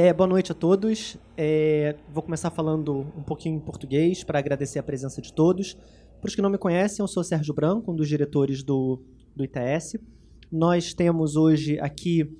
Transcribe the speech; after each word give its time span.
É, 0.00 0.12
boa 0.12 0.28
noite 0.28 0.52
a 0.52 0.54
todos. 0.54 1.16
É, 1.36 1.96
vou 2.08 2.22
começar 2.22 2.50
falando 2.50 3.00
um 3.16 3.22
pouquinho 3.24 3.56
em 3.56 3.58
português 3.58 4.22
para 4.22 4.38
agradecer 4.38 4.78
a 4.78 4.82
presença 4.82 5.20
de 5.20 5.32
todos. 5.32 5.76
Para 6.20 6.28
os 6.28 6.36
que 6.36 6.40
não 6.40 6.48
me 6.48 6.56
conhecem, 6.56 7.02
eu 7.02 7.08
sou 7.08 7.24
Sérgio 7.24 7.52
Branco, 7.52 7.90
um 7.90 7.96
dos 7.96 8.08
diretores 8.08 8.62
do, 8.62 9.02
do 9.34 9.42
ITS. 9.42 9.98
Nós 10.52 10.94
temos 10.94 11.34
hoje 11.34 11.80
aqui 11.80 12.32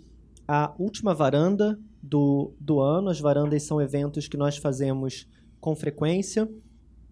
a 0.47 0.73
última 0.79 1.13
varanda 1.13 1.77
do, 2.01 2.55
do 2.61 2.79
ano. 2.79 3.09
As 3.09 3.19
varandas 3.19 3.65
são 3.65 3.83
eventos 3.83 4.29
que 4.29 4.37
nós 4.37 4.57
fazemos 4.57 5.27
com 5.61 5.75
frequência. 5.75 6.49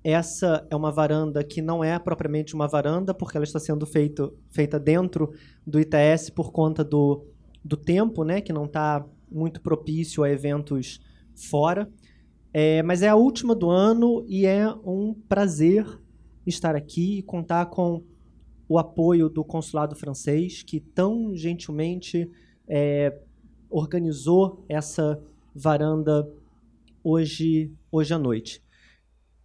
Essa 0.05 0.65
é 0.71 0.77
uma 0.77 0.93
varanda 0.93 1.43
que 1.43 1.61
não 1.61 1.83
é 1.83 1.99
propriamente 1.99 2.55
uma 2.55 2.69
varanda, 2.69 3.13
porque 3.13 3.37
ela 3.37 3.43
está 3.43 3.59
sendo 3.59 3.85
feito, 3.85 4.33
feita 4.51 4.79
dentro 4.79 5.33
do 5.67 5.81
ITS 5.81 6.31
por 6.31 6.53
conta 6.53 6.85
do, 6.85 7.27
do 7.65 7.77
tempo, 7.77 8.23
né, 8.23 8.41
que 8.41 8.53
não 8.53 8.67
está 8.67 9.05
muito 9.31 9.61
propício 9.61 10.23
a 10.23 10.31
eventos 10.31 11.01
fora. 11.35 11.91
É, 12.53 12.83
mas 12.83 13.03
é 13.03 13.09
a 13.09 13.17
última 13.17 13.55
do 13.55 13.69
ano 13.69 14.25
e 14.27 14.47
é 14.47 14.67
um 14.85 15.15
prazer 15.29 15.87
estar 16.47 16.75
aqui 16.75 17.19
e 17.19 17.23
contar 17.23 17.67
com 17.67 18.03
o 18.69 18.79
apoio 18.79 19.29
do 19.29 19.45
consulado 19.45 19.95
francês, 19.95 20.63
que 20.63 20.81
tão 20.81 21.37
gentilmente 21.37 22.31
é, 22.67 23.17
organizou 23.69 24.65
essa 24.69 25.21
varanda 25.55 26.29
hoje, 27.05 27.71
hoje 27.93 28.15
à 28.15 28.19
noite. 28.19 28.63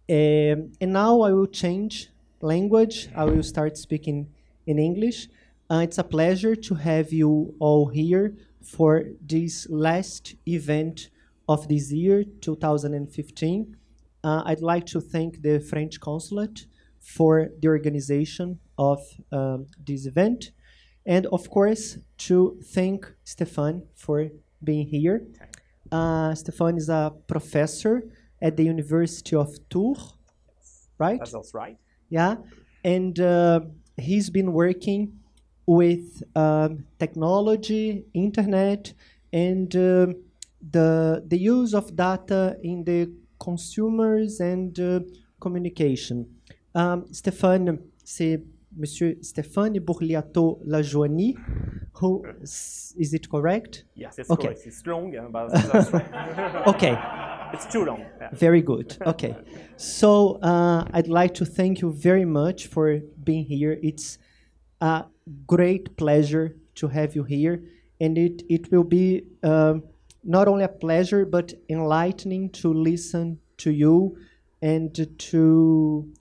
É, 0.08 0.54
and 0.80 0.88
now 0.88 1.26
I 1.26 1.32
will 1.32 1.48
change 1.50 2.10
language. 2.40 3.08
I 3.16 3.24
will 3.24 3.42
start 3.42 3.78
speaking 3.78 4.26
in 4.66 4.78
English. 4.78 5.28
Uh, 5.70 5.82
it's 5.82 5.98
a 5.98 6.04
pleasure 6.04 6.56
to 6.56 6.74
have 6.74 7.14
you 7.14 7.54
all 7.58 7.86
here 7.86 8.34
for 8.64 9.04
this 9.20 9.68
last 9.68 10.34
event 10.46 11.10
of 11.48 11.68
this 11.68 11.92
year, 11.92 12.24
2015. 12.40 13.76
Uh, 14.24 14.42
I'd 14.46 14.60
like 14.60 14.86
to 14.86 15.00
thank 15.00 15.42
the 15.42 15.60
French 15.60 16.00
consulate 16.00 16.66
for 17.00 17.50
the 17.60 17.68
organization 17.68 18.60
of 18.78 19.00
um, 19.32 19.66
this 19.84 20.06
event. 20.06 20.52
And 21.04 21.26
of 21.26 21.50
course, 21.50 21.98
to 22.18 22.60
thank 22.72 23.12
Stefan 23.24 23.82
for 23.96 24.28
being 24.62 24.86
here. 24.86 25.26
Uh, 25.90 26.34
Stefan 26.34 26.76
is 26.76 26.88
a 26.88 27.12
professor 27.26 28.04
at 28.40 28.56
the 28.56 28.64
University 28.64 29.36
of 29.36 29.50
Tours, 29.68 30.14
right? 30.98 31.18
That's 31.18 31.52
right. 31.52 31.76
Yeah, 32.08 32.36
and 32.84 33.18
uh, 33.18 33.60
he's 33.96 34.30
been 34.30 34.52
working 34.52 35.20
with 35.66 36.22
um, 36.36 36.84
technology, 36.98 38.04
internet, 38.14 38.92
and 39.32 39.74
um, 39.76 40.14
the 40.70 41.22
the 41.26 41.38
use 41.38 41.74
of 41.74 41.94
data 41.96 42.56
in 42.62 42.84
the 42.84 43.10
consumers 43.38 44.40
and 44.40 44.78
uh, 44.78 45.00
communication. 45.40 46.26
Um, 46.74 47.04
Stéphane, 47.12 47.78
c'est 48.04 48.40
Monsieur 48.76 49.16
Stéphane 49.20 49.78
Bourliataux 49.80 50.60
Lajoinie, 50.66 51.36
who 52.00 52.22
is 52.42 53.12
it 53.12 53.28
correct? 53.28 53.84
Yes, 53.94 54.18
it's 54.18 54.30
Okay. 54.30 54.48
correct. 54.48 54.66
It's 54.66 54.86
long, 54.86 55.14
uh, 55.16 55.28
but 55.30 55.52
right. 55.52 56.66
Okay. 56.66 56.96
it's 57.52 57.66
too 57.66 57.84
long. 57.84 58.00
yeah. 58.20 58.30
Very 58.32 58.62
good. 58.62 58.96
Okay. 59.06 59.36
So 59.76 60.38
uh, 60.42 60.86
I'd 60.92 61.08
like 61.08 61.34
to 61.34 61.44
thank 61.44 61.80
you 61.82 61.92
very 61.92 62.24
much 62.24 62.68
for 62.68 63.00
being 63.22 63.44
here. 63.44 63.78
It's 63.82 64.18
a 64.80 65.04
great 65.46 65.96
pleasure 65.96 66.56
to 66.76 66.88
have 66.88 67.14
you 67.14 67.24
here. 67.24 67.62
And 68.00 68.18
it, 68.18 68.42
it 68.48 68.72
will 68.72 68.84
be 68.84 69.22
um, 69.42 69.84
not 70.24 70.48
only 70.48 70.64
a 70.64 70.68
pleasure, 70.68 71.24
but 71.24 71.52
enlightening 71.68 72.50
to 72.50 72.72
listen 72.72 73.38
to 73.58 73.70
you 73.70 74.16
and 74.60 74.94
to 75.18 76.12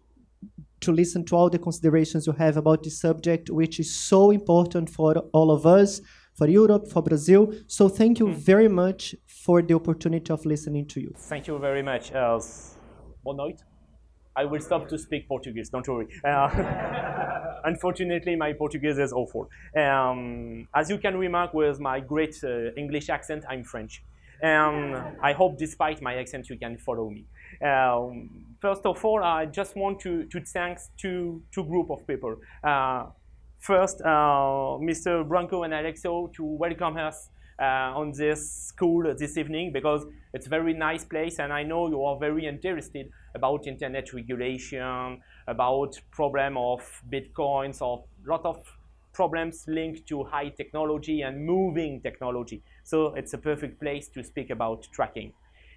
to 0.82 0.92
listen 0.92 1.24
to 1.24 1.36
all 1.36 1.48
the 1.48 1.60
considerations 1.60 2.26
you 2.26 2.34
have 2.34 2.58
about 2.58 2.82
this 2.84 3.00
subject, 3.00 3.52
which 3.52 3.80
is 3.80 3.94
so 3.94 4.32
important 4.32 4.90
for 4.90 5.16
all 5.32 5.52
of 5.52 5.66
us, 5.66 6.02
for 6.34 6.48
Europe, 6.48 6.88
for 6.92 7.04
Brazil. 7.04 7.54
So 7.68 7.88
thank 7.88 8.18
you 8.18 8.34
very 8.34 8.68
much 8.68 9.14
for 9.28 9.62
the 9.62 9.76
opportunity 9.76 10.34
of 10.34 10.44
listening 10.44 10.88
to 10.88 11.00
you. 11.00 11.14
Thank 11.16 11.46
you 11.46 11.60
very 11.60 11.84
much. 11.84 12.12
Uh, 12.12 12.40
boa 13.24 13.36
noite. 13.36 13.62
I 14.36 14.46
will 14.46 14.62
stop 14.62 14.88
to 14.88 14.98
speak 14.98 15.28
Portuguese, 15.28 15.70
don't 15.70 15.88
worry. 15.88 16.08
Uh, 16.26 17.28
unfortunately, 17.64 18.36
my 18.36 18.54
Portuguese 18.54 18.98
is 18.98 19.14
awful. 19.14 19.50
Um, 19.76 20.68
as 20.76 20.90
you 20.90 20.98
can 20.98 21.18
remark 21.18 21.54
with 21.54 21.80
my 21.80 22.00
great 22.00 22.36
uh, 22.44 22.74
English 22.76 23.10
accent, 23.10 23.44
I'm 23.50 23.64
French. 23.64 24.04
Um, 24.44 25.16
I 25.22 25.34
hope 25.34 25.58
despite 25.58 26.02
my 26.02 26.16
accent 26.16 26.50
you 26.50 26.58
can 26.58 26.78
follow 26.78 27.10
me. 27.10 27.26
Um, 27.64 28.56
first 28.60 28.86
of 28.86 29.04
all, 29.06 29.24
I 29.24 29.46
just 29.46 29.76
want 29.76 30.00
to, 30.02 30.26
to 30.26 30.42
thank 30.42 30.80
two, 30.98 31.44
two 31.52 31.64
group 31.64 31.92
of 31.92 32.08
people. 32.08 32.38
Uh, 32.64 33.06
first, 33.60 34.02
uh, 34.02 34.80
Mr. 34.82 35.28
Branco 35.28 35.64
and 35.64 35.74
Alexo 35.74 36.32
to 36.34 36.44
welcome 36.44 36.98
us 36.98 37.30
uh, 37.62 37.94
on 37.96 38.12
this 38.14 38.52
school 38.52 39.14
this 39.16 39.38
evening 39.38 39.72
because 39.72 40.06
it's 40.34 40.48
a 40.48 40.50
very 40.50 40.74
nice 40.74 41.06
place 41.06 41.38
and 41.38 41.54
I 41.54 41.62
know 41.62 41.88
you 41.88 42.04
are 42.04 42.18
very 42.18 42.48
interested 42.48 43.10
about 43.36 43.68
internet 43.68 44.12
regulation, 44.14 45.22
about 45.48 46.00
problem 46.12 46.58
of 46.58 46.82
bitcoins, 47.12 47.82
or 47.82 48.06
lot 48.26 48.46
of 48.46 48.58
problems 49.14 49.66
linked 49.68 50.08
to 50.08 50.24
high 50.24 50.50
technology 50.50 51.22
and 51.22 51.46
moving 51.46 52.02
technology. 52.02 52.64
So 52.84 53.14
it's 53.16 53.34
a 53.34 53.38
perfect 53.38 53.80
place 53.80 54.08
to 54.10 54.24
speak 54.24 54.50
about 54.50 54.88
tracking. 54.94 55.34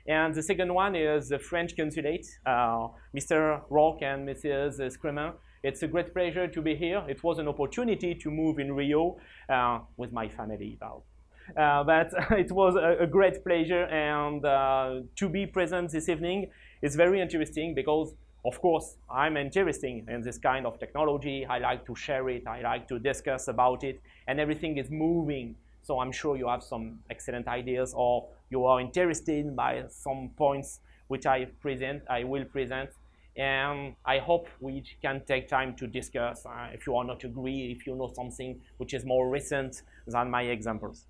And 0.06 0.34
the 0.34 0.42
second 0.42 0.72
one 0.72 0.94
is 0.94 1.30
the 1.30 1.38
French 1.38 1.76
consulate, 1.76 2.26
uh, 2.44 2.88
Mr. 3.16 3.62
Rock 3.70 4.02
and 4.02 4.28
Mrs. 4.28 4.78
Scremer. 4.92 5.34
It's 5.62 5.82
a 5.82 5.88
great 5.88 6.12
pleasure 6.12 6.46
to 6.46 6.60
be 6.60 6.74
here. 6.76 7.02
It 7.08 7.24
was 7.24 7.38
an 7.38 7.48
opportunity 7.48 8.14
to 8.14 8.30
move 8.30 8.58
in 8.58 8.74
Rio 8.74 9.16
uh, 9.48 9.78
with 9.96 10.12
my 10.12 10.28
family. 10.28 10.78
Uh, 10.82 11.84
but 11.84 12.12
it 12.32 12.52
was 12.52 12.76
a, 12.76 13.04
a 13.04 13.06
great 13.06 13.42
pleasure 13.42 13.84
and 13.84 14.44
uh, 14.44 15.00
to 15.16 15.28
be 15.28 15.46
present 15.46 15.90
this 15.90 16.10
evening 16.10 16.50
is 16.82 16.96
very 16.96 17.18
interesting 17.20 17.74
because 17.74 18.14
of 18.44 18.60
course 18.60 18.96
I'm 19.10 19.36
interested 19.36 20.04
in 20.08 20.22
this 20.22 20.38
kind 20.38 20.66
of 20.66 20.78
technology. 20.78 21.46
I 21.46 21.58
like 21.58 21.86
to 21.86 21.94
share 21.94 22.28
it. 22.28 22.46
I 22.46 22.60
like 22.60 22.86
to 22.88 22.98
discuss 22.98 23.48
about 23.48 23.84
it 23.84 24.00
and 24.28 24.38
everything 24.38 24.78
is 24.78 24.90
moving. 24.90 25.56
So 25.82 26.00
I'm 26.00 26.12
sure 26.12 26.36
you 26.36 26.48
have 26.48 26.62
some 26.62 26.98
excellent 27.10 27.48
ideas 27.48 27.94
or 27.96 28.28
you 28.50 28.64
are 28.64 28.80
interested 28.80 29.54
by 29.56 29.84
some 29.88 30.30
points 30.36 30.80
which 31.08 31.26
I 31.26 31.46
present, 31.60 32.02
I 32.08 32.24
will 32.24 32.44
present. 32.44 32.90
And 33.36 33.96
I 34.04 34.18
hope 34.18 34.46
we 34.60 34.84
can 35.02 35.22
take 35.26 35.48
time 35.48 35.74
to 35.76 35.86
discuss 35.86 36.46
uh, 36.46 36.68
if 36.72 36.86
you 36.86 36.96
are 36.96 37.04
not 37.04 37.24
agree, 37.24 37.72
if 37.76 37.86
you 37.86 37.96
know 37.96 38.12
something 38.14 38.60
which 38.76 38.94
is 38.94 39.04
more 39.04 39.28
recent 39.28 39.82
than 40.06 40.30
my 40.30 40.42
examples. 40.42 41.06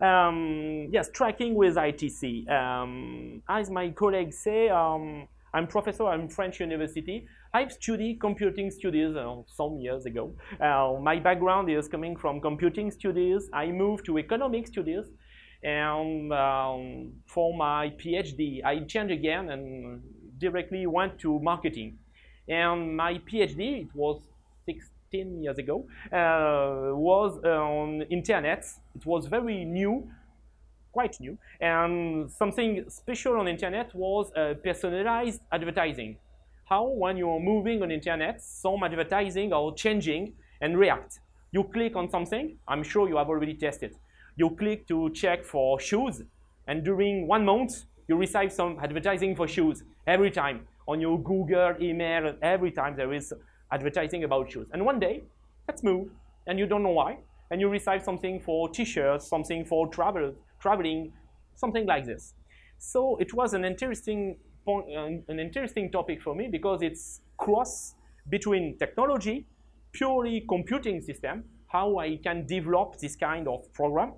Um, 0.00 0.88
yes, 0.90 1.10
tracking 1.12 1.54
with 1.54 1.76
ITC. 1.76 2.50
Um, 2.50 3.42
as 3.48 3.70
my 3.70 3.90
colleagues 3.90 4.38
say, 4.38 4.68
um, 4.68 5.28
I'm 5.52 5.66
professor 5.66 6.08
at 6.12 6.32
French 6.32 6.60
University. 6.60 7.26
I've 7.52 7.72
studied 7.72 8.20
computing 8.20 8.70
studies 8.70 9.16
uh, 9.16 9.36
some 9.46 9.78
years 9.78 10.06
ago. 10.06 10.34
Uh, 10.60 11.00
my 11.00 11.18
background 11.18 11.68
is 11.70 11.88
coming 11.88 12.16
from 12.16 12.40
computing 12.40 12.90
studies. 12.90 13.48
I 13.52 13.72
moved 13.72 14.04
to 14.06 14.18
economic 14.18 14.68
studies. 14.68 15.06
And 15.62 16.32
um, 16.32 17.12
for 17.26 17.56
my 17.56 17.90
PhD, 17.98 18.64
I 18.64 18.80
changed 18.80 19.12
again 19.12 19.50
and 19.50 20.00
directly 20.38 20.86
went 20.86 21.18
to 21.20 21.38
marketing. 21.40 21.98
And 22.48 22.96
my 22.96 23.14
PhD, 23.14 23.82
it 23.82 23.94
was 23.94 24.22
16 24.66 25.42
years 25.42 25.58
ago, 25.58 25.86
uh, 26.12 26.94
was 26.94 27.38
on 27.44 28.02
internet. 28.02 28.64
It 28.94 29.04
was 29.04 29.26
very 29.26 29.64
new, 29.64 30.08
quite 30.92 31.18
new. 31.20 31.38
And 31.60 32.30
something 32.30 32.84
special 32.88 33.38
on 33.38 33.48
internet 33.48 33.94
was 33.94 34.32
uh, 34.34 34.54
personalized 34.62 35.40
advertising. 35.52 36.16
How 36.64 36.86
when 36.86 37.16
you're 37.16 37.40
moving 37.40 37.82
on 37.82 37.90
internet, 37.90 38.42
some 38.42 38.82
advertising 38.84 39.52
are 39.52 39.72
changing 39.74 40.34
and 40.60 40.78
react. 40.78 41.20
You 41.52 41.64
click 41.64 41.96
on 41.96 42.08
something, 42.08 42.56
I'm 42.68 42.82
sure 42.84 43.08
you 43.08 43.16
have 43.16 43.28
already 43.28 43.54
tested. 43.54 43.96
You 44.36 44.50
click 44.50 44.86
to 44.86 45.10
check 45.10 45.44
for 45.44 45.80
shoes, 45.80 46.22
and 46.68 46.84
during 46.84 47.26
one 47.26 47.44
month, 47.44 47.84
you 48.06 48.16
receive 48.16 48.52
some 48.52 48.78
advertising 48.80 49.34
for 49.34 49.48
shoes 49.48 49.82
every 50.06 50.30
time 50.30 50.66
on 50.86 51.00
your 51.00 51.20
Google 51.20 51.74
email. 51.80 52.34
Every 52.40 52.70
time 52.70 52.96
there 52.96 53.12
is 53.12 53.32
advertising 53.72 54.24
about 54.24 54.50
shoes. 54.50 54.68
And 54.72 54.84
one 54.84 55.00
day, 55.00 55.24
let's 55.66 55.82
move, 55.82 56.08
and 56.46 56.58
you 56.58 56.66
don't 56.66 56.82
know 56.82 56.90
why, 56.90 57.18
and 57.50 57.60
you 57.60 57.68
receive 57.68 58.02
something 58.02 58.40
for 58.40 58.68
t-shirts, 58.68 59.26
something 59.28 59.64
for 59.64 59.88
travel, 59.88 60.34
traveling, 60.60 61.12
something 61.54 61.86
like 61.86 62.06
this. 62.06 62.34
So 62.78 63.16
it 63.18 63.34
was 63.34 63.54
an 63.54 63.64
interesting 63.64 64.36
point, 64.64 64.88
an 64.90 65.24
an 65.28 65.38
interesting 65.40 65.90
topic 65.90 66.22
for 66.22 66.34
me 66.34 66.48
because 66.48 66.82
it's 66.82 67.20
cross 67.36 67.94
between 68.28 68.76
technology, 68.78 69.46
purely 69.92 70.44
computing 70.48 71.00
system, 71.00 71.44
how 71.66 71.98
I 71.98 72.16
can 72.16 72.46
develop 72.46 72.98
this 72.98 73.16
kind 73.16 73.48
of 73.48 73.72
program, 73.72 74.12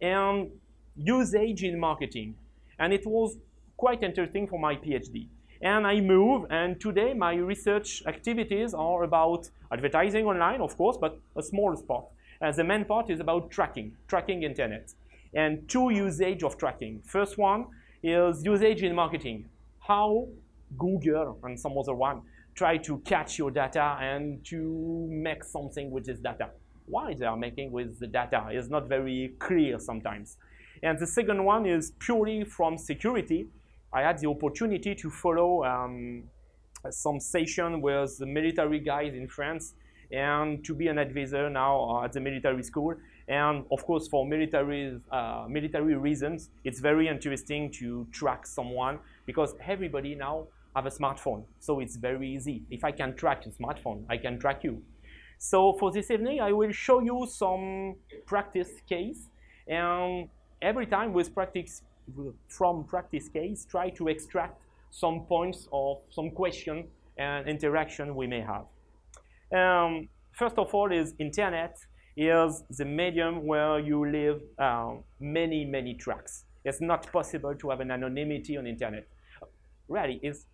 and 0.00 0.50
usage 0.96 1.62
in 1.64 1.78
marketing. 1.78 2.34
And 2.78 2.92
it 2.92 3.06
was 3.06 3.36
quite 3.76 4.02
interesting 4.02 4.46
for 4.46 4.58
my 4.58 4.76
PhD. 4.76 5.28
And 5.60 5.86
I 5.86 6.00
move, 6.00 6.46
and 6.50 6.80
today 6.80 7.14
my 7.14 7.34
research 7.34 8.02
activities 8.06 8.74
are 8.74 9.02
about 9.02 9.50
advertising 9.72 10.24
online, 10.26 10.60
of 10.60 10.76
course, 10.76 10.96
but 11.00 11.18
a 11.36 11.42
small 11.42 11.76
part. 11.82 12.04
And 12.40 12.54
uh, 12.54 12.56
the 12.56 12.64
main 12.64 12.84
part 12.84 13.10
is 13.10 13.18
about 13.18 13.50
tracking, 13.50 13.96
tracking 14.06 14.44
internet. 14.44 14.94
And 15.34 15.68
two 15.68 15.90
usage 15.90 16.42
of 16.42 16.56
tracking. 16.56 17.02
First 17.04 17.38
one 17.38 17.66
is 18.02 18.44
usage 18.44 18.82
in 18.82 18.94
marketing. 18.94 19.48
How 19.80 20.28
Google 20.76 21.38
and 21.42 21.58
some 21.58 21.76
other 21.78 21.94
one 21.94 22.22
try 22.54 22.76
to 22.76 22.98
catch 22.98 23.38
your 23.38 23.50
data 23.50 23.96
and 24.00 24.44
to 24.46 25.06
make 25.10 25.44
something 25.44 25.90
with 25.90 26.06
this 26.06 26.18
data. 26.18 26.50
Why 26.86 27.14
they 27.14 27.26
are 27.26 27.36
making 27.36 27.70
with 27.70 28.00
the 28.00 28.06
data 28.06 28.48
is 28.52 28.68
not 28.68 28.88
very 28.88 29.34
clear 29.38 29.78
sometimes. 29.78 30.36
And 30.82 30.98
the 30.98 31.06
second 31.06 31.44
one 31.44 31.66
is 31.66 31.92
purely 31.98 32.44
from 32.44 32.78
security. 32.78 33.48
I 33.92 34.02
had 34.02 34.18
the 34.18 34.28
opportunity 34.28 34.94
to 34.94 35.10
follow 35.10 35.64
um, 35.64 36.24
some 36.90 37.20
session 37.20 37.80
with 37.80 38.18
the 38.18 38.26
military 38.26 38.80
guys 38.80 39.14
in 39.14 39.28
France 39.28 39.74
and 40.10 40.64
to 40.64 40.74
be 40.74 40.88
an 40.88 40.98
advisor 40.98 41.50
now 41.50 42.02
at 42.04 42.12
the 42.12 42.20
military 42.20 42.62
school. 42.62 42.94
And 43.28 43.64
of 43.70 43.84
course, 43.84 44.08
for 44.08 44.26
military, 44.26 44.98
uh, 45.10 45.46
military 45.48 45.94
reasons, 45.94 46.48
it's 46.64 46.80
very 46.80 47.08
interesting 47.08 47.70
to 47.72 48.06
track 48.10 48.46
someone 48.46 48.98
because 49.26 49.54
everybody 49.66 50.14
now 50.14 50.46
have 50.74 50.86
a 50.86 50.90
smartphone. 50.90 51.44
So 51.60 51.80
it's 51.80 51.96
very 51.96 52.28
easy. 52.34 52.62
If 52.70 52.84
I 52.84 52.90
can 52.90 53.14
track 53.14 53.44
a 53.46 53.50
smartphone, 53.50 54.04
I 54.08 54.16
can 54.16 54.38
track 54.38 54.64
you. 54.64 54.82
So 55.36 55.74
for 55.74 55.92
this 55.92 56.10
evening, 56.10 56.40
I 56.40 56.52
will 56.52 56.72
show 56.72 57.00
you 57.00 57.26
some 57.30 57.96
practice 58.26 58.70
case. 58.88 59.28
And 59.66 60.28
every 60.62 60.86
time 60.86 61.12
with 61.12 61.34
practice, 61.34 61.82
from 62.48 62.84
practice 62.84 63.28
case, 63.28 63.66
try 63.70 63.90
to 63.90 64.08
extract 64.08 64.58
some 64.90 65.26
points 65.26 65.68
of 65.70 65.98
some 66.10 66.30
question 66.30 66.88
and 67.18 67.46
interaction 67.46 68.16
we 68.16 68.26
may 68.26 68.40
have. 68.40 68.64
Um, 69.52 70.08
first 70.32 70.56
of 70.56 70.74
all 70.74 70.90
is 70.92 71.14
internet 71.18 71.76
is 72.18 72.64
the 72.68 72.84
medium 72.84 73.46
where 73.46 73.78
you 73.78 74.04
leave 74.04 74.40
uh, 74.58 74.94
many, 75.20 75.64
many 75.64 75.94
tracks. 75.94 76.44
It's 76.64 76.80
not 76.80 77.10
possible 77.12 77.54
to 77.54 77.70
have 77.70 77.80
an 77.80 77.92
anonymity 77.92 78.56
on 78.56 78.66
internet. 78.66 79.06
Really, 79.88 80.18
it's, 80.22 80.44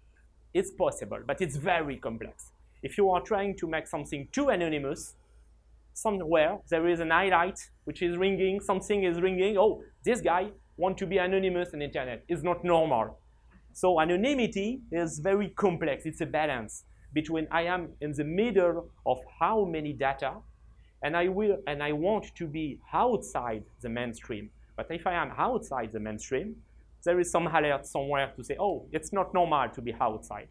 it's 0.53 0.71
possible, 0.71 1.21
but 1.27 1.41
it's 1.41 1.57
very 1.57 1.97
complex. 1.97 2.51
If 2.83 2.99
you 2.99 3.11
are 3.11 3.23
trying 3.23 3.57
to 3.57 3.67
make 3.67 3.87
something 3.87 4.29
too 4.31 4.51
anonymous, 4.51 5.15
somewhere 5.95 6.59
there 6.69 6.87
is 6.87 7.01
an 7.01 7.11
highlight 7.11 7.59
which 7.85 8.03
is 8.03 8.19
ringing, 8.19 8.61
something 8.61 9.05
is 9.05 9.21
ringing, 9.21 9.57
oh, 9.57 9.83
this 10.05 10.21
guy 10.21 10.51
want 10.77 10.99
to 10.99 11.07
be 11.07 11.17
anonymous 11.17 11.71
on 11.73 11.81
internet. 11.81 12.25
It's 12.29 12.43
not 12.43 12.63
normal. 12.63 13.19
So 13.73 14.01
anonymity 14.01 14.83
is 14.93 15.19
very 15.19 15.49
complex. 15.49 16.05
It's 16.05 16.21
a 16.21 16.27
balance 16.27 16.85
between 17.15 17.49
I 17.51 17.63
am 17.63 17.91
in 18.01 18.13
the 18.13 18.25
middle 18.25 18.91
of 19.07 19.19
how 19.41 19.65
many 19.65 19.93
data, 19.93 20.35
and 21.05 21.17
I 21.17 21.29
will 21.29 21.59
and 21.69 21.83
I 21.83 21.93
want 21.93 22.35
to 22.35 22.47
be 22.47 22.81
outside 22.93 23.63
the 23.81 23.89
mainstream. 23.89 24.51
But 24.77 24.87
if 24.91 25.07
I 25.07 25.15
am 25.15 25.31
outside 25.39 25.93
the 25.93 26.01
mainstream, 26.01 26.57
there 27.05 27.21
is 27.21 27.31
some 27.31 27.47
alert 27.47 27.87
somewhere 27.87 28.33
to 28.37 28.43
say, 28.43 28.57
oh, 28.59 28.87
it's 28.91 29.13
not 29.13 29.33
normal 29.33 29.69
to 29.69 29.81
be 29.81 29.95
outside. 30.01 30.49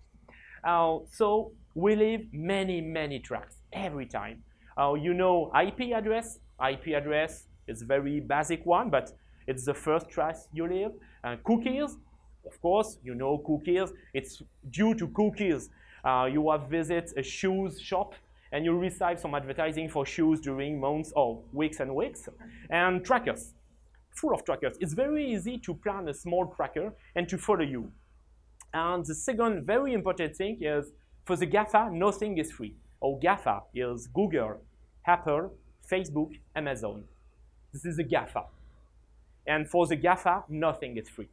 Uh, 0.63 0.99
so 1.11 1.51
we 1.75 1.95
leave 1.95 2.27
many, 2.31 2.79
many 2.79 3.19
tracks 3.19 3.55
every 3.73 4.05
time. 4.05 4.43
Uh, 4.79 4.93
you 4.93 5.13
know 5.13 5.51
IP 5.61 5.91
address. 5.93 6.39
IP 6.71 6.93
address 6.95 7.47
is 7.67 7.81
a 7.81 7.85
very 7.85 8.21
basic 8.21 8.65
one, 8.65 8.89
but 8.89 9.11
it's 9.47 9.65
the 9.65 9.73
first 9.73 10.09
track 10.09 10.37
you 10.53 10.65
leave. 10.67 10.91
Uh, 11.23 11.35
cookies, 11.43 11.97
of 12.45 12.61
course, 12.61 12.97
you 13.03 13.15
know 13.15 13.39
cookies. 13.39 13.91
It's 14.13 14.41
due 14.69 14.93
to 14.95 15.07
cookies 15.07 15.69
uh, 16.03 16.27
you 16.31 16.51
have 16.51 16.69
visit 16.69 17.13
a 17.17 17.23
shoes 17.23 17.79
shop 17.79 18.13
and 18.53 18.63
you 18.63 18.77
receive 18.77 19.19
some 19.19 19.33
advertising 19.33 19.89
for 19.89 20.05
shoes 20.05 20.39
during 20.39 20.79
months 20.79 21.11
or 21.15 21.41
weeks 21.51 21.79
and 21.79 21.93
weeks. 21.93 22.29
And 22.69 23.03
trackers, 23.03 23.53
full 24.11 24.33
of 24.33 24.45
trackers. 24.45 24.77
It's 24.79 24.93
very 24.93 25.33
easy 25.33 25.57
to 25.57 25.73
plan 25.73 26.07
a 26.07 26.13
small 26.13 26.45
tracker 26.55 26.93
and 27.15 27.27
to 27.29 27.37
follow 27.37 27.63
you. 27.63 27.91
And 28.73 29.03
the 29.05 29.15
second 29.15 29.65
very 29.65 29.93
important 29.93 30.35
thing 30.35 30.59
is 30.61 30.91
for 31.25 31.35
the 31.35 31.47
GAFA, 31.47 31.91
nothing 31.91 32.37
is 32.37 32.51
free. 32.51 32.75
Or 33.01 33.19
GAFA 33.19 33.63
is 33.73 34.07
Google, 34.07 34.61
Apple, 35.05 35.53
Facebook, 35.91 36.39
Amazon. 36.55 37.03
This 37.73 37.85
is 37.85 37.97
the 37.97 38.03
GAFA. 38.03 38.45
And 39.47 39.67
for 39.67 39.87
the 39.87 39.97
GAFA, 39.97 40.43
nothing 40.47 40.97
is 40.97 41.09
free. 41.09 41.29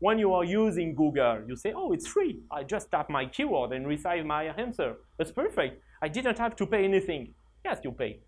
When 0.00 0.18
you 0.18 0.32
are 0.32 0.44
using 0.44 0.94
Google, 0.94 1.42
you 1.46 1.56
say, 1.56 1.72
oh, 1.74 1.92
it's 1.92 2.06
free. 2.06 2.40
I 2.50 2.62
just 2.62 2.90
tap 2.90 3.10
my 3.10 3.26
keyword 3.26 3.72
and 3.72 3.86
receive 3.86 4.24
my 4.24 4.44
answer. 4.44 4.96
That's 5.16 5.32
perfect. 5.32 5.82
I 6.00 6.08
didn't 6.08 6.38
have 6.38 6.54
to 6.56 6.66
pay 6.66 6.84
anything. 6.84 7.34
Yes, 7.64 7.78
you 7.82 7.92
pay. 7.92 8.20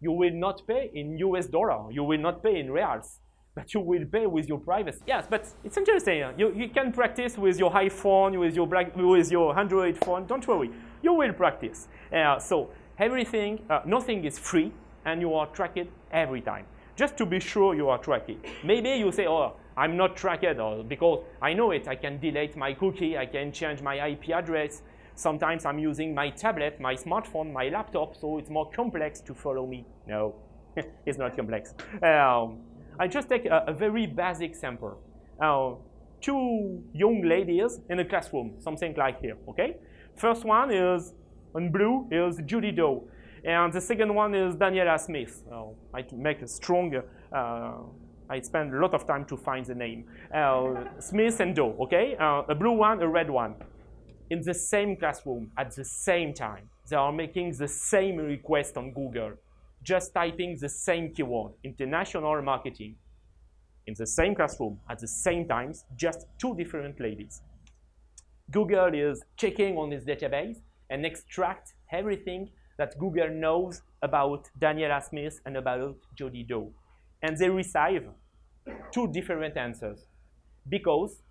You 0.00 0.12
will 0.12 0.34
not 0.34 0.66
pay 0.66 0.90
in 0.94 1.16
US 1.18 1.46
dollar. 1.46 1.90
You 1.90 2.04
will 2.04 2.18
not 2.18 2.42
pay 2.42 2.58
in 2.58 2.70
reals. 2.70 3.20
But 3.54 3.72
you 3.72 3.80
will 3.80 4.04
pay 4.04 4.26
with 4.26 4.48
your 4.48 4.58
privacy. 4.58 5.00
Yes, 5.06 5.26
but 5.30 5.46
it's 5.62 5.76
interesting. 5.76 6.24
You, 6.36 6.52
you 6.54 6.68
can 6.68 6.92
practice 6.92 7.38
with 7.38 7.58
your 7.58 7.70
iPhone, 7.70 8.38
with 8.38 8.56
your, 8.56 8.66
black, 8.66 8.96
with 8.96 9.30
your 9.30 9.56
Android 9.56 9.96
phone. 9.96 10.26
Don't 10.26 10.46
worry. 10.46 10.70
You 11.02 11.14
will 11.14 11.32
practice. 11.32 11.86
Uh, 12.12 12.38
so 12.40 12.70
everything, 12.98 13.60
uh, 13.70 13.80
nothing 13.86 14.24
is 14.24 14.38
free, 14.38 14.72
and 15.04 15.20
you 15.20 15.34
are 15.34 15.46
tracked 15.46 15.86
every 16.10 16.40
time. 16.40 16.66
Just 16.96 17.16
to 17.18 17.26
be 17.26 17.38
sure 17.38 17.74
you 17.74 17.88
are 17.88 17.98
tracking. 17.98 18.40
Maybe 18.64 18.90
you 18.90 19.12
say, 19.12 19.26
oh, 19.26 19.54
I'm 19.76 19.96
not 19.96 20.16
tracked 20.16 20.58
or 20.58 20.84
because 20.84 21.24
I 21.40 21.52
know 21.52 21.70
it. 21.70 21.88
I 21.88 21.96
can 21.96 22.18
delete 22.20 22.56
my 22.56 22.74
cookie. 22.74 23.16
I 23.18 23.26
can 23.26 23.52
change 23.52 23.82
my 23.82 24.08
IP 24.08 24.30
address. 24.30 24.82
Sometimes 25.16 25.64
I'm 25.64 25.78
using 25.78 26.14
my 26.14 26.30
tablet, 26.30 26.80
my 26.80 26.94
smartphone, 26.94 27.52
my 27.52 27.68
laptop, 27.68 28.16
so 28.16 28.38
it's 28.38 28.50
more 28.50 28.70
complex 28.70 29.20
to 29.22 29.34
follow 29.34 29.66
me. 29.66 29.86
No, 30.06 30.34
it's 31.06 31.18
not 31.18 31.36
complex. 31.36 31.74
Um, 32.02 32.60
I 32.98 33.08
just 33.08 33.28
take 33.28 33.46
a, 33.46 33.64
a 33.66 33.72
very 33.72 34.06
basic 34.06 34.54
sample. 34.54 35.00
Uh, 35.40 35.74
two 36.20 36.82
young 36.92 37.22
ladies 37.22 37.80
in 37.90 38.00
a 38.00 38.04
classroom, 38.04 38.54
something 38.58 38.94
like 38.96 39.20
here, 39.20 39.36
okay? 39.48 39.76
First 40.16 40.44
one 40.44 40.72
is, 40.72 41.12
in 41.54 41.70
blue, 41.70 42.08
is 42.10 42.40
Judy 42.46 42.72
Doe. 42.72 43.08
And 43.44 43.72
the 43.72 43.80
second 43.80 44.14
one 44.14 44.34
is 44.34 44.56
Daniela 44.56 44.98
Smith. 44.98 45.42
Uh, 45.52 45.66
I 45.92 46.04
make 46.12 46.40
a 46.42 46.48
strong 46.48 47.02
uh, 47.32 47.72
I 48.28 48.40
spend 48.40 48.74
a 48.74 48.78
lot 48.78 48.94
of 48.94 49.06
time 49.06 49.24
to 49.26 49.36
find 49.36 49.66
the 49.66 49.74
name. 49.74 50.06
Uh, 50.34 50.84
Smith 50.98 51.40
and 51.40 51.54
Doe, 51.54 51.76
okay? 51.80 52.16
Uh, 52.18 52.42
a 52.48 52.54
blue 52.54 52.72
one, 52.72 53.02
a 53.02 53.08
red 53.08 53.28
one. 53.28 53.54
In 54.30 54.40
the 54.42 54.54
same 54.54 54.96
classroom 54.96 55.50
at 55.56 55.74
the 55.74 55.84
same 55.84 56.32
time. 56.32 56.68
They 56.88 56.96
are 56.96 57.12
making 57.12 57.52
the 57.52 57.68
same 57.68 58.16
request 58.16 58.76
on 58.76 58.92
Google, 58.92 59.32
just 59.82 60.14
typing 60.14 60.56
the 60.58 60.68
same 60.68 61.12
keyword, 61.12 61.52
international 61.62 62.40
marketing. 62.42 62.96
In 63.86 63.94
the 63.98 64.06
same 64.06 64.34
classroom 64.34 64.80
at 64.88 64.98
the 64.98 65.08
same 65.08 65.46
times, 65.46 65.84
just 65.96 66.26
two 66.38 66.54
different 66.56 67.00
ladies. 67.00 67.42
Google 68.50 68.94
is 68.94 69.22
checking 69.36 69.76
on 69.76 69.92
its 69.92 70.04
database 70.04 70.56
and 70.90 71.04
extract 71.04 71.74
everything 71.92 72.50
that 72.78 72.98
Google 72.98 73.30
knows 73.30 73.82
about 74.02 74.48
Daniela 74.60 75.02
Smith 75.02 75.40
and 75.46 75.56
about 75.56 75.96
Jody 76.16 76.42
Doe 76.42 76.72
and 77.24 77.38
they 77.38 77.48
receive 77.48 78.02
two 78.92 79.10
different 79.10 79.56
answers. 79.56 80.06
Because 80.68 81.22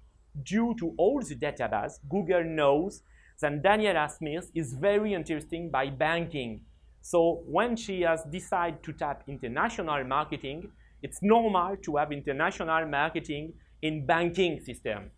due 0.41 0.73
to 0.79 0.93
all 0.97 1.21
the 1.21 1.35
database, 1.35 1.99
Google 2.09 2.43
knows 2.43 3.03
that 3.41 3.61
Daniela 3.61 4.09
Smith 4.09 4.49
is 4.55 4.73
very 4.73 5.13
interesting 5.13 5.69
by 5.69 5.89
banking. 5.89 6.61
So 7.01 7.43
when 7.45 7.75
she 7.75 8.01
has 8.01 8.23
decided 8.23 8.81
to 8.83 8.93
tap 8.93 9.23
international 9.27 10.03
marketing, 10.05 10.71
it's 11.01 11.19
normal 11.21 11.75
to 11.83 11.97
have 11.97 12.11
international 12.11 12.87
marketing 12.87 13.53
in 13.81 14.05
banking 14.05 14.61
system. 14.61 15.11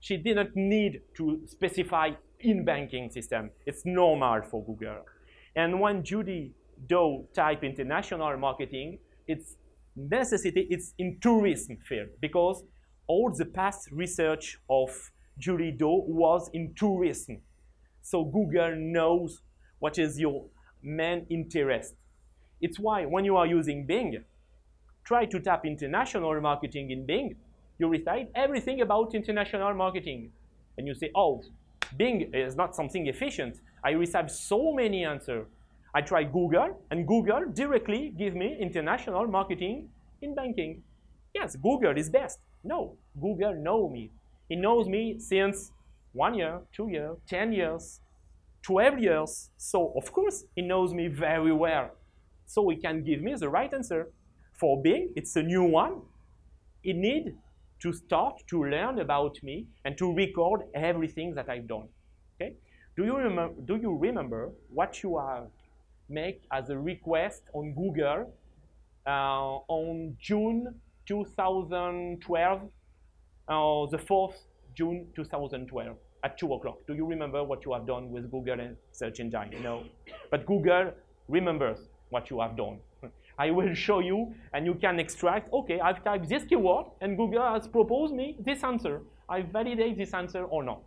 She 0.00 0.16
didn't 0.16 0.56
need 0.56 1.02
to 1.16 1.42
specify 1.46 2.10
in 2.40 2.64
banking 2.64 3.10
system. 3.10 3.50
It's 3.66 3.84
normal 3.84 4.42
for 4.42 4.64
Google. 4.64 5.04
And 5.54 5.80
when 5.80 6.02
Judy 6.02 6.54
Doe 6.86 7.28
type 7.34 7.64
international 7.64 8.36
marketing, 8.38 8.98
it's 9.26 9.56
necessity 9.96 10.66
it's 10.70 10.92
in 10.98 11.18
tourism 11.20 11.78
field 11.88 12.08
because 12.20 12.62
all 13.06 13.32
the 13.36 13.44
past 13.44 13.88
research 13.90 14.58
of 14.68 15.10
Julie 15.38 15.72
Doe 15.72 16.04
was 16.06 16.50
in 16.52 16.74
tourism. 16.74 17.42
So 18.02 18.24
Google 18.24 18.74
knows 18.76 19.42
what 19.78 19.98
is 19.98 20.18
your 20.18 20.46
main 20.82 21.26
interest. 21.30 21.94
It's 22.60 22.78
why 22.78 23.04
when 23.04 23.24
you 23.24 23.36
are 23.36 23.46
using 23.46 23.86
Bing, 23.86 24.24
try 25.04 25.26
to 25.26 25.40
tap 25.40 25.66
international 25.66 26.40
marketing 26.40 26.90
in 26.90 27.06
Bing. 27.06 27.36
You 27.78 27.88
recite 27.88 28.30
everything 28.34 28.80
about 28.80 29.14
international 29.14 29.74
marketing. 29.74 30.32
And 30.78 30.86
you 30.86 30.94
say, 30.94 31.10
oh, 31.14 31.42
Bing 31.96 32.30
is 32.32 32.56
not 32.56 32.74
something 32.74 33.06
efficient. 33.06 33.60
I 33.84 33.90
receive 33.90 34.30
so 34.30 34.72
many 34.72 35.04
answers. 35.04 35.46
I 35.94 36.00
try 36.02 36.24
Google, 36.24 36.82
and 36.90 37.06
Google 37.06 37.44
directly 37.52 38.12
give 38.18 38.34
me 38.34 38.56
international 38.60 39.26
marketing 39.26 39.88
in 40.20 40.34
banking. 40.34 40.82
yes, 41.34 41.56
Google 41.56 41.96
is 41.96 42.10
best. 42.10 42.38
No, 42.66 42.96
Google 43.20 43.54
knows 43.54 43.92
me. 43.92 44.10
He 44.48 44.56
knows 44.56 44.88
me 44.88 45.18
since 45.18 45.72
one 46.12 46.34
year, 46.34 46.60
two 46.72 46.88
years, 46.88 47.16
10 47.28 47.52
years, 47.52 48.00
12 48.62 48.98
years. 48.98 49.50
So 49.56 49.92
of 49.96 50.12
course, 50.12 50.44
he 50.56 50.62
knows 50.62 50.92
me 50.92 51.06
very 51.06 51.52
well. 51.52 51.90
So 52.46 52.68
he 52.68 52.76
can 52.76 53.04
give 53.04 53.20
me 53.22 53.34
the 53.34 53.48
right 53.48 53.72
answer. 53.72 54.10
For 54.52 54.82
Bing, 54.82 55.12
it's 55.14 55.36
a 55.36 55.42
new 55.42 55.62
one. 55.62 56.00
It 56.82 56.96
needs 56.96 57.30
to 57.82 57.92
start 57.92 58.42
to 58.48 58.64
learn 58.64 58.98
about 58.98 59.36
me 59.42 59.66
and 59.84 59.96
to 59.98 60.12
record 60.12 60.62
everything 60.74 61.34
that 61.34 61.48
I've 61.48 61.68
done. 61.68 61.88
Okay? 62.34 62.54
Do 62.96 63.04
you 63.04 63.16
remember, 63.16 63.54
do 63.64 63.76
you 63.76 63.96
remember 63.96 64.50
what 64.72 65.02
you 65.02 65.18
have 65.18 65.48
made 66.08 66.40
as 66.50 66.70
a 66.70 66.78
request 66.78 67.42
on 67.52 67.74
Google 67.74 68.32
uh, 69.06 69.58
on 69.68 70.16
June 70.18 70.74
2012, 71.06 72.60
uh, 72.60 73.86
the 73.90 73.98
4th 73.98 74.34
June 74.76 75.06
2012 75.14 75.96
at 76.24 76.38
2 76.38 76.52
o'clock. 76.54 76.78
Do 76.86 76.94
you 76.94 77.06
remember 77.06 77.42
what 77.44 77.64
you 77.64 77.72
have 77.72 77.86
done 77.86 78.10
with 78.10 78.30
Google 78.30 78.60
and 78.60 78.76
search 78.92 79.20
engine? 79.20 79.62
No. 79.62 79.84
But 80.30 80.46
Google 80.46 80.92
remembers 81.28 81.88
what 82.10 82.30
you 82.30 82.40
have 82.40 82.56
done. 82.56 82.78
I 83.38 83.50
will 83.50 83.74
show 83.74 84.00
you, 84.00 84.34
and 84.54 84.64
you 84.64 84.74
can 84.74 84.98
extract, 84.98 85.52
okay, 85.52 85.78
I've 85.78 86.02
typed 86.02 86.28
this 86.28 86.44
keyword, 86.44 86.86
and 87.02 87.16
Google 87.16 87.42
has 87.42 87.68
proposed 87.68 88.14
me 88.14 88.36
this 88.40 88.64
answer. 88.64 89.02
I 89.28 89.42
validate 89.42 89.98
this 89.98 90.14
answer 90.14 90.44
or 90.44 90.62
not. 90.62 90.82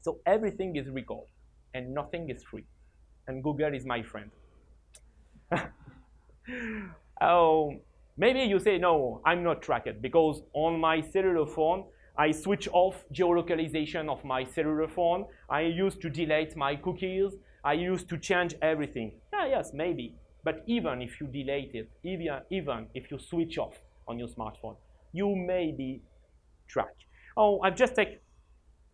So 0.00 0.18
everything 0.24 0.76
is 0.76 0.88
recorded, 0.88 1.28
and 1.74 1.92
nothing 1.92 2.30
is 2.30 2.42
free. 2.42 2.64
And 3.26 3.42
Google 3.42 3.74
is 3.74 3.84
my 3.84 4.02
friend. 4.02 4.30
oh, 7.20 7.74
maybe 8.18 8.40
you 8.40 8.58
say, 8.58 8.76
no, 8.76 9.22
I'm 9.24 9.42
not 9.42 9.62
tracked, 9.62 10.02
because 10.02 10.42
on 10.52 10.78
my 10.78 11.00
cellular 11.00 11.46
phone, 11.46 11.84
I 12.18 12.32
switch 12.32 12.68
off 12.72 13.04
geolocalization 13.14 14.10
of 14.10 14.24
my 14.24 14.44
cellular 14.44 14.88
phone. 14.88 15.26
I 15.48 15.60
used 15.62 16.02
to 16.02 16.10
delete 16.10 16.56
my 16.56 16.74
cookies. 16.74 17.32
I 17.64 17.74
used 17.74 18.08
to 18.08 18.18
change 18.18 18.54
everything. 18.60 19.12
Yeah, 19.32 19.46
yes, 19.46 19.70
maybe. 19.72 20.16
But 20.42 20.64
even 20.66 21.00
if 21.00 21.20
you 21.20 21.28
delete 21.28 21.74
it, 21.74 21.88
even, 22.02 22.40
even 22.50 22.88
if 22.94 23.10
you 23.10 23.18
switch 23.18 23.56
off 23.56 23.76
on 24.08 24.18
your 24.18 24.28
smartphone, 24.28 24.76
you 25.12 25.36
may 25.36 25.70
be 25.70 26.02
tracked. 26.66 27.04
Oh, 27.36 27.60
I've 27.62 27.76
just 27.76 27.94
taken, 27.94 28.18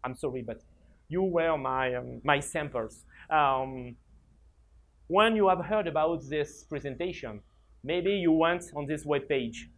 I'm 0.04 0.14
sorry, 0.14 0.42
but 0.42 0.60
you 1.08 1.22
were 1.22 1.56
my, 1.56 1.94
um, 1.94 2.20
my 2.24 2.40
samples. 2.40 3.04
Um, 3.30 3.96
when 5.06 5.34
you 5.34 5.48
have 5.48 5.64
heard 5.64 5.86
about 5.86 6.28
this 6.28 6.64
presentation, 6.64 7.40
maybe 7.84 8.10
you 8.12 8.32
went 8.32 8.64
on 8.74 8.86
this 8.86 9.04
web 9.04 9.28
page 9.28 9.68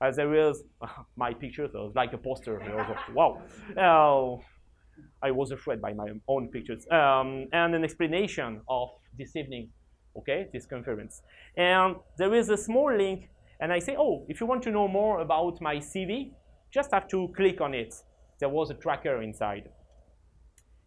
as 0.00 0.16
there 0.16 0.34
is 0.34 0.62
my 1.16 1.34
pictures, 1.34 1.70
so 1.72 1.92
like 1.94 2.12
a 2.12 2.18
poster. 2.18 2.60
wow. 3.12 3.42
Uh, 3.76 4.42
I 5.22 5.30
was 5.30 5.50
afraid 5.50 5.80
by 5.82 5.92
my 5.92 6.08
own 6.28 6.48
pictures. 6.48 6.86
Um, 6.90 7.48
and 7.52 7.74
an 7.74 7.84
explanation 7.84 8.60
of 8.68 8.90
this 9.18 9.36
evening, 9.36 9.68
okay, 10.16 10.48
this 10.52 10.66
conference. 10.66 11.22
And 11.56 11.96
there 12.18 12.34
is 12.34 12.48
a 12.48 12.56
small 12.56 12.94
link, 12.94 13.28
and 13.60 13.72
I 13.72 13.78
say, 13.78 13.96
oh, 13.98 14.24
if 14.28 14.40
you 14.40 14.46
want 14.46 14.62
to 14.64 14.70
know 14.70 14.88
more 14.88 15.20
about 15.20 15.60
my 15.60 15.76
CV, 15.76 16.32
just 16.72 16.92
have 16.92 17.08
to 17.08 17.28
click 17.36 17.60
on 17.60 17.74
it. 17.74 17.94
There 18.38 18.48
was 18.48 18.70
a 18.70 18.74
tracker 18.74 19.22
inside. 19.22 19.68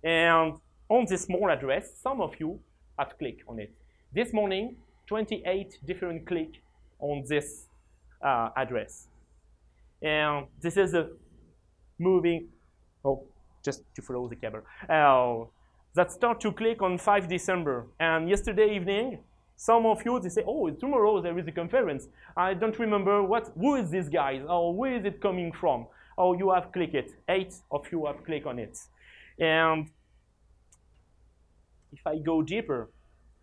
And 0.03 0.53
on 0.87 1.05
this 1.09 1.23
small 1.23 1.49
address, 1.49 1.91
some 2.01 2.21
of 2.21 2.35
you 2.39 2.59
have 2.97 3.17
clicked 3.17 3.43
on 3.47 3.59
it. 3.59 3.73
This 4.13 4.33
morning, 4.33 4.77
28 5.07 5.79
different 5.85 6.27
click 6.27 6.61
on 6.99 7.23
this 7.27 7.65
uh, 8.21 8.49
address. 8.55 9.07
And 10.01 10.47
this 10.61 10.77
is 10.77 10.93
a 10.93 11.09
moving, 11.97 12.47
oh, 13.03 13.23
just 13.63 13.83
to 13.95 14.01
follow 14.01 14.27
the 14.27 14.35
cable. 14.35 14.61
Uh, 14.89 15.45
that 15.95 16.11
start 16.11 16.39
to 16.41 16.51
click 16.51 16.81
on 16.81 16.97
5 16.97 17.27
December. 17.27 17.87
And 17.99 18.29
yesterday 18.29 18.75
evening, 18.75 19.19
some 19.55 19.85
of 19.85 20.01
you, 20.05 20.19
they 20.19 20.29
say, 20.29 20.43
oh, 20.47 20.69
tomorrow 20.69 21.21
there 21.21 21.37
is 21.37 21.47
a 21.47 21.51
conference. 21.51 22.07
I 22.37 22.53
don't 22.53 22.77
remember 22.79 23.23
what, 23.23 23.51
who 23.57 23.75
is 23.75 23.89
this 23.89 24.07
guy? 24.07 24.41
Or 24.47 24.73
where 24.73 24.95
is 24.95 25.05
it 25.05 25.21
coming 25.21 25.51
from? 25.51 25.87
Oh, 26.17 26.33
you 26.33 26.51
have 26.51 26.71
clicked 26.71 26.95
it. 26.95 27.11
Eight 27.27 27.53
of 27.71 27.85
you 27.91 28.05
have 28.05 28.23
clicked 28.23 28.45
on 28.45 28.59
it. 28.59 28.77
And 29.39 29.89
if 31.91 31.99
I 32.05 32.17
go 32.19 32.41
deeper, 32.41 32.89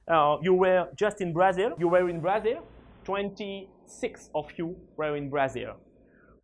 uh, 0.08 0.36
you 0.40 0.54
were 0.54 0.88
just 0.96 1.20
in 1.20 1.32
Brazil. 1.32 1.74
You 1.78 1.88
were 1.88 2.08
in 2.08 2.20
Brazil. 2.20 2.62
26 3.06 4.30
of 4.34 4.46
you 4.58 4.76
were 4.96 5.16
in 5.16 5.30
Brazil. 5.30 5.74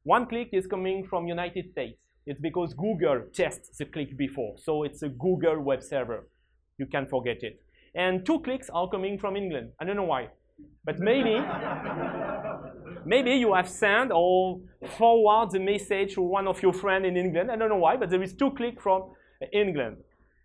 One 0.05 0.27
click 0.27 0.51
is 0.53 0.65
coming 0.69 1.05
from 1.05 1.27
United 1.27 1.73
States. 1.73 1.99
It's 2.25 2.41
because 2.41 2.73
Google 2.75 3.23
tests 3.35 3.79
the 3.79 3.85
click 3.85 4.17
before. 4.17 4.55
So 4.59 4.85
it's 4.85 5.03
a 5.03 5.09
Google 5.09 5.61
web 5.61 5.83
server. 5.83 6.29
You 6.79 6.87
can 6.87 7.07
forget 7.07 7.39
it. 7.43 7.61
And 7.97 8.25
two 8.25 8.39
clicks 8.41 8.71
are 8.71 8.89
coming 8.89 9.19
from 9.19 9.37
England. 9.37 9.73
I 9.81 9.85
don't 9.85 9.97
know 9.97 10.05
why. 10.05 10.29
But 10.85 11.01
maybe, 11.01 11.37
maybe 13.05 13.33
you 13.33 13.55
have 13.55 13.69
sent 13.69 14.13
or 14.13 14.61
forward 14.97 15.51
the 15.51 15.59
message 15.59 16.15
to 16.15 16.23
one 16.23 16.47
of 16.47 16.63
your 16.63 16.73
friends 16.73 17.07
in 17.07 17.17
England. 17.17 17.51
I 17.51 17.57
don't 17.57 17.71
know 17.71 17.83
why, 17.87 17.97
but 17.97 18.09
there 18.09 18.23
is 18.23 18.35
two 18.35 18.53
clicks 18.53 18.81
from 18.81 19.11
England. 19.53 19.97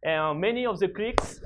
And 0.03 0.41
many 0.41 0.65
of 0.65 0.79
the 0.79 0.87
clicks, 0.87 1.41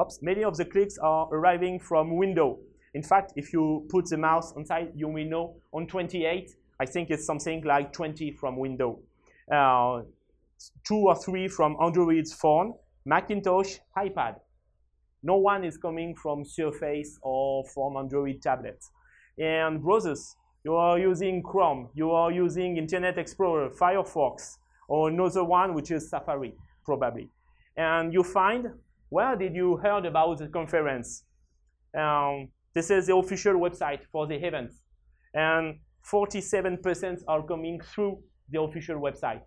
oops, 0.00 0.20
many 0.22 0.44
of 0.44 0.56
the 0.56 0.64
clicks 0.64 0.96
are 0.98 1.28
arriving 1.32 1.80
from 1.80 2.16
window. 2.16 2.60
In 2.96 3.02
fact, 3.02 3.34
if 3.36 3.52
you 3.52 3.86
put 3.90 4.06
the 4.06 4.16
mouse 4.16 4.54
inside 4.56 4.92
your 4.94 5.12
know 5.12 5.56
on 5.70 5.86
28, 5.86 6.50
I 6.80 6.86
think 6.86 7.10
it's 7.10 7.26
something 7.26 7.62
like 7.62 7.92
20 7.92 8.32
from 8.32 8.56
Windows. 8.56 8.96
Uh, 9.52 10.00
two 10.82 11.02
or 11.06 11.14
three 11.14 11.46
from 11.46 11.76
Android's 11.78 12.32
phone, 12.32 12.72
Macintosh, 13.04 13.76
iPad. 13.98 14.36
No 15.22 15.36
one 15.36 15.62
is 15.62 15.76
coming 15.76 16.16
from 16.16 16.42
Surface 16.46 17.18
or 17.20 17.66
from 17.66 17.98
Android 17.98 18.40
tablets. 18.40 18.90
And 19.36 19.82
browsers, 19.82 20.34
you 20.64 20.74
are 20.74 20.98
using 20.98 21.42
Chrome, 21.42 21.90
you 21.92 22.12
are 22.12 22.32
using 22.32 22.78
Internet 22.78 23.18
Explorer, 23.18 23.72
Firefox, 23.78 24.56
or 24.88 25.10
another 25.10 25.44
one 25.44 25.74
which 25.74 25.90
is 25.90 26.08
Safari, 26.08 26.54
probably. 26.82 27.28
And 27.76 28.14
you 28.14 28.22
find, 28.22 28.68
where 29.10 29.36
did 29.36 29.54
you 29.54 29.76
heard 29.76 30.06
about 30.06 30.38
the 30.38 30.48
conference? 30.48 31.24
Um, 31.94 32.48
this 32.76 32.90
is 32.90 33.06
the 33.06 33.16
official 33.16 33.54
website 33.54 34.02
for 34.12 34.26
the 34.26 34.34
event. 34.34 34.70
And 35.32 35.78
47% 36.12 37.22
are 37.26 37.42
coming 37.42 37.80
through 37.80 38.18
the 38.50 38.60
official 38.60 38.96
website. 38.96 39.46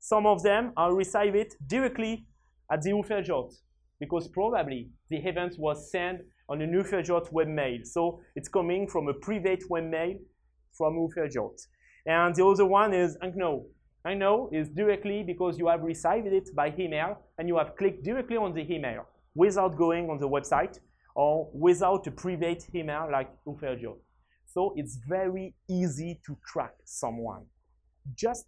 Some 0.00 0.24
of 0.24 0.42
them 0.42 0.72
are 0.78 0.94
received 0.94 1.36
it 1.36 1.52
directly 1.66 2.24
at 2.72 2.80
the 2.80 2.92
UFRJ 2.92 3.52
because 4.00 4.28
probably 4.28 4.88
the 5.10 5.18
event 5.18 5.56
was 5.58 5.90
sent 5.90 6.22
on 6.48 6.62
an 6.62 6.72
UFRJ 6.72 7.30
webmail. 7.30 7.86
So 7.86 8.20
it's 8.34 8.48
coming 8.48 8.88
from 8.88 9.08
a 9.08 9.12
private 9.12 9.62
webmail 9.70 10.16
from 10.72 10.94
UFRJ. 10.94 11.36
And 12.06 12.34
the 12.34 12.46
other 12.46 12.64
one 12.64 12.94
is 12.94 13.18
Unknown. 13.20 13.66
Unknown 14.06 14.48
is 14.50 14.70
directly 14.70 15.22
because 15.22 15.58
you 15.58 15.68
have 15.68 15.82
received 15.82 16.28
it 16.28 16.48
by 16.56 16.72
email 16.78 17.18
and 17.36 17.48
you 17.48 17.58
have 17.58 17.76
clicked 17.76 18.02
directly 18.02 18.38
on 18.38 18.54
the 18.54 18.64
email 18.72 19.04
without 19.34 19.76
going 19.76 20.08
on 20.08 20.18
the 20.18 20.28
website 20.28 20.78
or 21.14 21.50
without 21.52 22.06
a 22.06 22.10
private 22.10 22.64
email 22.74 23.08
like 23.10 23.30
UFRJ. 23.46 23.94
So 24.46 24.72
it's 24.76 24.98
very 25.08 25.54
easy 25.68 26.20
to 26.26 26.36
track 26.46 26.74
someone. 26.84 27.44
Just 28.14 28.46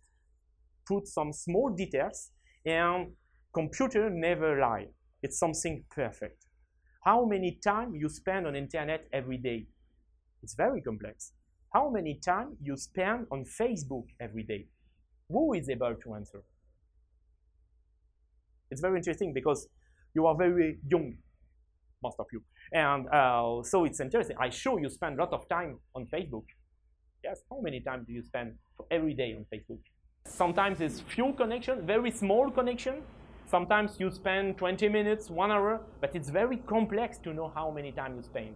put 0.86 1.08
some 1.08 1.32
small 1.32 1.70
details 1.70 2.30
and 2.64 3.12
computer 3.52 4.10
never 4.10 4.60
lie. 4.60 4.86
It's 5.22 5.38
something 5.38 5.84
perfect. 5.90 6.46
How 7.04 7.24
many 7.24 7.58
time 7.62 7.94
you 7.94 8.08
spend 8.08 8.46
on 8.46 8.56
internet 8.56 9.06
every 9.12 9.38
day? 9.38 9.66
It's 10.42 10.54
very 10.54 10.82
complex. 10.82 11.32
How 11.72 11.90
many 11.90 12.18
time 12.24 12.56
you 12.62 12.76
spend 12.76 13.26
on 13.30 13.44
Facebook 13.44 14.06
every 14.20 14.42
day? 14.42 14.66
Who 15.28 15.54
is 15.54 15.68
able 15.68 15.94
to 15.94 16.14
answer? 16.14 16.42
It's 18.70 18.80
very 18.80 18.98
interesting 18.98 19.32
because 19.32 19.68
you 20.14 20.26
are 20.26 20.36
very 20.36 20.78
young, 20.88 21.16
most 22.06 22.18
of 22.24 22.26
you. 22.34 22.40
And 22.72 23.02
uh, 23.08 23.62
so 23.72 23.84
it's 23.88 24.00
interesting. 24.06 24.36
I 24.46 24.48
show 24.50 24.74
you 24.82 24.88
spend 24.98 25.12
a 25.18 25.20
lot 25.24 25.32
of 25.38 25.42
time 25.48 25.72
on 25.96 26.02
Facebook. 26.14 26.46
Yes, 27.26 27.38
how 27.50 27.60
many 27.66 27.80
times 27.88 28.02
do 28.08 28.12
you 28.18 28.22
spend 28.22 28.48
every 28.90 29.14
day 29.22 29.30
on 29.38 29.44
Facebook? 29.52 29.82
Sometimes 30.42 30.80
it's 30.86 30.98
few 31.14 31.32
connection, 31.42 31.86
very 31.86 32.10
small 32.22 32.46
connection. 32.50 32.96
Sometimes 33.54 33.90
you 34.00 34.10
spend 34.10 34.58
20 34.58 34.88
minutes, 34.88 35.30
one 35.30 35.50
hour, 35.56 35.80
but 36.00 36.10
it's 36.16 36.30
very 36.30 36.58
complex 36.74 37.18
to 37.24 37.32
know 37.32 37.48
how 37.58 37.70
many 37.70 37.92
times 37.92 38.14
you 38.16 38.24
spend. 38.32 38.54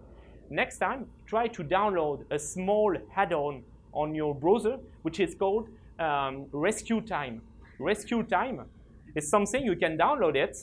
Next 0.50 0.78
time, 0.78 1.06
try 1.32 1.46
to 1.56 1.62
download 1.62 2.18
a 2.32 2.38
small 2.38 2.90
add-on 3.16 3.62
on 3.92 4.14
your 4.20 4.34
browser, 4.34 4.76
which 5.02 5.20
is 5.20 5.34
called 5.42 5.68
um, 6.00 6.46
Rescue 6.52 7.00
Time. 7.00 7.40
Rescue 7.78 8.24
Time 8.24 8.66
is 9.14 9.30
something 9.30 9.64
you 9.64 9.76
can 9.76 9.96
download 9.96 10.34
it, 10.34 10.56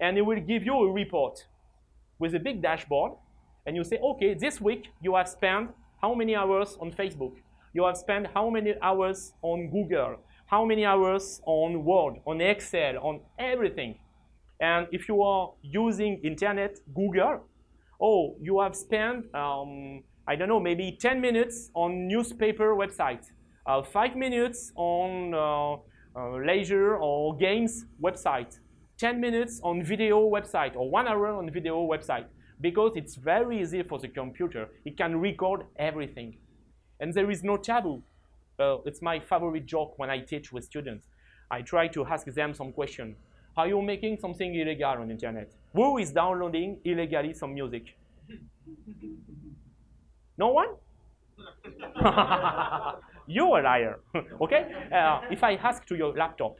and 0.00 0.18
it 0.18 0.22
will 0.22 0.42
give 0.52 0.62
you 0.68 0.74
a 0.86 0.92
report 0.92 1.36
with 2.18 2.34
a 2.34 2.40
big 2.40 2.62
dashboard, 2.62 3.12
and 3.66 3.76
you 3.76 3.84
say, 3.84 3.98
okay, 3.98 4.34
this 4.34 4.60
week 4.60 4.88
you 5.02 5.16
have 5.16 5.28
spent 5.28 5.70
how 6.00 6.14
many 6.14 6.36
hours 6.36 6.76
on 6.80 6.92
Facebook? 6.92 7.34
You 7.72 7.84
have 7.84 7.96
spent 7.96 8.28
how 8.32 8.48
many 8.48 8.74
hours 8.80 9.32
on 9.42 9.70
Google? 9.70 10.16
How 10.46 10.64
many 10.64 10.86
hours 10.86 11.40
on 11.44 11.84
Word, 11.84 12.20
on 12.26 12.40
Excel, 12.40 12.98
on 12.98 13.20
everything? 13.38 13.98
And 14.60 14.86
if 14.92 15.08
you 15.08 15.22
are 15.22 15.52
using 15.62 16.20
internet, 16.22 16.78
Google, 16.94 17.44
oh, 18.00 18.36
you 18.40 18.60
have 18.60 18.74
spent, 18.74 19.34
um, 19.34 20.02
I 20.26 20.36
don't 20.36 20.48
know, 20.48 20.60
maybe 20.60 20.96
10 20.98 21.20
minutes 21.20 21.70
on 21.74 22.06
newspaper 22.08 22.74
website, 22.74 23.26
uh, 23.66 23.82
five 23.82 24.16
minutes 24.16 24.72
on 24.76 25.34
uh, 25.34 25.74
uh, 26.18 26.36
leisure 26.46 26.96
or 26.96 27.36
games 27.36 27.84
website, 28.02 28.58
10 28.98 29.20
minutes 29.20 29.60
on 29.62 29.82
video 29.82 30.18
website, 30.20 30.74
or 30.74 30.90
one 30.90 31.06
hour 31.06 31.26
on 31.26 31.50
video 31.50 31.86
website, 31.86 32.24
because 32.60 32.92
it's 32.96 33.14
very 33.14 33.60
easy 33.60 33.82
for 33.82 33.98
the 33.98 34.08
computer. 34.08 34.68
It 34.86 34.96
can 34.96 35.20
record 35.20 35.66
everything. 35.78 36.38
And 37.00 37.12
there 37.12 37.30
is 37.30 37.44
no 37.44 37.58
taboo. 37.58 38.02
It's 38.58 39.02
my 39.02 39.20
favorite 39.20 39.66
joke 39.66 39.98
when 39.98 40.08
I 40.08 40.20
teach 40.20 40.50
with 40.50 40.64
students. 40.64 41.08
I 41.50 41.60
try 41.60 41.88
to 41.88 42.06
ask 42.06 42.26
them 42.26 42.54
some 42.54 42.72
question. 42.72 43.16
Are 43.56 43.68
you 43.68 43.82
making 43.82 44.18
something 44.18 44.54
illegal 44.54 44.88
on 44.88 45.08
the 45.08 45.12
internet? 45.12 45.52
Who 45.74 45.98
is 45.98 46.10
downloading 46.12 46.80
illegally 46.84 47.34
some 47.34 47.54
music? 47.54 47.96
No 50.38 50.48
one? 50.48 50.68
You're 53.26 53.60
a 53.60 53.62
liar, 53.62 54.00
okay? 54.42 54.70
Uh, 54.92 55.20
if 55.30 55.42
I 55.42 55.54
ask 55.54 55.86
to 55.86 55.96
your 55.96 56.14
laptop, 56.14 56.58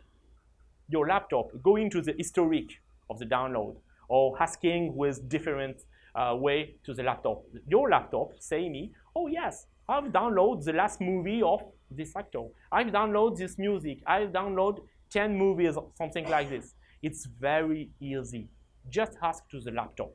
your 0.89 1.07
laptop, 1.07 1.51
go 1.63 1.77
into 1.77 2.01
the 2.01 2.15
historic 2.17 2.81
of 3.11 3.19
the 3.19 3.27
download, 3.27 3.77
or 4.09 4.41
asking 4.41 4.95
with 4.95 5.29
different 5.29 5.83
uh, 6.15 6.35
way 6.37 6.75
to 6.85 6.95
the 6.95 7.03
laptop. 7.03 7.45
Your 7.69 7.91
laptop 7.91 8.33
say 8.39 8.69
me, 8.69 8.93
oh 9.15 9.27
yes, 9.27 9.67
I've 9.89 10.05
downloaded 10.05 10.65
the 10.65 10.73
last 10.73 11.01
movie 11.01 11.43
of 11.43 11.63
this 11.91 12.15
actor. 12.17 12.45
I've 12.73 12.89
downloaded 12.89 13.39
this 13.39 13.59
music. 13.59 13.99
I've 14.07 14.31
downloaded 14.31 14.81
10 15.11 15.37
movies, 15.37 15.77
something 15.95 16.29
like 16.29 16.51
this. 16.51 16.75
It's 17.03 17.27
very 17.27 17.91
easy. 18.01 18.49
Just 18.91 19.13
ask 19.23 19.49
to 19.51 19.61
the 19.61 19.71
laptop. 19.71 20.11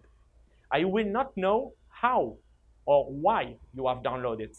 I 0.71 0.83
will 0.83 1.05
not 1.05 1.35
know 1.37 1.73
how 1.89 2.37
or 2.85 3.05
why 3.05 3.55
you 3.73 3.87
have 3.87 3.99
downloaded, 3.99 4.57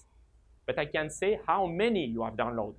but 0.66 0.78
I 0.78 0.87
can 0.87 1.11
say 1.11 1.40
how 1.47 1.66
many 1.66 2.07
you 2.07 2.23
have 2.23 2.35
downloaded. 2.35 2.76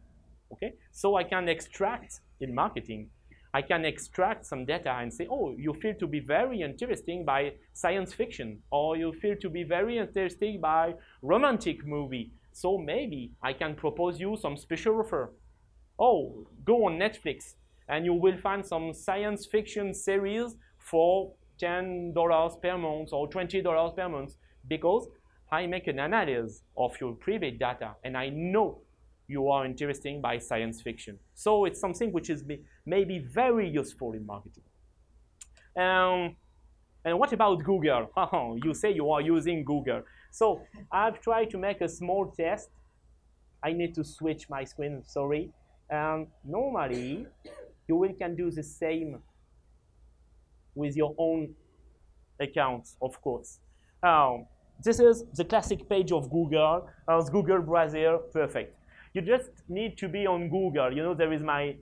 Okay? 0.51 0.73
So 0.91 1.15
I 1.15 1.23
can 1.23 1.49
extract 1.49 2.21
in 2.39 2.53
marketing, 2.53 3.09
I 3.53 3.61
can 3.61 3.85
extract 3.85 4.45
some 4.45 4.65
data 4.65 4.91
and 4.91 5.13
say, 5.13 5.27
oh, 5.29 5.55
you 5.57 5.73
feel 5.75 5.93
to 5.99 6.07
be 6.07 6.19
very 6.19 6.61
interesting 6.61 7.23
by 7.23 7.53
science 7.73 8.11
fiction, 8.11 8.59
or 8.71 8.97
you 8.97 9.13
feel 9.13 9.35
to 9.41 9.49
be 9.49 9.63
very 9.63 9.99
interesting 9.99 10.59
by 10.59 10.95
romantic 11.21 11.85
movie. 11.85 12.31
So 12.51 12.77
maybe 12.77 13.31
I 13.43 13.53
can 13.53 13.75
propose 13.75 14.19
you 14.19 14.37
some 14.41 14.57
special 14.57 14.99
offer. 14.99 15.33
Oh, 15.99 16.47
go 16.65 16.85
on 16.85 16.97
Netflix 16.97 17.53
and 17.89 18.05
you 18.05 18.13
will 18.13 18.37
find 18.37 18.65
some 18.65 18.93
science 18.93 19.45
fiction 19.45 19.93
series 19.93 20.55
for 20.77 21.33
$10 21.61 22.61
per 22.61 22.77
month 22.77 23.09
or 23.11 23.29
$20 23.29 23.95
per 23.95 24.09
month 24.09 24.33
because 24.67 25.07
I 25.51 25.67
make 25.67 25.87
an 25.87 25.99
analysis 25.99 26.63
of 26.77 26.95
your 26.99 27.13
private 27.13 27.59
data 27.59 27.95
and 28.03 28.17
I 28.17 28.29
know 28.29 28.81
you 29.27 29.49
are 29.49 29.65
interested 29.65 30.21
by 30.21 30.37
science 30.37 30.81
fiction. 30.81 31.17
So 31.33 31.65
it's 31.65 31.79
something 31.79 32.11
which 32.11 32.29
is 32.29 32.43
maybe 32.85 33.19
very 33.19 33.69
useful 33.69 34.13
in 34.13 34.25
marketing. 34.25 34.63
Um, 35.77 36.35
and 37.05 37.19
what 37.19 37.33
about 37.33 37.63
Google? 37.63 38.11
you 38.63 38.73
say 38.73 38.91
you 38.93 39.09
are 39.11 39.21
using 39.21 39.63
Google. 39.63 40.03
So 40.31 40.61
I've 40.91 41.21
tried 41.21 41.49
to 41.51 41.57
make 41.57 41.81
a 41.81 41.89
small 41.89 42.31
test. 42.37 42.69
I 43.63 43.73
need 43.73 43.95
to 43.95 44.03
switch 44.03 44.49
my 44.49 44.63
screen, 44.63 45.03
sorry. 45.05 45.51
And 45.89 46.27
normally, 46.43 47.27
you 47.87 47.95
will 47.95 48.13
can 48.13 48.35
do 48.35 48.51
the 48.51 48.63
same 48.63 49.19
with 50.75 50.95
your 50.95 51.13
own 51.17 51.53
accounts, 52.39 52.95
of 53.01 53.21
course. 53.21 53.59
Um, 54.01 54.47
this 54.83 54.99
is 54.99 55.23
the 55.33 55.45
classic 55.45 55.87
page 55.87 56.11
of 56.11 56.29
Google, 56.29 56.87
as 57.09 57.29
Google 57.29 57.61
Browser, 57.61 58.17
perfect. 58.33 58.75
You 59.13 59.21
just 59.21 59.49
need 59.69 59.97
to 59.99 60.07
be 60.07 60.25
on 60.25 60.49
Google. 60.49 60.91
You 60.91 61.03
know, 61.03 61.13
there 61.13 61.31
is 61.31 61.43
my 61.43 61.75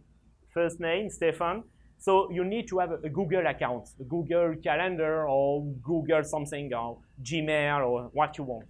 first 0.53 0.79
name, 0.79 1.09
Stefan. 1.09 1.63
So 1.97 2.29
you 2.31 2.43
need 2.43 2.67
to 2.69 2.79
have 2.79 2.91
a, 2.91 3.09
Google 3.09 3.45
account, 3.45 3.89
a 3.99 4.03
Google 4.03 4.55
Calendar 4.63 5.27
or 5.29 5.63
Google 5.83 6.23
something 6.23 6.73
or 6.73 6.97
Gmail 7.23 7.85
or 7.87 8.09
what 8.13 8.37
you 8.37 8.43
want. 8.43 8.67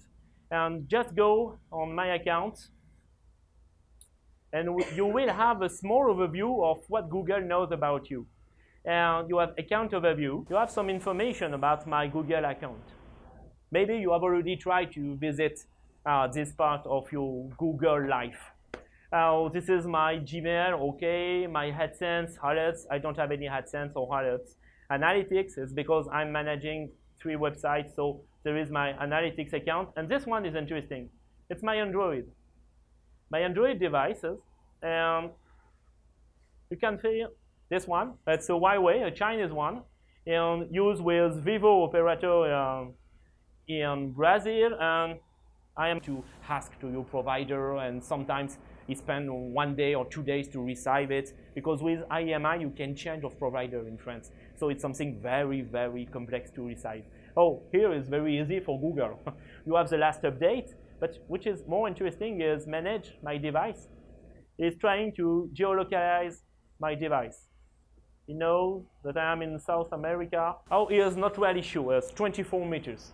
And 0.51 0.87
just 0.89 1.15
go 1.15 1.57
on 1.71 1.95
my 1.95 2.13
account 2.15 2.59
and 4.53 4.67
you 4.95 5.05
will 5.05 5.29
have 5.29 5.61
a 5.61 5.69
small 5.69 6.13
overview 6.13 6.63
of 6.63 6.83
what 6.89 7.09
Google 7.09 7.41
knows 7.41 7.71
about 7.71 8.09
you. 8.09 8.27
And 8.83 9.29
you 9.29 9.37
have 9.37 9.53
account 9.57 9.91
overview. 9.91 10.49
You 10.49 10.55
have 10.57 10.69
some 10.69 10.89
information 10.89 11.53
about 11.53 11.87
my 11.87 12.07
Google 12.07 12.43
account. 12.43 12.83
Maybe 13.71 13.97
you 13.97 14.11
have 14.11 14.23
already 14.23 14.57
tried 14.57 14.91
to 14.93 15.15
visit 15.15 15.63
uh, 16.05 16.27
this 16.27 16.51
part 16.51 16.85
of 16.85 17.09
your 17.11 17.47
Google 17.57 18.07
life. 18.09 18.50
Uh, 19.11 19.49
this 19.49 19.67
is 19.67 19.85
my 19.85 20.15
Gmail, 20.15 20.79
okay, 20.93 21.45
my 21.45 21.69
AdSense, 21.71 22.37
alerts. 22.39 22.85
I 22.89 22.97
don't 22.97 23.17
have 23.17 23.31
any 23.31 23.47
AdSense 23.47 23.91
or 23.95 24.09
alerts. 24.09 24.55
Analytics 24.89 25.57
is 25.57 25.73
because 25.73 26.07
I'm 26.13 26.31
managing 26.31 26.91
three 27.21 27.35
websites, 27.35 27.93
so 27.93 28.21
there 28.43 28.57
is 28.57 28.69
my 28.71 28.93
analytics 28.93 29.51
account. 29.51 29.89
And 29.97 30.07
this 30.07 30.25
one 30.25 30.45
is 30.45 30.55
interesting. 30.55 31.09
It's 31.49 31.61
my 31.61 31.75
Android. 31.75 32.25
My 33.29 33.39
Android 33.39 33.79
devices, 33.79 34.39
and 34.81 35.29
you 36.69 36.77
can 36.77 36.97
see 37.01 37.25
this 37.69 37.87
one. 37.87 38.13
It's 38.27 38.47
a 38.47 38.53
Huawei, 38.53 39.07
a 39.07 39.11
Chinese 39.11 39.51
one, 39.51 39.81
and 40.25 40.73
used 40.73 41.01
with 41.01 41.43
Vivo 41.43 41.83
operator 41.83 42.53
um, 42.53 42.93
in 43.67 44.13
Brazil 44.13 44.71
and 44.79 45.19
I 45.77 45.89
am 45.89 46.01
to 46.01 46.23
ask 46.49 46.77
to 46.81 46.89
your 46.89 47.03
provider 47.05 47.77
and 47.77 48.03
sometimes 48.03 48.57
you 48.87 48.95
spend 48.95 49.29
one 49.31 49.75
day 49.75 49.95
or 49.95 50.05
two 50.05 50.23
days 50.23 50.47
to 50.49 50.61
receive 50.61 51.11
it 51.11 51.33
because 51.55 51.81
with 51.81 51.99
IMI 52.09 52.61
you 52.61 52.71
can 52.71 52.95
change 52.95 53.23
of 53.23 53.37
provider 53.37 53.87
in 53.87 53.97
France. 53.97 54.31
So 54.55 54.69
it's 54.69 54.81
something 54.81 55.19
very, 55.21 55.61
very 55.61 56.05
complex 56.05 56.51
to 56.51 56.65
receive. 56.65 57.03
Oh, 57.37 57.63
here 57.71 57.93
is 57.93 58.07
very 58.07 58.39
easy 58.39 58.59
for 58.59 58.79
Google. 58.79 59.19
you 59.65 59.75
have 59.75 59.89
the 59.89 59.97
last 59.97 60.21
update, 60.23 60.73
but 60.99 61.17
which 61.27 61.47
is 61.47 61.63
more 61.67 61.87
interesting 61.87 62.41
is 62.41 62.67
manage 62.67 63.17
my 63.23 63.37
device. 63.37 63.87
It's 64.57 64.77
trying 64.77 65.13
to 65.15 65.49
geolocalize 65.53 66.41
my 66.79 66.95
device. 66.95 67.47
You 68.27 68.37
know 68.37 68.85
that 69.03 69.17
I 69.17 69.31
am 69.31 69.41
in 69.41 69.59
South 69.59 69.91
America. 69.91 70.55
Oh, 70.69 70.87
he 70.87 70.97
is 70.97 71.17
not 71.17 71.37
really 71.37 71.61
sure. 71.61 71.97
It's 71.97 72.11
24 72.11 72.65
meters. 72.65 73.11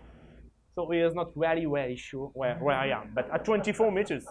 So 0.75 0.88
he 0.91 0.99
is 0.99 1.15
not 1.15 1.32
really, 1.36 1.65
very 1.65 1.95
sure 1.95 2.30
where, 2.34 2.56
where 2.58 2.75
I 2.75 2.89
am. 2.89 3.12
But 3.15 3.32
at 3.34 3.43
24 3.45 3.91
meters, 3.91 4.25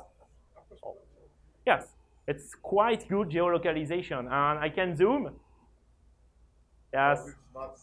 yes, 1.67 1.89
it's 2.27 2.55
quite 2.63 3.09
good 3.09 3.31
geolocalization. 3.31 4.21
And 4.21 4.59
I 4.59 4.69
can 4.69 4.97
zoom. 4.97 5.31
Yes. 6.93 7.19
Oh, 7.21 7.27
it's 7.29 7.37
not 7.55 7.79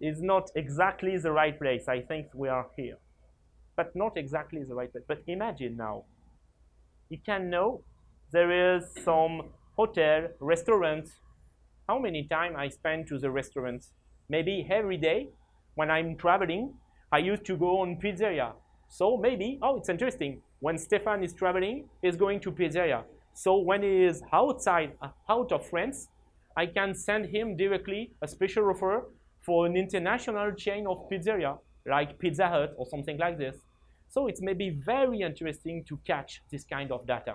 It's 0.00 0.20
not 0.20 0.50
exactly 0.56 1.16
the 1.16 1.30
right 1.30 1.58
place. 1.58 1.88
I 1.88 2.00
think 2.00 2.26
we 2.34 2.48
are 2.48 2.66
here. 2.76 2.98
But 3.76 3.94
not 3.94 4.16
exactly 4.16 4.62
the 4.62 4.74
right 4.74 4.90
place. 4.90 5.04
But 5.06 5.22
imagine 5.26 5.76
now, 5.76 6.04
you 7.08 7.18
can 7.24 7.50
know 7.50 7.82
there 8.32 8.76
is 8.76 8.84
some 9.04 9.50
hotel, 9.76 10.28
restaurant, 10.40 11.08
how 11.88 11.98
many 11.98 12.26
time 12.26 12.56
I 12.56 12.68
spend 12.68 13.08
to 13.08 13.18
the 13.18 13.30
restaurant? 13.30 13.84
Maybe 14.28 14.66
every 14.70 14.96
day 14.96 15.28
when 15.74 15.90
I'm 15.90 16.16
traveling, 16.16 16.74
I 17.12 17.18
used 17.18 17.44
to 17.46 17.56
go 17.56 17.80
on 17.80 17.98
pizzeria. 18.02 18.52
So 18.88 19.16
maybe, 19.16 19.58
oh, 19.62 19.76
it's 19.76 19.88
interesting. 19.88 20.40
When 20.64 20.78
Stefan 20.78 21.22
is 21.22 21.34
traveling, 21.34 21.90
he's 22.00 22.16
going 22.16 22.40
to 22.40 22.50
pizzeria. 22.50 23.02
So 23.34 23.58
when 23.58 23.82
he 23.82 24.04
is 24.04 24.22
outside, 24.32 24.92
out 25.28 25.52
of 25.52 25.66
France, 25.66 26.08
I 26.56 26.64
can 26.64 26.94
send 26.94 27.26
him 27.26 27.54
directly 27.54 28.12
a 28.22 28.26
special 28.26 28.70
offer 28.70 29.04
for 29.42 29.66
an 29.66 29.76
international 29.76 30.52
chain 30.52 30.86
of 30.86 31.06
pizzeria, 31.10 31.58
like 31.84 32.18
Pizza 32.18 32.48
Hut 32.48 32.72
or 32.78 32.86
something 32.86 33.18
like 33.18 33.36
this. 33.36 33.56
So 34.08 34.26
it 34.26 34.38
may 34.40 34.54
be 34.54 34.70
very 34.70 35.20
interesting 35.20 35.84
to 35.84 35.98
catch 36.06 36.40
this 36.50 36.64
kind 36.64 36.90
of 36.92 37.06
data. 37.06 37.34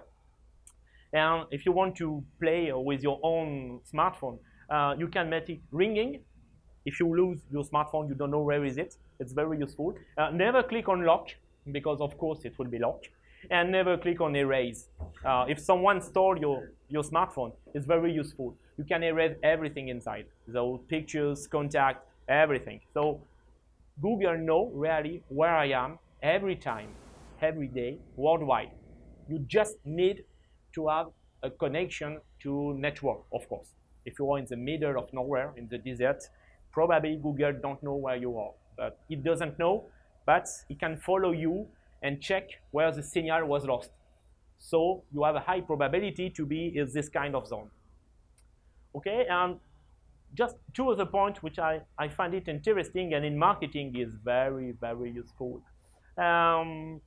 And 1.14 1.46
if 1.52 1.68
you 1.68 1.72
want 1.72 1.96
to 1.98 2.24
play 2.42 2.72
with 2.74 3.04
your 3.04 3.20
own 3.22 3.82
smartphone, 3.94 4.40
uh, 4.72 4.96
you 4.98 5.08
can 5.08 5.30
make 5.30 5.50
it 5.50 5.60
ringing. 5.72 6.22
If 6.84 7.00
you 7.00 7.16
lose 7.16 7.42
your 7.52 7.64
smartphone, 7.64 8.10
you 8.10 8.16
don't 8.16 8.32
know 8.32 8.42
where 8.42 8.66
is 8.66 8.80
it. 8.80 8.98
It's 9.20 9.34
very 9.34 9.60
useful. 9.60 9.94
Uh, 10.18 10.32
never 10.32 10.64
click 10.64 10.90
on 10.90 11.06
lock, 11.06 11.28
because 11.72 12.02
of 12.02 12.18
course 12.18 12.40
it 12.44 12.58
will 12.58 12.66
be 12.66 12.80
locked. 12.80 13.10
And 13.50 13.72
never 13.72 13.98
click 13.98 14.22
on 14.22 14.36
erase. 14.36 14.88
Uh, 15.26 15.46
if 15.48 15.60
someone 15.60 16.02
stole 16.02 16.38
your, 16.38 16.72
your 16.90 17.04
smartphone, 17.04 17.54
it's 17.74 17.86
very 17.86 18.12
useful. 18.12 18.56
You 18.78 18.84
can 18.84 19.04
erase 19.04 19.36
everything 19.44 19.90
inside. 19.90 20.26
So 20.52 20.82
pictures, 20.88 21.48
contact, 21.48 22.06
everything. 22.28 22.82
So 22.94 23.22
Google 24.02 24.38
know 24.38 24.72
really 24.74 25.24
where 25.30 25.56
I 25.56 25.68
am 25.68 26.00
every 26.22 26.56
time, 26.56 26.90
every 27.42 27.68
day, 27.68 27.98
worldwide. 28.16 28.72
You 29.28 29.40
just 29.40 29.78
need 29.86 30.24
to 30.76 30.88
have 30.88 31.08
a 31.44 31.50
connection 31.50 32.20
to 32.44 32.74
network, 32.78 33.20
of 33.34 33.48
course. 33.50 33.68
If 34.06 34.20
you 34.20 34.32
are 34.32 34.40
in 34.40 34.46
the 34.50 34.58
middle 34.58 34.98
of 34.98 35.12
nowhere, 35.14 35.54
in 35.58 35.68
the 35.68 35.78
desert, 35.78 36.24
probably 36.72 37.20
Google 37.22 37.54
don't 37.62 37.82
know 37.84 37.96
where 37.96 38.16
you 38.16 38.38
are. 38.38 38.52
But 38.78 39.00
it 39.10 39.24
doesn't 39.24 39.60
know, 39.60 39.86
but 40.26 40.48
it 40.70 40.80
can 40.80 40.98
follow 40.98 41.32
you 41.32 41.68
and 42.02 42.22
check 42.22 42.50
where 42.72 42.92
the 42.92 43.04
signal 43.04 43.46
was 43.46 43.66
lost. 43.66 43.92
So 44.58 45.04
you 45.14 45.24
have 45.24 45.36
a 45.36 45.40
high 45.40 45.62
probability 45.62 46.30
to 46.32 46.46
be 46.46 46.74
in 46.76 46.90
this 46.94 47.10
kind 47.10 47.36
of 47.36 47.48
zone. 47.48 47.70
Okay, 48.96 49.26
and 49.30 49.58
just 50.34 50.56
two 50.74 50.90
other 50.90 51.06
points 51.06 51.42
which 51.42 51.60
I, 51.60 51.82
I 51.98 52.08
find 52.08 52.34
it 52.34 52.48
interesting 52.48 53.14
and 53.14 53.26
in 53.26 53.38
marketing 53.38 53.96
is 53.98 54.14
very, 54.24 54.74
very 54.80 55.12
useful. 55.12 55.62
Um, 56.18 57.02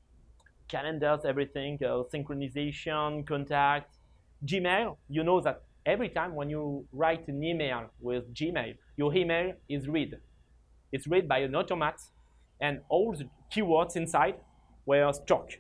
calendars, 0.68 1.20
everything, 1.24 1.78
uh, 1.85 2.02
synchronization, 2.12 3.26
contact, 3.26 3.98
Gmail, 4.44 4.96
you 5.09 5.22
know 5.22 5.40
that 5.40 5.62
every 5.87 6.09
time 6.09 6.35
when 6.35 6.50
you 6.50 6.85
write 6.92 7.28
an 7.28 7.42
email 7.44 7.90
with 8.00 8.35
Gmail, 8.35 8.74
your 8.96 9.14
email 9.14 9.52
is 9.68 9.88
read. 9.88 10.16
It's 10.90 11.07
read 11.07 11.28
by 11.28 11.38
an 11.38 11.55
automat 11.55 12.00
and 12.61 12.81
all 12.88 13.14
the 13.14 13.28
keywords 13.55 13.96
inside 13.96 14.37
were 14.86 15.12
stored 15.12 15.56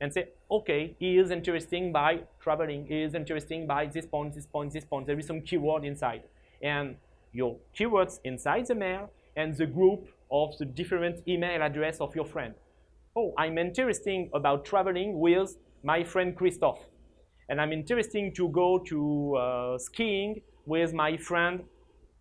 and 0.00 0.12
say, 0.12 0.28
okay, 0.50 0.96
he 0.98 1.16
is 1.16 1.30
interesting 1.30 1.92
by 1.92 2.20
traveling, 2.40 2.86
he 2.86 3.02
is 3.02 3.14
interesting 3.14 3.66
by 3.66 3.86
this 3.86 4.04
point, 4.04 4.34
this 4.34 4.46
point, 4.46 4.72
this 4.72 4.84
point. 4.84 5.06
There 5.06 5.18
is 5.18 5.26
some 5.26 5.40
keyword 5.40 5.84
inside. 5.84 6.24
And 6.60 6.96
your 7.32 7.56
keywords 7.78 8.18
inside 8.24 8.66
the 8.66 8.74
mail 8.74 9.10
and 9.36 9.56
the 9.56 9.66
group 9.66 10.08
of 10.30 10.58
the 10.58 10.64
different 10.64 11.22
email 11.28 11.62
address 11.62 12.00
of 12.00 12.14
your 12.16 12.24
friend. 12.24 12.54
Oh, 13.16 13.32
I'm 13.38 13.58
interesting 13.58 14.30
about 14.34 14.64
traveling 14.64 15.20
with 15.20 15.56
my 15.84 16.02
friend 16.02 16.36
Christophe. 16.36 16.80
And 17.48 17.60
I'm 17.60 17.72
interesting 17.72 18.32
to 18.34 18.48
go 18.48 18.78
to 18.78 19.36
uh, 19.36 19.78
skiing 19.78 20.40
with 20.66 20.92
my 20.94 21.16
friend, 21.16 21.62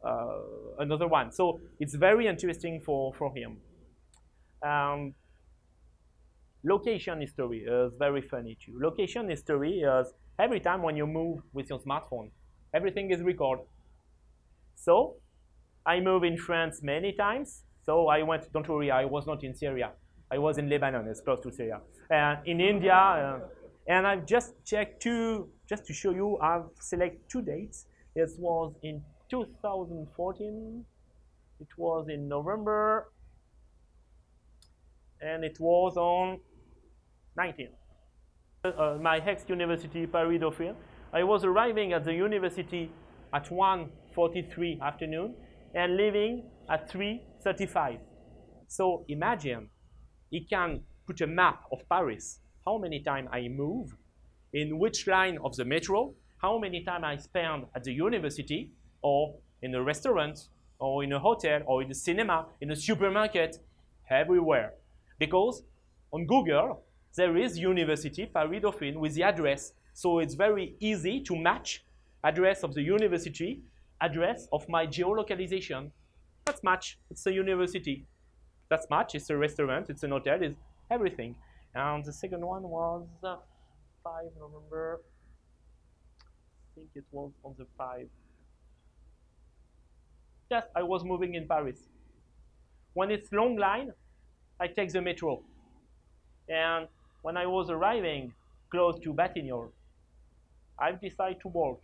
uh, 0.05 0.39
another 0.79 1.07
one. 1.07 1.31
So 1.31 1.59
it's 1.79 1.95
very 1.95 2.27
interesting 2.27 2.81
for, 2.81 3.13
for 3.13 3.33
him. 3.35 3.57
Um, 4.63 5.13
Location 6.63 7.21
history 7.21 7.65
is 7.67 7.93
very 7.97 8.21
funny 8.21 8.57
too. 8.63 8.77
Location 8.79 9.29
history 9.29 9.79
is 9.79 10.13
every 10.39 10.59
time 10.59 10.83
when 10.83 10.95
you 10.95 11.07
move 11.07 11.39
with 11.53 11.69
your 11.69 11.79
smartphone, 11.79 12.29
everything 12.73 13.11
is 13.11 13.21
recorded. 13.21 13.65
So 14.75 15.15
I 15.85 15.99
moved 15.99 16.25
in 16.25 16.37
France 16.37 16.81
many 16.83 17.13
times. 17.13 17.63
So 17.83 18.07
I 18.07 18.21
went, 18.21 18.51
don't 18.53 18.67
worry, 18.69 18.91
I 18.91 19.05
was 19.05 19.25
not 19.25 19.43
in 19.43 19.55
Syria. 19.55 19.91
I 20.31 20.37
was 20.37 20.57
in 20.57 20.69
Lebanon, 20.69 21.07
it's 21.07 21.19
close 21.19 21.41
to 21.43 21.51
Syria. 21.51 21.81
And 22.09 22.39
in 22.45 22.61
India, 22.61 22.93
uh, 22.93 23.39
and 23.87 24.05
I've 24.05 24.25
just 24.25 24.53
checked 24.65 25.01
two, 25.01 25.49
just 25.67 25.85
to 25.87 25.93
show 25.93 26.11
you, 26.11 26.37
I've 26.37 26.65
selected 26.79 27.21
two 27.27 27.41
dates. 27.41 27.87
It 28.15 28.29
was 28.37 28.73
in 28.83 29.01
2014, 29.29 30.85
it 31.59 31.67
was 31.77 32.07
in 32.07 32.27
November, 32.27 33.11
and 35.21 35.43
it 35.43 35.59
was 35.59 35.97
on 35.97 36.39
19. 37.37 37.69
Uh, 38.63 38.97
my 39.01 39.17
ex 39.17 39.43
university, 39.47 40.05
Paris 40.05 40.39
Dauphine. 40.39 40.75
I 41.13 41.23
was 41.23 41.43
arriving 41.43 41.93
at 41.93 42.03
the 42.03 42.13
university 42.13 42.91
at 43.33 43.49
1.43 43.49 44.81
afternoon 44.81 45.35
and 45.73 45.97
leaving 45.97 46.43
at 46.69 46.91
3.35. 46.91 47.99
So 48.67 49.05
imagine, 49.07 49.69
he 50.29 50.45
can 50.45 50.81
put 51.07 51.21
a 51.21 51.27
map 51.27 51.63
of 51.71 51.87
Paris, 51.89 52.39
how 52.65 52.77
many 52.77 53.01
times 53.01 53.29
I 53.31 53.47
move, 53.47 53.95
in 54.53 54.79
which 54.79 55.07
line 55.07 55.37
of 55.43 55.55
the 55.55 55.65
metro, 55.65 56.13
how 56.41 56.57
many 56.57 56.83
time 56.83 57.03
I 57.03 57.17
spend 57.17 57.65
at 57.75 57.83
the 57.83 57.93
university, 57.93 58.71
or 59.01 59.35
in 59.61 59.75
a 59.75 59.83
restaurant, 59.83 60.47
or 60.79 61.03
in 61.03 61.13
a 61.13 61.19
hotel, 61.19 61.61
or 61.65 61.81
in 61.81 61.91
a 61.91 61.95
cinema, 61.95 62.47
in 62.61 62.71
a 62.71 62.75
supermarket, 62.75 63.57
everywhere. 64.09 64.73
Because 65.19 65.63
on 66.11 66.25
Google, 66.25 66.83
there 67.15 67.35
is 67.35 67.57
University 67.57 68.25
Paris 68.25 68.61
Dauphine 68.61 68.99
with 68.99 69.15
the 69.15 69.23
address. 69.23 69.73
So 69.93 70.19
it's 70.19 70.33
very 70.33 70.75
easy 70.79 71.21
to 71.23 71.35
match 71.35 71.83
address 72.23 72.63
of 72.63 72.73
the 72.73 72.81
university, 72.81 73.61
address 73.99 74.47
of 74.53 74.67
my 74.69 74.87
geolocalization. 74.87 75.91
That's 76.45 76.63
match. 76.63 76.97
It's 77.09 77.25
a 77.25 77.33
university. 77.33 78.05
That's 78.69 78.89
match. 78.89 79.15
It's 79.15 79.29
a 79.29 79.37
restaurant. 79.37 79.89
It's 79.89 80.03
an 80.03 80.11
hotel. 80.11 80.41
It's 80.41 80.55
everything. 80.89 81.35
And 81.75 82.03
the 82.03 82.13
second 82.13 82.45
one 82.45 82.63
was 82.63 83.05
uh, 83.23 83.37
5 84.03 84.25
November. 84.39 85.01
I 86.21 86.75
think 86.75 86.89
it 86.95 87.03
was 87.11 87.31
on 87.43 87.55
the 87.57 87.65
5. 87.77 88.07
Yes, 90.49 90.65
I 90.75 90.83
was 90.83 91.03
moving 91.03 91.35
in 91.35 91.47
Paris. 91.47 91.89
When 92.93 93.11
it's 93.11 93.31
long 93.31 93.55
line, 93.57 93.91
I 94.59 94.67
take 94.67 94.91
the 94.91 95.01
metro. 95.01 95.43
And 96.49 96.87
when 97.21 97.37
I 97.37 97.45
was 97.45 97.69
arriving 97.69 98.33
close 98.71 98.99
to 98.99 99.13
Batignolles, 99.13 99.71
I've 100.79 100.99
decided 100.99 101.41
to 101.41 101.47
walk. 101.49 101.81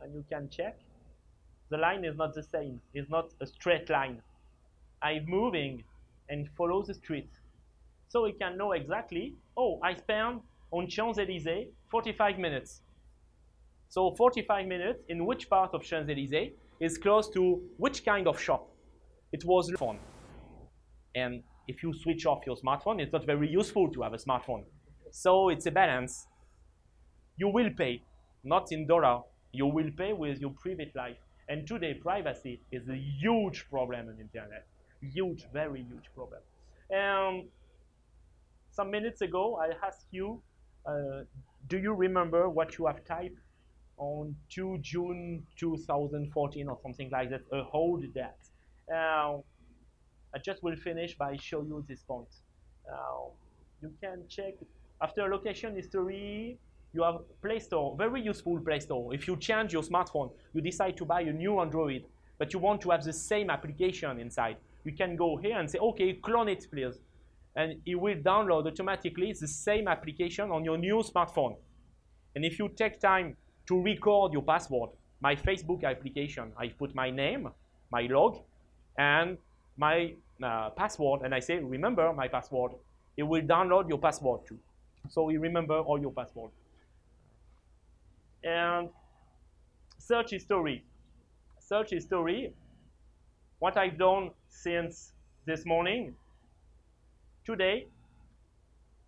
And 0.00 0.14
you 0.14 0.24
can 0.28 0.50
check. 0.50 0.78
The 1.70 1.78
line 1.78 2.04
is 2.04 2.16
not 2.16 2.34
the 2.34 2.42
same. 2.42 2.80
It's 2.94 3.10
not 3.10 3.32
a 3.40 3.46
straight 3.46 3.88
line. 3.88 4.20
I'm 5.02 5.24
moving 5.26 5.82
and 6.28 6.48
follow 6.56 6.82
the 6.82 6.94
street. 6.94 7.30
So 8.08 8.24
we 8.24 8.32
can 8.32 8.56
know 8.56 8.72
exactly, 8.72 9.34
oh, 9.56 9.80
I 9.82 9.94
spent 9.94 10.42
on 10.70 10.88
Champs-Élysées 10.88 11.68
45 11.90 12.38
minutes. 12.38 12.82
So 13.88 14.14
45 14.16 14.66
minutes 14.66 15.02
in 15.08 15.24
which 15.24 15.48
part 15.48 15.74
of 15.74 15.82
Champs-Élysées 15.82 16.52
is 16.80 16.98
close 16.98 17.30
to 17.30 17.60
which 17.78 18.04
kind 18.04 18.28
of 18.28 18.40
shop? 18.40 18.68
It 19.32 19.44
was 19.44 19.70
phone. 19.78 19.98
And 21.14 21.42
if 21.68 21.82
you 21.82 21.92
switch 21.92 22.26
off 22.26 22.46
your 22.46 22.56
smartphone, 22.56 23.00
it's 23.00 23.12
not 23.12 23.24
very 23.26 23.48
useful 23.48 23.90
to 23.92 24.02
have 24.02 24.12
a 24.12 24.18
smartphone. 24.18 24.64
So 25.10 25.48
it's 25.48 25.66
a 25.66 25.70
balance. 25.70 26.26
You 27.36 27.48
will 27.48 27.70
pay, 27.70 28.02
not 28.44 28.72
in 28.72 28.86
dollar, 28.86 29.22
you 29.52 29.66
will 29.66 29.90
pay 29.96 30.12
with 30.12 30.40
your 30.40 30.50
private 30.50 30.94
life. 30.94 31.16
And 31.48 31.66
today, 31.66 31.94
privacy 31.94 32.60
is 32.72 32.88
a 32.88 32.96
huge 32.96 33.66
problem 33.70 34.08
on 34.08 34.20
internet. 34.20 34.66
Huge, 35.00 35.46
very 35.52 35.82
huge 35.82 36.10
problem. 36.14 36.40
And 36.90 37.48
some 38.70 38.90
minutes 38.90 39.22
ago, 39.22 39.58
I 39.60 39.86
asked 39.86 40.06
you, 40.10 40.42
uh, 40.86 41.22
do 41.68 41.78
you 41.78 41.94
remember 41.94 42.48
what 42.48 42.78
you 42.78 42.86
have 42.86 43.04
typed 43.04 43.38
on 43.96 44.36
2 44.50 44.78
June 44.82 45.46
2014 45.56 46.68
or 46.68 46.78
something 46.82 47.10
like 47.10 47.30
that? 47.30 47.42
Uh, 47.52 47.64
hold 47.64 48.04
that. 48.14 48.38
Uh, 48.92 49.38
I 50.36 50.38
just 50.38 50.62
will 50.62 50.76
finish 50.76 51.16
by 51.16 51.34
show 51.38 51.62
you 51.62 51.82
this 51.88 52.02
point. 52.02 52.28
Uh, 52.92 53.30
you 53.80 53.90
can 54.02 54.24
check 54.28 54.54
after 55.00 55.26
location 55.28 55.74
history, 55.74 56.58
you 56.92 57.02
have 57.02 57.20
Play 57.40 57.58
Store, 57.58 57.96
very 57.96 58.20
useful 58.20 58.60
Play 58.60 58.80
Store. 58.80 59.14
If 59.14 59.26
you 59.26 59.38
change 59.38 59.72
your 59.72 59.82
smartphone, 59.82 60.30
you 60.52 60.60
decide 60.60 60.94
to 60.98 61.06
buy 61.06 61.22
a 61.22 61.32
new 61.32 61.58
Android, 61.58 62.04
but 62.38 62.52
you 62.52 62.58
want 62.58 62.82
to 62.82 62.90
have 62.90 63.02
the 63.02 63.14
same 63.14 63.48
application 63.48 64.20
inside, 64.20 64.58
you 64.84 64.92
can 64.92 65.16
go 65.16 65.38
here 65.38 65.58
and 65.58 65.70
say, 65.70 65.78
okay, 65.78 66.12
clone 66.12 66.50
it 66.50 66.66
please. 66.70 66.98
And 67.54 67.80
it 67.86 67.94
will 67.94 68.16
download 68.16 68.66
automatically 68.66 69.32
the 69.32 69.48
same 69.48 69.88
application 69.88 70.50
on 70.50 70.66
your 70.66 70.76
new 70.76 70.96
smartphone. 70.96 71.56
And 72.34 72.44
if 72.44 72.58
you 72.58 72.68
take 72.68 73.00
time 73.00 73.38
to 73.68 73.82
record 73.82 74.34
your 74.34 74.42
password, 74.42 74.90
my 75.22 75.34
Facebook 75.34 75.82
application, 75.82 76.52
I 76.58 76.68
put 76.68 76.94
my 76.94 77.08
name, 77.08 77.48
my 77.90 78.02
log, 78.02 78.40
and 78.98 79.38
my 79.76 80.14
uh, 80.42 80.70
password, 80.70 81.22
and 81.22 81.34
I 81.34 81.40
say, 81.40 81.58
remember 81.58 82.12
my 82.12 82.28
password, 82.28 82.72
it 83.16 83.22
will 83.22 83.42
download 83.42 83.88
your 83.88 83.98
password 83.98 84.40
too. 84.46 84.58
So 85.08 85.28
you 85.30 85.40
remember 85.40 85.78
all 85.78 86.00
your 86.00 86.12
password. 86.12 86.50
And 88.44 88.88
search 89.98 90.30
history. 90.30 90.84
Search 91.58 91.90
history, 91.90 92.54
what 93.58 93.76
I've 93.76 93.98
done 93.98 94.30
since 94.48 95.12
this 95.46 95.66
morning. 95.66 96.14
Today, 97.44 97.88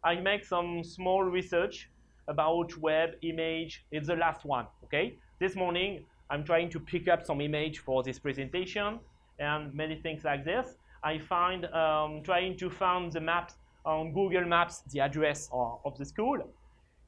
I 0.03 0.17
make 0.17 0.45
some 0.45 0.83
small 0.83 1.23
research 1.23 1.89
about 2.27 2.77
web 2.79 3.11
image. 3.23 3.85
It's 3.91 4.09
the 4.09 4.17
last 4.17 4.45
one, 4.45 4.67
okay? 4.85 5.19
This 5.39 5.55
morning, 5.55 6.05
I'm 6.31 6.45
trying 6.45 6.71
to 6.71 6.81
pick 6.81 7.09
up 7.09 7.25
some 7.25 7.41
image 7.41 7.79
for 7.79 8.03
this 8.03 8.19
presentation 8.19 9.01
and 9.39 9.73
many 9.75 9.97
things 9.97 10.25
like 10.25 10.45
this. 10.45 10.77
I 11.03 11.19
find 11.19 11.65
um, 11.67 12.23
trying 12.23 12.57
to 12.59 12.71
find 12.71 13.13
the 13.13 13.21
maps 13.21 13.55
on 13.85 14.13
Google 14.13 14.45
Maps 14.45 14.83
the 14.93 15.01
address 15.01 15.49
of 15.53 15.97
the 15.97 16.05
school. 16.05 16.39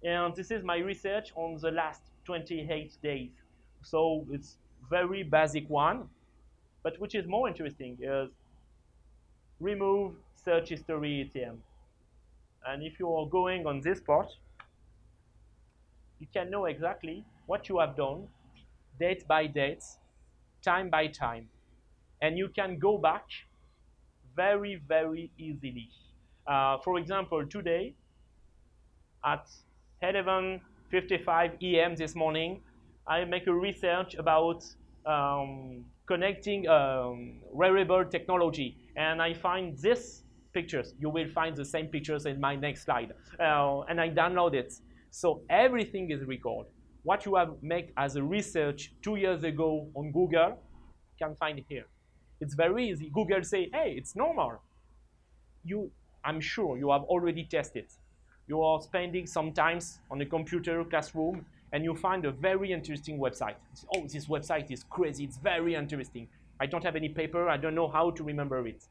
And 0.03 0.35
this 0.35 0.51
is 0.51 0.65
my 0.65 0.79
research 0.79 1.33
on 1.35 1.59
the 1.61 1.71
last 1.71 2.03
28 2.25 2.97
days. 3.03 3.31
So 3.83 4.27
it's 4.31 4.57
very 4.89 5.23
basic 5.23 5.69
one. 5.69 6.09
But 6.83 6.99
which 6.99 7.15
is 7.15 7.27
more 7.27 7.49
interesting 7.49 7.99
is 8.01 8.31
remove 9.61 10.15
search 10.43 10.71
history 10.71 11.31
ATM. 11.35 11.57
And 12.67 12.83
if 12.83 12.99
you 12.99 13.15
are 13.15 13.27
going 13.27 13.67
on 13.67 13.81
this 13.81 14.01
part, 14.01 14.29
you 16.19 16.27
can 16.33 16.51
know 16.51 16.67
exactly 16.67 17.25
what 17.47 17.69
you 17.69 17.79
have 17.79 17.97
done, 17.97 18.29
date 18.99 19.27
by 19.27 19.47
date, 19.47 19.83
time 20.63 20.89
by 20.91 21.07
time. 21.09 21.49
And 22.23 22.39
you 22.39 22.49
can 22.49 22.79
go 22.79 22.99
back 22.99 23.25
very, 24.43 24.75
very 24.89 25.31
easily. 25.47 25.89
Uh, 26.47 26.79
for 26.85 26.99
example, 26.99 27.41
today 27.57 27.95
at 29.35 29.45
11.55 30.03 31.63
EM 31.63 31.95
this 31.95 32.15
morning, 32.15 32.63
I 33.07 33.25
make 33.35 33.47
a 33.55 33.57
research 33.69 34.15
about 34.15 34.61
um, 35.05 35.85
connecting 36.07 36.61
um, 36.69 37.41
wearable 37.53 38.05
technology. 38.17 38.69
And 38.97 39.21
I 39.21 39.35
find 39.35 39.77
this 39.87 40.23
pictures. 40.55 40.95
You 40.99 41.11
will 41.11 41.31
find 41.39 41.55
the 41.55 41.69
same 41.75 41.89
pictures 41.89 42.25
in 42.25 42.41
my 42.41 42.55
next 42.57 42.85
slide. 42.87 43.13
Uh, 43.39 43.81
and 43.89 44.01
I 44.01 44.09
download 44.09 44.55
it. 44.55 44.73
So 45.11 45.43
everything 45.51 46.11
is 46.11 46.21
recorded. 46.25 46.73
What 47.03 47.27
you 47.27 47.35
have 47.41 47.53
made 47.75 47.93
as 48.05 48.17
a 48.17 48.23
research 48.23 48.81
two 49.03 49.17
years 49.17 49.45
ago 49.45 49.71
on 49.95 50.13
Google, 50.13 50.51
you 51.11 51.27
can 51.27 51.37
find 51.37 51.61
here. 51.69 51.87
It's 52.41 52.55
very 52.55 52.89
easy. 52.89 53.11
Google 53.13 53.43
say, 53.45 53.69
hey, 53.73 53.95
it's 53.97 54.17
normal. 54.17 54.61
You, 55.65 55.91
I'm 56.25 56.41
sure 56.41 56.79
you 56.79 56.91
have 56.91 57.03
already 57.03 57.45
tested. 57.45 57.87
You 58.49 58.63
are 58.63 58.81
spending 58.81 59.27
some 59.27 59.53
time 59.53 59.79
on 60.11 60.21
a 60.21 60.27
computer 60.27 60.83
classroom 60.85 61.45
and 61.73 61.85
you 61.85 61.95
find 61.95 62.25
a 62.25 62.33
very 62.33 62.73
interesting 62.73 63.19
website. 63.19 63.55
Oh, 63.95 64.07
this 64.07 64.27
website 64.27 64.71
is 64.71 64.85
crazy. 64.85 65.25
It's 65.25 65.37
very 65.37 65.75
interesting. 65.75 66.29
I 66.59 66.67
don't 66.67 66.83
have 66.83 66.97
any 66.97 67.09
paper. 67.09 67.49
I 67.49 67.57
don't 67.57 67.75
know 67.75 67.89
how 67.89 68.11
to 68.11 68.25
remember 68.25 68.67
it. 68.67 68.83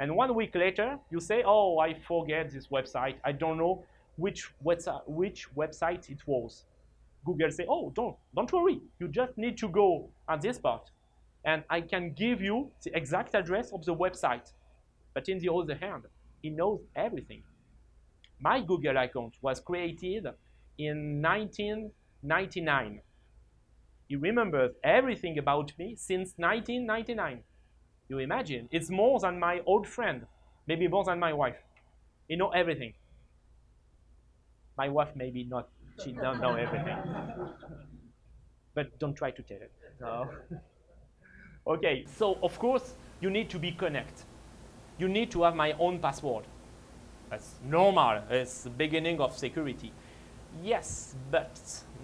And 0.00 0.14
one 0.14 0.34
week 0.34 0.54
later, 0.54 0.98
you 1.10 1.20
say, 1.20 1.42
oh, 1.46 1.78
I 1.78 1.94
forget 1.94 2.50
this 2.50 2.66
website. 2.66 3.14
I 3.24 3.32
don't 3.32 3.56
know 3.56 3.84
which 4.16 4.50
website, 4.64 5.02
which 5.06 5.48
website 5.56 6.10
it 6.10 6.18
was. 6.26 6.64
Google 7.24 7.50
say, 7.50 7.66
oh, 7.68 7.90
don't, 7.94 8.16
don't 8.34 8.52
worry. 8.52 8.80
You 9.00 9.08
just 9.08 9.36
need 9.38 9.56
to 9.58 9.68
go 9.68 10.08
at 10.28 10.42
this 10.42 10.58
part. 10.58 10.90
And 11.46 11.64
I 11.70 11.80
can 11.80 12.12
give 12.12 12.42
you 12.42 12.72
the 12.84 12.94
exact 12.96 13.34
address 13.34 13.72
of 13.72 13.84
the 13.86 13.94
website. 13.94 14.52
But 15.14 15.28
in 15.28 15.38
the 15.38 15.50
other 15.52 15.76
hand, 15.76 16.04
he 16.42 16.50
knows 16.50 16.80
everything. 16.94 17.44
My 18.40 18.60
Google 18.60 18.96
account 18.98 19.36
was 19.40 19.60
created 19.60 20.26
in 20.78 21.22
1999. 21.22 23.00
He 24.08 24.16
remembers 24.16 24.72
everything 24.84 25.38
about 25.38 25.72
me 25.78 25.94
since 25.96 26.34
1999. 26.36 27.42
You 28.08 28.18
imagine, 28.18 28.68
it's 28.72 28.90
more 28.90 29.18
than 29.20 29.38
my 29.38 29.60
old 29.66 29.86
friend, 29.86 30.26
maybe 30.66 30.88
more 30.88 31.04
than 31.04 31.18
my 31.18 31.32
wife. 31.32 31.56
He 32.28 32.36
knows 32.36 32.52
everything. 32.54 32.94
My 34.76 34.88
wife 34.88 35.10
maybe 35.16 35.44
not, 35.44 35.68
she 36.04 36.12
don't 36.12 36.40
know 36.40 36.54
everything. 36.56 36.96
but 38.74 38.98
don't 38.98 39.14
try 39.14 39.30
to 39.30 39.42
tell 39.42 39.58
it. 39.58 39.72
No. 40.00 40.30
okay, 41.66 42.04
so 42.16 42.38
of 42.42 42.58
course 42.58 42.94
you 43.20 43.30
need 43.30 43.50
to 43.50 43.58
be 43.58 43.72
connect. 43.72 44.24
You 44.98 45.08
need 45.08 45.30
to 45.32 45.42
have 45.42 45.54
my 45.54 45.72
own 45.72 45.98
password. 45.98 46.44
That's 47.30 47.54
normal. 47.64 48.22
It's 48.30 48.62
the 48.62 48.70
beginning 48.70 49.20
of 49.20 49.36
security. 49.36 49.92
Yes, 50.62 51.14
but 51.30 51.58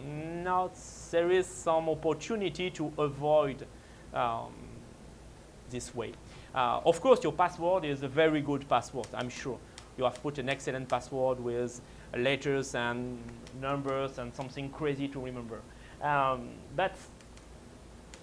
not. 0.04 0.76
There 1.10 1.30
is 1.30 1.46
some 1.46 1.88
opportunity 1.88 2.70
to 2.70 2.92
avoid 2.98 3.66
um, 4.12 4.52
this 5.70 5.94
way. 5.94 6.12
Uh, 6.54 6.80
of 6.84 7.00
course, 7.00 7.22
your 7.22 7.32
password 7.32 7.84
is 7.84 8.02
a 8.02 8.08
very 8.08 8.40
good 8.42 8.68
password, 8.68 9.06
I'm 9.14 9.30
sure. 9.30 9.58
You 9.96 10.04
have 10.04 10.22
put 10.22 10.38
an 10.38 10.48
excellent 10.48 10.88
password 10.88 11.40
with 11.40 11.80
letters 12.16 12.74
and 12.74 13.18
numbers 13.60 14.18
and 14.18 14.34
something 14.34 14.68
crazy 14.70 15.08
to 15.08 15.20
remember. 15.20 15.60
Um, 16.02 16.50
but, 16.76 16.96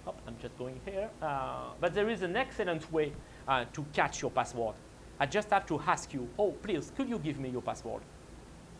oh, 0.06 0.14
I'm 0.26 0.36
just 0.40 0.56
going 0.58 0.80
here. 0.84 1.08
Uh, 1.22 1.70
but 1.80 1.94
there 1.94 2.08
is 2.08 2.22
an 2.22 2.36
excellent 2.36 2.90
way 2.92 3.12
uh, 3.48 3.64
to 3.72 3.84
catch 3.92 4.22
your 4.22 4.30
password. 4.30 4.74
I 5.18 5.26
just 5.26 5.50
have 5.50 5.66
to 5.66 5.80
ask 5.86 6.14
you, 6.14 6.28
oh, 6.38 6.52
please, 6.52 6.92
could 6.96 7.08
you 7.08 7.18
give 7.18 7.38
me 7.38 7.50
your 7.50 7.62
password? 7.62 8.02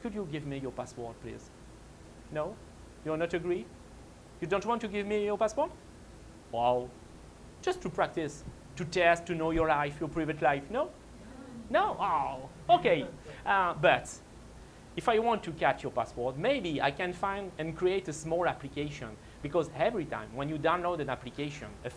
Could 0.03 0.15
you 0.15 0.27
give 0.33 0.47
me 0.47 0.59
your 0.59 0.73
password, 0.73 1.15
please? 1.23 1.51
No? 2.33 2.57
You 3.05 3.13
are 3.13 3.19
not 3.19 3.35
agree? 3.35 3.67
You 4.41 4.47
don't 4.47 4.65
want 4.65 4.81
to 4.81 4.89
give 4.89 5.07
me 5.07 5.25
your 5.27 5.37
password? 5.37 5.71
Wow. 6.51 6.89
Just 7.61 7.83
to 7.83 7.91
practice, 7.91 8.45
to 8.77 8.85
test, 8.87 9.27
to 9.27 9.35
know 9.35 9.51
your 9.51 9.69
life, 9.69 9.97
your 10.01 10.09
private 10.09 10.41
life. 10.41 10.63
No? 10.71 10.89
No? 11.69 11.97
Oh, 12.01 12.75
okay. 12.77 13.07
Uh, 13.45 13.75
but 13.75 14.11
if 14.97 15.09
I 15.09 15.19
want 15.19 15.43
to 15.45 15.53
catch 15.53 15.83
your 15.83 15.93
password, 15.93 16.39
maybe 16.39 16.81
I 16.81 16.91
can 16.91 17.13
find 17.13 17.53
and 17.59 17.77
create 17.77 18.09
a 18.09 18.13
small 18.13 18.47
application 18.47 19.11
because 19.43 19.71
every 19.77 20.05
time 20.05 20.29
when 20.35 20.49
you 20.49 20.57
download 20.59 21.01
an 21.01 21.09
application, 21.09 21.69
a 21.85 21.91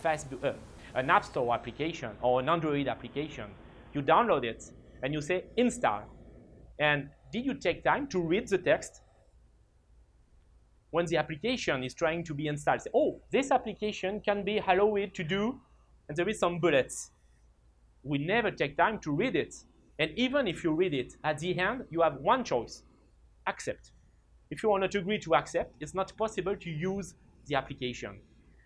uh, 0.48 0.54
an 0.96 1.10
App 1.10 1.26
Store 1.26 1.54
application 1.54 2.12
or 2.22 2.40
an 2.40 2.50
Android 2.50 2.88
application, 2.88 3.46
you 3.94 4.02
download 4.02 4.44
it 4.44 4.72
and 5.02 5.14
you 5.14 5.22
say 5.22 5.46
install. 5.58 6.04
And 6.80 7.10
did 7.32 7.46
you 7.46 7.54
take 7.56 7.84
time 7.84 8.08
to 8.08 8.20
read 8.20 8.48
the 8.48 8.58
text? 8.58 9.02
When 10.92 11.06
the 11.08 11.18
application 11.18 11.84
is 11.84 11.94
trying 11.94 12.24
to 12.26 12.34
be 12.34 12.48
installed, 12.48 12.82
say, 12.82 12.92
oh, 12.94 13.20
this 13.32 13.52
application 13.52 14.22
can 14.22 14.44
be 14.44 14.60
allowed 14.60 15.14
to 15.16 15.24
do, 15.24 15.60
and 16.08 16.16
there 16.16 16.30
is 16.30 16.40
some 16.40 16.60
bullets. 16.60 17.10
We 18.04 18.20
never 18.20 18.52
take 18.52 18.78
time 18.78 19.00
to 19.00 19.12
read 19.12 19.36
it. 19.36 19.56
And 19.98 20.12
even 20.16 20.48
if 20.48 20.64
you 20.64 20.72
read 20.72 20.94
it, 20.94 21.16
at 21.24 21.40
the 21.40 21.58
end, 21.58 21.86
you 21.90 22.02
have 22.02 22.18
one 22.18 22.44
choice, 22.44 22.84
accept. 23.48 23.92
If 24.52 24.62
you 24.62 24.72
are 24.72 24.80
not 24.80 24.94
agree 24.94 25.18
to 25.20 25.34
accept, 25.34 25.74
it's 25.80 25.96
not 25.96 26.16
possible 26.16 26.56
to 26.56 26.70
use 26.70 27.16
the 27.48 27.56
application. 27.56 28.20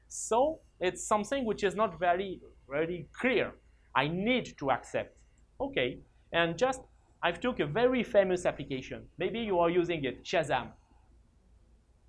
So 0.08 0.60
it's 0.80 1.06
something 1.06 1.46
which 1.46 1.64
is 1.64 1.76
not 1.76 2.00
very, 2.00 2.40
very 2.70 3.08
clear. 3.20 3.52
I 3.96 4.08
need 4.08 4.58
to 4.60 4.72
accept. 4.72 5.18
Okay, 5.60 6.00
and 6.32 6.58
just, 6.58 6.82
I've 7.24 7.40
took 7.40 7.60
a 7.60 7.66
very 7.66 8.04
famous 8.04 8.46
application. 8.46 9.04
Maybe 9.18 9.40
you 9.40 9.60
are 9.60 9.70
using 9.70 10.04
it, 10.06 10.24
Shazam. 10.24 10.68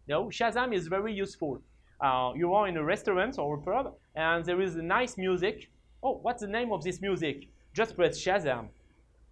No, 0.06 0.26
Shazam 0.26 0.74
is 0.74 0.86
very 0.86 1.12
useful. 1.12 1.60
Uh, 2.00 2.32
you 2.36 2.52
are 2.54 2.68
in 2.68 2.76
a 2.76 2.84
restaurant 2.84 3.38
or 3.38 3.56
a 3.56 3.60
pub, 3.60 3.94
and 4.14 4.44
there 4.44 4.60
is 4.60 4.76
a 4.76 4.82
nice 4.82 5.16
music. 5.16 5.70
Oh, 6.02 6.18
what's 6.22 6.42
the 6.42 6.48
name 6.48 6.72
of 6.72 6.84
this 6.84 7.00
music? 7.00 7.48
Just 7.74 7.96
press 7.96 8.18
Shazam 8.18 8.68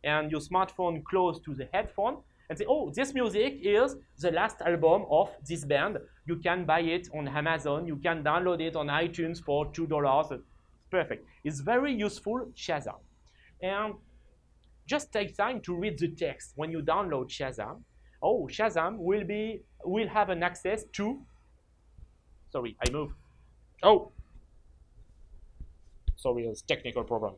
and 0.05 0.31
your 0.31 0.41
smartphone 0.41 1.05
close 1.05 1.39
to 1.41 1.55
the 1.55 1.69
headphone 1.73 2.19
and 2.49 2.59
say, 2.59 2.65
oh, 2.69 2.91
this 2.95 3.13
music 3.13 3.59
is 3.63 3.97
the 4.19 4.31
last 4.31 4.61
album 4.61 5.05
of 5.11 5.31
this 5.47 5.65
band. 5.65 5.99
You 6.27 6.37
can 6.37 6.65
buy 6.65 6.81
it 6.81 7.09
on 7.15 7.29
Amazon. 7.29 7.87
You 7.87 7.97
can 7.97 8.23
download 8.23 8.61
it 8.61 8.77
on 8.77 8.87
iTunes 8.87 9.43
for 9.43 9.67
$2. 9.67 10.41
Perfect. 10.91 11.27
It's 11.45 11.61
very 11.61 11.93
useful, 11.93 12.47
Shazam. 12.57 12.99
And 13.63 13.95
just 14.87 15.13
take 15.13 15.37
time 15.37 15.61
to 15.63 15.75
read 15.75 15.99
the 15.99 16.09
text 16.09 16.53
when 16.55 16.71
you 16.71 16.81
download 16.81 17.29
Shazam. 17.29 17.83
Oh, 18.23 18.49
Shazam 18.51 18.99
will 18.99 19.25
be 19.25 19.63
will 19.85 20.09
have 20.09 20.31
an 20.31 20.43
access 20.43 20.85
to. 20.93 21.21
Sorry, 22.51 22.77
I 22.87 22.91
move. 22.91 23.13
Oh, 23.83 24.13
sorry, 26.17 26.47
it's 26.47 26.63
technical 26.63 27.05
problem. 27.05 27.35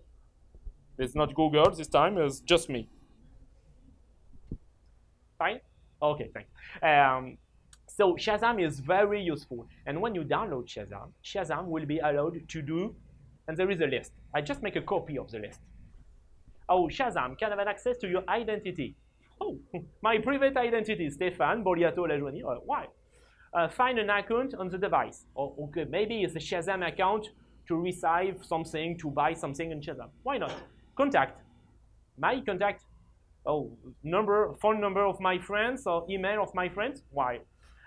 It's 0.99 1.15
not 1.15 1.35
Google 1.35 1.71
this 1.71 1.89
time, 1.89 2.19
it's 2.19 2.41
just 2.41 2.69
me. 2.69 2.89
Fine? 5.39 5.61
Okay, 6.03 6.31
thanks. 6.35 6.51
Um, 6.83 7.39
so 7.87 8.15
Shazam 8.15 8.65
is 8.65 8.81
very 8.81 9.23
useful. 9.23 9.67
And 9.87 10.01
when 10.01 10.15
you 10.15 10.23
download 10.23 10.67
Shazam, 10.67 11.13
Shazam 11.25 11.67
will 11.67 11.87
be 11.87 11.99
allowed 11.99 12.49
to 12.49 12.63
do, 12.63 12.95
and 13.47 13.57
there 13.57 13.71
is 13.71 13.81
a 13.81 13.87
list. 13.87 14.13
I 14.35 14.41
just 14.41 14.63
make 14.63 14.77
a 14.77 14.83
copy 14.83 15.19
of 15.19 15.31
the 15.31 15.39
list. 15.39 15.61
Oh, 16.69 16.89
Shazam 16.89 17.39
can 17.39 17.51
have 17.51 17.59
an 17.59 17.69
access 17.69 17.97
to 17.99 18.09
your 18.09 18.23
identity. 18.29 18.95
Oh, 19.41 19.59
my 20.03 20.19
private 20.19 20.57
identity, 20.57 21.09
Stéphane 21.09 21.63
Bourliataux 21.63 22.07
Lajoinie. 22.09 22.45
Uh, 22.45 22.61
why? 22.65 22.87
Uh, 23.55 23.69
find 23.69 23.99
an 23.99 24.11
account 24.11 24.55
on 24.55 24.69
the 24.69 24.77
device. 24.77 25.25
Or 25.35 25.55
oh, 25.59 25.65
okay, 25.65 25.87
maybe 25.89 26.23
it's 26.23 26.37
a 26.37 26.39
Shazam 26.39 26.87
account 26.87 27.29
to 27.69 27.77
receive 27.77 28.45
something, 28.45 28.99
to 28.99 29.11
buy 29.11 29.33
something 29.33 29.71
in 29.71 29.81
Shazam. 29.81 30.11
Why 30.23 30.39
not? 30.39 30.53
Contact. 30.97 31.41
My 32.19 32.41
contact. 32.41 32.85
Oh, 33.47 33.73
number, 34.03 34.55
phone 34.61 34.81
number 34.81 35.05
of 35.05 35.21
my 35.21 35.39
friends 35.39 35.87
or 35.87 36.07
email 36.11 36.43
of 36.43 36.55
my 36.55 36.69
friends. 36.69 37.03
Why? 37.11 37.41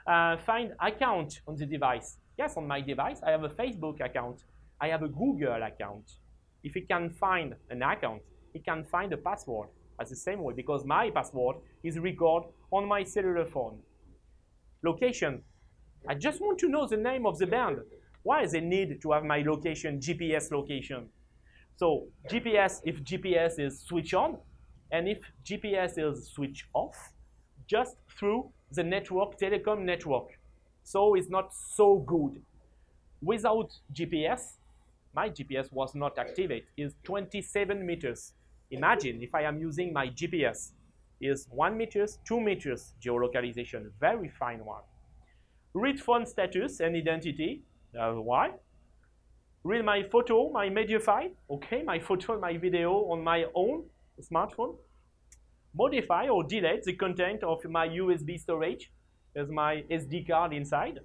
Uh, 0.08 0.38
find 0.38 0.74
account 0.80 1.42
on 1.48 1.56
the 1.56 1.66
device. 1.66 2.18
Yes, 2.38 2.58
on 2.58 2.68
my 2.68 2.82
device, 2.82 3.22
I 3.26 3.32
have 3.32 3.44
a 3.44 3.50
Facebook 3.50 4.04
account. 4.04 4.44
I 4.80 4.88
have 4.88 5.04
a 5.04 5.08
Google 5.08 5.62
account. 5.62 6.12
If 6.64 6.76
it 6.76 6.88
can 6.88 7.12
find 7.12 7.54
an 7.70 7.84
account, 7.84 8.22
it 8.54 8.66
can 8.66 8.84
find 8.84 9.14
a 9.14 9.18
password 9.18 9.70
as 10.00 10.10
the 10.10 10.16
same 10.16 10.42
way 10.42 10.54
because 10.56 10.84
my 10.86 11.10
password 11.12 11.58
is 11.84 12.00
recorded 12.00 12.50
on 12.72 12.88
my 12.88 13.04
cellular 13.04 13.46
phone. 13.46 13.80
Location. 14.84 15.44
I 16.10 16.16
just 16.16 16.42
want 16.42 16.58
to 16.60 16.68
know 16.68 16.88
the 16.88 16.98
name 16.98 17.28
of 17.28 17.38
the 17.38 17.46
band. 17.46 17.78
Why 18.24 18.44
is 18.44 18.54
it 18.54 18.64
need 18.64 19.02
to 19.02 19.12
have 19.12 19.24
my 19.24 19.42
location, 19.44 20.00
GPS 20.00 20.52
location? 20.52 21.10
So 21.76 22.08
GPS, 22.30 22.82
if 22.84 23.04
GPS 23.04 23.60
is 23.60 23.82
switch 23.82 24.14
on, 24.14 24.38
and 24.92 25.08
if 25.08 25.20
GPS 25.46 25.98
is 25.98 26.28
switch 26.28 26.68
off, 26.74 27.14
just 27.68 27.96
through 28.18 28.50
the 28.72 28.84
network, 28.84 29.40
telecom 29.40 29.82
network. 29.82 30.38
So 30.84 31.16
it's 31.16 31.30
not 31.30 31.54
so 31.54 32.00
good. 32.00 32.42
Without 33.22 33.72
GPS, 33.94 34.58
my 35.14 35.30
GPS 35.30 35.72
was 35.72 35.94
not 35.96 36.18
activated, 36.18 36.68
is 36.78 36.96
27 37.04 37.86
meters. 37.86 38.34
Imagine 38.72 39.22
if 39.22 39.36
I 39.36 39.44
am 39.44 39.60
using 39.60 39.94
my 39.94 40.08
GPS, 40.08 40.72
is 41.22 41.48
1 41.52 41.78
meters, 41.78 42.18
2 42.26 42.42
meters 42.42 42.94
geolocalization, 43.04 43.92
very 44.00 44.30
fine 44.40 44.66
one. 44.66 44.82
Read 45.74 46.00
phone 46.00 46.26
status 46.26 46.80
and 46.80 46.96
identity, 46.96 47.62
uh, 47.98 48.14
why? 48.14 48.52
Read 49.64 49.86
my 49.86 50.04
photo, 50.04 50.50
my 50.50 50.70
media 50.70 51.00
file, 51.00 51.30
okay, 51.50 51.84
my 51.84 52.00
photo 52.00 52.40
my 52.40 52.58
video 52.58 52.92
on 53.12 53.24
my 53.24 53.46
own 53.54 53.84
smartphone. 54.22 54.76
Modify 55.74 56.28
or 56.28 56.44
delete 56.44 56.84
the 56.84 56.94
content 56.94 57.44
of 57.44 57.64
my 57.66 57.88
USB 57.88 58.40
storage, 58.40 58.92
there's 59.34 59.50
my 59.50 59.84
SD 59.90 60.28
card 60.28 60.54
inside. 60.54 61.00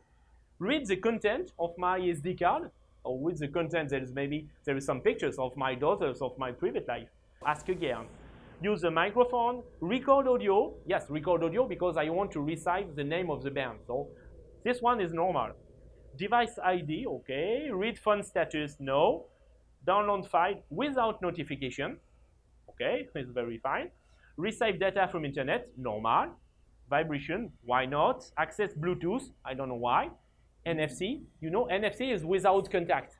Read 0.59 0.87
the 0.87 0.97
content 0.97 1.53
of 1.59 1.71
my 1.79 2.01
SD 2.01 2.39
card, 2.39 2.71
or 3.05 3.19
with 3.19 3.39
the 3.39 3.49
content 3.49 3.91
there 3.91 4.03
is 4.03 4.13
maybe 4.13 4.49
there 4.65 4.77
is 4.77 4.85
some 4.85 5.01
pictures 5.01 5.39
of 5.39 5.57
my 5.57 5.75
daughters 5.75 6.21
of 6.21 6.37
my 6.39 6.51
private 6.51 6.89
life. 6.89 7.09
Ask 7.47 7.69
again. 7.69 8.07
Use 8.63 8.81
the 8.81 8.91
microphone, 8.91 9.63
record 9.81 10.27
audio. 10.27 10.73
Yes, 10.87 11.05
record 11.11 11.45
audio 11.45 11.69
because 11.69 11.97
I 11.97 12.09
want 12.09 12.33
to 12.33 12.41
recite 12.41 12.97
the 12.97 13.05
name 13.05 13.31
of 13.31 13.43
the 13.43 13.51
band. 13.51 13.81
So 13.87 14.09
this 14.65 14.81
one 14.81 15.01
is 15.01 15.13
normal. 15.13 15.51
Device 16.17 16.59
ID, 16.65 17.07
okay. 17.07 17.69
Read 17.71 17.99
phone 17.99 18.23
status, 18.23 18.77
no. 18.81 19.27
Download 19.87 20.27
file 20.27 20.63
without 20.71 21.21
notification, 21.21 21.99
okay, 22.77 23.09
it's 23.15 23.31
very 23.31 23.59
fine. 23.59 23.91
Receive 24.37 24.79
data 24.79 25.09
from 25.11 25.25
internet, 25.25 25.69
normal. 25.77 26.29
Vibration, 26.89 27.51
why 27.65 27.85
not? 27.85 28.31
Access 28.39 28.73
Bluetooth, 28.75 29.31
I 29.45 29.55
don't 29.55 29.69
know 29.69 29.75
why. 29.75 30.11
NFC, 30.67 31.21
you 31.41 31.51
know, 31.51 31.67
NFC 31.67 32.13
is 32.15 32.25
without 32.25 32.71
contact. 32.71 33.17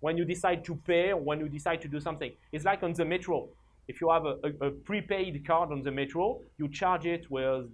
When 0.00 0.16
you 0.16 0.24
decide 0.24 0.64
to 0.64 0.74
pay 0.74 1.12
or 1.12 1.20
when 1.20 1.40
you 1.40 1.48
decide 1.48 1.80
to 1.82 1.88
do 1.88 2.00
something. 2.00 2.32
It's 2.52 2.64
like 2.64 2.82
on 2.82 2.92
the 2.92 3.04
metro. 3.04 3.48
If 3.88 4.00
you 4.00 4.10
have 4.10 4.24
a, 4.24 4.36
a, 4.44 4.66
a 4.68 4.70
prepaid 4.70 5.46
card 5.46 5.70
on 5.72 5.82
the 5.82 5.90
metro, 5.90 6.40
you 6.58 6.68
charge 6.68 7.06
it 7.06 7.30
with 7.30 7.66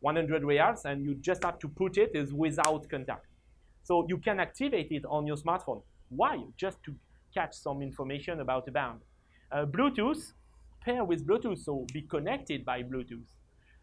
100 0.00 0.44
reals 0.44 0.84
and 0.84 1.04
you 1.04 1.14
just 1.16 1.44
have 1.44 1.58
to 1.58 1.68
put 1.68 1.98
it 1.98 2.10
is 2.14 2.32
without 2.32 2.88
contact. 2.88 3.26
So 3.82 4.06
you 4.08 4.18
can 4.18 4.40
activate 4.40 4.90
it 4.90 5.04
on 5.08 5.26
your 5.26 5.36
smartphone. 5.36 5.82
Why? 6.08 6.42
Just 6.56 6.82
to 6.84 6.94
catch 7.34 7.54
some 7.54 7.82
information 7.82 8.40
about 8.40 8.64
the 8.66 8.72
band. 8.72 9.00
Uh, 9.52 9.64
Bluetooth, 9.64 10.32
pair 10.86 11.04
with 11.04 11.26
Bluetooth, 11.26 11.58
so 11.58 11.84
be 11.92 12.02
connected 12.02 12.64
by 12.64 12.82
Bluetooth. 12.82 13.30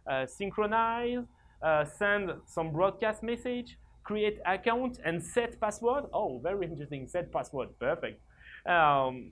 Uh, 0.10 0.26
synchronize, 0.26 1.26
uh, 1.62 1.86
send 1.86 2.32
some 2.46 2.72
broadcast 2.72 3.22
message, 3.22 3.78
create 4.04 4.40
account 4.46 5.00
and 5.04 5.22
set 5.22 5.60
password. 5.60 6.06
Oh, 6.14 6.40
very 6.42 6.66
interesting, 6.66 7.08
set 7.08 7.32
password, 7.32 7.70
perfect. 7.80 8.22
Um, 8.66 9.32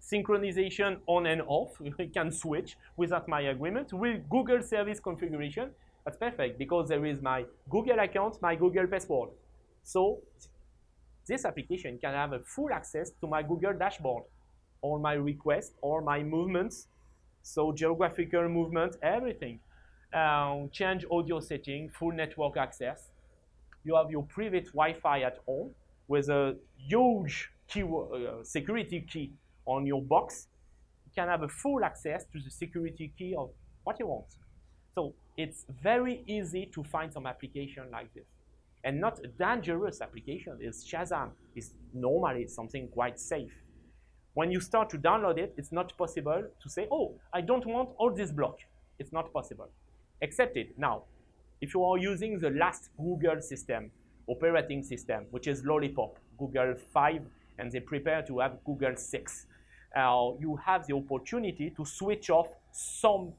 synchronization 0.00 0.98
on 1.06 1.26
and 1.26 1.42
off, 1.46 1.78
we 1.98 2.08
can 2.08 2.32
switch 2.32 2.76
without 2.96 3.28
my 3.28 3.42
agreement. 3.42 3.92
With 3.92 4.28
Google 4.28 4.62
service 4.62 4.98
configuration, 4.98 5.70
that's 6.04 6.16
perfect 6.16 6.58
because 6.58 6.88
there 6.88 7.04
is 7.04 7.20
my 7.22 7.44
Google 7.70 7.98
account, 7.98 8.40
my 8.40 8.54
Google 8.54 8.86
password. 8.86 9.30
So 9.82 10.20
this 11.26 11.44
application 11.44 11.98
can 11.98 12.14
have 12.14 12.32
a 12.32 12.40
full 12.40 12.72
access 12.72 13.10
to 13.20 13.26
my 13.26 13.42
Google 13.42 13.72
dashboard, 13.72 14.24
all 14.82 14.98
my 14.98 15.14
requests, 15.14 15.72
all 15.80 16.02
my 16.02 16.22
movements, 16.22 16.88
so 17.44 17.72
geographical 17.72 18.48
movement, 18.48 18.96
everything. 19.02 19.60
Um, 20.14 20.70
change 20.72 21.04
audio 21.10 21.40
setting, 21.40 21.90
full 21.90 22.12
network 22.12 22.56
access. 22.56 23.10
You 23.84 23.96
have 23.96 24.10
your 24.10 24.22
private 24.22 24.66
Wi-Fi 24.72 25.20
at 25.20 25.38
home 25.46 25.72
with 26.08 26.30
a 26.30 26.56
huge 26.78 27.50
key, 27.68 27.82
uh, 27.82 28.42
security 28.42 29.02
key 29.02 29.32
on 29.66 29.84
your 29.84 30.00
box. 30.00 30.48
You 31.04 31.12
can 31.14 31.28
have 31.28 31.42
a 31.42 31.48
full 31.48 31.84
access 31.84 32.24
to 32.32 32.40
the 32.40 32.50
security 32.50 33.12
key 33.18 33.34
of 33.36 33.50
what 33.84 34.00
you 34.00 34.06
want. 34.06 34.26
So 34.94 35.12
it's 35.36 35.66
very 35.82 36.24
easy 36.26 36.70
to 36.74 36.82
find 36.82 37.12
some 37.12 37.26
application 37.26 37.84
like 37.92 38.12
this. 38.14 38.24
And 38.84 39.00
not 39.00 39.18
a 39.22 39.28
dangerous 39.28 40.00
application 40.00 40.58
is 40.60 40.82
Shazam. 40.90 41.30
It's 41.54 41.74
normally 41.92 42.46
something 42.46 42.88
quite 42.88 43.20
safe. 43.20 43.52
When 44.34 44.50
you 44.50 44.60
start 44.60 44.90
to 44.90 44.98
download 44.98 45.38
it, 45.38 45.54
it's 45.56 45.70
not 45.70 45.96
possible 45.96 46.42
to 46.60 46.68
say, 46.68 46.88
oh, 46.90 47.14
I 47.32 47.40
don't 47.40 47.64
want 47.66 47.90
all 47.98 48.12
this 48.12 48.32
block. 48.32 48.58
It's 48.98 49.12
not 49.12 49.32
possible. 49.32 49.68
Accept 50.22 50.56
it. 50.56 50.76
Now, 50.76 51.04
if 51.60 51.72
you 51.72 51.84
are 51.84 51.98
using 51.98 52.38
the 52.38 52.50
last 52.50 52.90
Google 52.98 53.40
system, 53.40 53.90
operating 54.26 54.82
system, 54.82 55.26
which 55.30 55.46
is 55.46 55.64
Lollipop, 55.64 56.18
Google 56.36 56.74
5, 56.92 57.22
and 57.58 57.70
they 57.70 57.80
prepare 57.80 58.22
to 58.22 58.40
have 58.40 58.62
Google 58.64 58.96
6, 58.96 59.46
uh, 59.96 60.30
you 60.40 60.58
have 60.64 60.86
the 60.86 60.94
opportunity 60.94 61.70
to 61.76 61.84
switch 61.84 62.28
off 62.28 62.48
some 62.72 63.32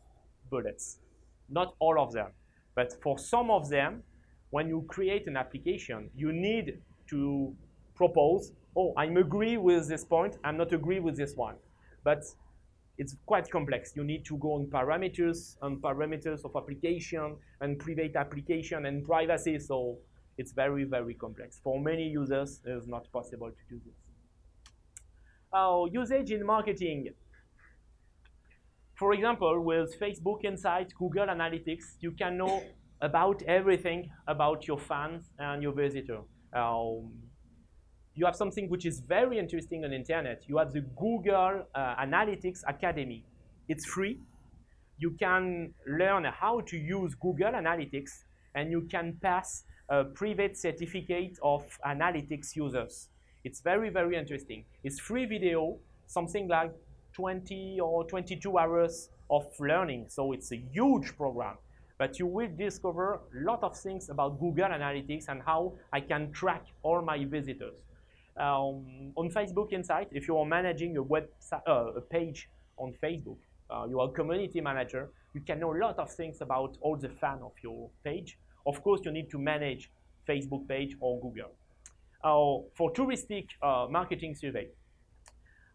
bullets. 0.50 1.00
Not 1.50 1.76
all 1.80 2.00
of 2.00 2.14
them. 2.14 2.32
But 2.74 2.94
for 3.02 3.20
some 3.20 3.52
of 3.52 3.70
them, 3.70 4.04
when 4.52 4.70
you 4.70 4.86
create 4.88 5.28
an 5.28 5.36
application, 5.36 6.10
you 6.16 6.32
need 6.32 6.80
to 7.10 7.54
propose, 7.96 8.54
oh, 8.76 8.94
I'm 8.98 9.18
agree 9.18 9.58
with 9.58 9.88
this 9.88 10.04
point, 10.04 10.38
I'm 10.44 10.58
not 10.58 10.74
agree 10.74 11.00
with 11.00 11.16
this 11.16 11.36
one. 11.36 11.56
But 12.04 12.24
it's 12.98 13.16
quite 13.26 13.50
complex. 13.50 13.94
You 13.96 14.04
need 14.04 14.26
to 14.26 14.38
go 14.38 14.54
on 14.54 14.68
parameters 14.68 15.58
and 15.62 15.82
parameters 15.82 16.46
of 16.46 16.56
application 16.56 17.36
and 17.62 17.78
private 17.78 18.16
application 18.16 18.86
and 18.86 19.04
privacy. 19.04 19.60
So 19.60 19.98
it's 20.38 20.54
very, 20.54 20.84
very 20.84 21.14
complex. 21.14 21.60
For 21.64 21.80
many 21.80 22.08
users, 22.08 22.62
it's 22.66 22.88
not 22.88 23.12
possible 23.12 23.50
to 23.50 23.64
do 23.70 23.82
this. 23.86 23.96
Usage 25.92 26.32
in 26.32 26.46
marketing. 26.46 27.10
For 28.96 29.14
example, 29.14 29.62
with 29.62 29.98
Facebook 30.00 30.44
Insights, 30.44 30.94
Google 30.94 31.28
Analytics, 31.28 31.96
you 32.00 32.12
can 32.12 32.38
know 32.38 32.64
about 33.02 33.42
everything 33.44 34.10
about 34.28 34.68
your 34.68 34.78
fans 34.78 35.32
and 35.38 35.62
your 35.62 35.74
visitor. 35.74 36.22
Um, 36.54 37.12
you 38.16 38.26
have 38.26 38.36
something 38.36 38.70
which 38.70 38.86
is 38.86 39.02
very 39.02 39.38
interesting 39.38 39.84
on 39.84 39.92
internet. 39.92 40.44
You 40.48 40.58
have 40.58 40.72
the 40.72 40.82
Google 40.82 41.66
uh, 41.76 41.96
Analytics 41.98 42.62
Academy. 42.66 43.26
It's 43.68 43.86
free. 43.86 44.20
You 44.98 45.12
can 45.12 45.74
learn 45.86 46.24
how 46.24 46.62
to 46.62 46.78
use 46.78 47.14
Google 47.16 47.52
Analytics 47.52 48.24
and 48.56 48.72
you 48.72 48.88
can 48.90 49.18
pass 49.22 49.64
a 49.90 50.06
private 50.06 50.58
certificate 50.58 51.38
of 51.44 51.64
analytics 51.86 52.56
users. 52.56 53.10
It's 53.44 53.60
very, 53.60 53.90
very 53.90 54.16
interesting. 54.16 54.64
It's 54.84 55.00
free 55.00 55.26
video, 55.26 55.78
something 56.08 56.48
like 56.48 56.72
20 57.14 57.80
or 57.82 58.06
22 58.06 58.58
hours 58.58 59.10
of 59.30 59.46
learning. 59.60 60.06
So 60.08 60.32
it's 60.32 60.54
a 60.54 60.58
huge 60.72 61.18
program 61.18 61.58
but 61.98 62.20
you 62.20 62.28
will 62.28 62.50
discover 62.58 63.22
a 63.36 63.44
lot 63.44 63.64
of 63.64 63.78
things 63.78 64.10
about 64.10 64.40
Google 64.40 64.66
Analytics 64.66 65.30
and 65.30 65.42
how 65.42 65.74
I 65.94 66.02
can 66.02 66.32
track 66.32 66.66
all 66.84 67.02
my 67.02 67.24
visitors. 67.26 67.85
Um, 68.38 69.14
on 69.16 69.30
Facebook 69.30 69.72
Insight, 69.72 70.10
if 70.12 70.28
you 70.28 70.38
are 70.38 70.46
managing 70.46 70.98
a 70.98 71.04
web 71.04 71.30
uh, 71.54 71.94
a 71.96 72.02
page 72.02 72.50
on 72.78 72.94
Facebook, 73.02 73.38
uh, 73.70 73.86
you 73.88 74.00
are 74.02 74.10
a 74.10 74.12
community 74.12 74.60
manager, 74.60 75.10
you 75.34 75.42
can 75.42 75.60
know 75.60 75.74
a 75.74 75.80
lot 75.80 75.98
of 76.00 76.12
things 76.12 76.42
about 76.42 76.78
all 76.82 76.98
the 76.98 77.08
fans 77.08 77.42
of 77.44 77.54
your 77.64 77.90
page. 78.04 78.38
Of 78.68 78.84
course, 78.84 79.02
you 79.06 79.12
need 79.12 79.30
to 79.32 79.38
manage 79.40 79.90
Facebook 80.28 80.68
page 80.68 80.98
or 81.00 81.22
Google. 81.22 81.52
Uh, 82.24 82.66
for 82.76 82.92
touristic 82.92 83.48
uh, 83.62 83.88
marketing 83.90 84.36
survey, 84.36 84.68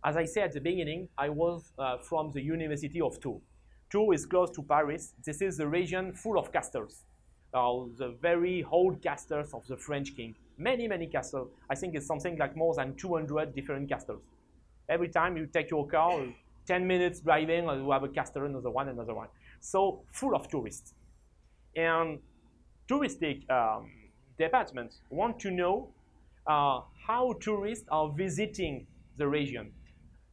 as 0.04 0.16
I 0.16 0.26
said 0.26 0.44
at 0.44 0.52
the 0.52 0.60
beginning, 0.60 1.08
I 1.16 1.30
was 1.30 1.72
uh, 1.78 1.98
from 1.98 2.32
the 2.32 2.42
University 2.42 3.00
of 3.00 3.20
Tours. 3.20 3.42
Tours 3.88 4.20
is 4.20 4.26
close 4.26 4.50
to 4.50 4.62
Paris. 4.62 5.14
This 5.24 5.40
is 5.40 5.60
a 5.60 5.66
region 5.66 6.12
full 6.12 6.38
of 6.38 6.52
castles. 6.52 7.04
The 7.52 8.16
very 8.20 8.64
old 8.70 9.02
castles 9.02 9.52
of 9.54 9.66
the 9.66 9.76
French 9.76 10.14
king. 10.14 10.34
Many, 10.60 10.86
many 10.86 11.06
castles. 11.06 11.48
I 11.70 11.74
think 11.74 11.94
it's 11.94 12.06
something 12.06 12.36
like 12.36 12.54
more 12.54 12.74
than 12.74 12.94
200 12.94 13.54
different 13.54 13.88
castles. 13.88 14.20
Every 14.90 15.08
time 15.08 15.38
you 15.38 15.46
take 15.46 15.70
your 15.70 15.86
car, 15.88 16.20
10 16.66 16.86
minutes 16.86 17.20
driving, 17.20 17.64
you 17.64 17.90
have 17.90 18.04
a 18.04 18.08
castle, 18.08 18.44
another 18.44 18.70
one, 18.70 18.88
another 18.90 19.14
one. 19.14 19.28
So 19.60 20.02
full 20.12 20.34
of 20.36 20.48
tourists. 20.48 20.92
And 21.74 22.18
touristic 22.86 23.48
um, 23.50 23.90
departments 24.38 25.00
want 25.08 25.40
to 25.40 25.50
know 25.50 25.94
uh, 26.46 26.80
how 27.06 27.32
tourists 27.40 27.86
are 27.90 28.12
visiting 28.14 28.86
the 29.16 29.26
region. 29.26 29.72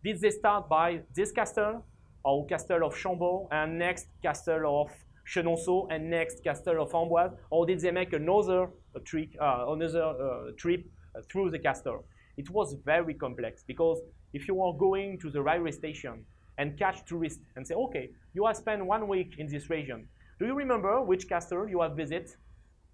Did 0.04 0.20
they 0.20 0.32
start 0.32 0.68
by 0.68 1.04
this 1.16 1.32
castle, 1.32 1.86
or 2.26 2.46
castle 2.48 2.86
of 2.86 2.98
Chambord, 2.98 3.48
and 3.52 3.80
next 3.80 4.08
castle 4.22 4.82
of 4.82 4.92
Chenonceau, 5.26 5.88
and 5.90 6.10
next 6.10 6.44
castle 6.44 6.82
of 6.82 6.92
Amboise, 6.92 7.32
or 7.50 7.66
did 7.66 7.80
they 7.80 7.92
make 7.92 8.12
another 8.12 8.70
uh, 8.98 9.00
trick, 9.06 9.30
uh, 9.40 9.66
another 9.70 10.04
uh, 10.04 10.52
trip 10.58 10.86
uh, 11.16 11.22
through 11.32 11.52
the 11.52 11.60
castle? 11.60 12.06
It 12.38 12.50
was 12.50 12.76
very 12.86 13.14
complex 13.14 13.64
because 13.66 14.00
if 14.34 14.48
you 14.48 14.62
are 14.62 14.74
going 14.74 15.20
to 15.20 15.30
the 15.30 15.42
railway 15.42 15.72
station 15.72 16.26
and 16.58 16.78
catch 16.78 17.06
tourists 17.06 17.44
and 17.56 17.66
say, 17.66 17.76
okay, 17.76 18.10
you 18.34 18.46
have 18.46 18.58
spent 18.58 18.86
one 18.86 19.08
week 19.08 19.36
in 19.38 19.48
this 19.48 19.70
region. 19.70 20.08
Do 20.40 20.46
you 20.46 20.56
remember 20.56 21.02
which 21.02 21.28
castle 21.28 21.68
you 21.68 21.82
have 21.82 21.96
visited 21.96 22.36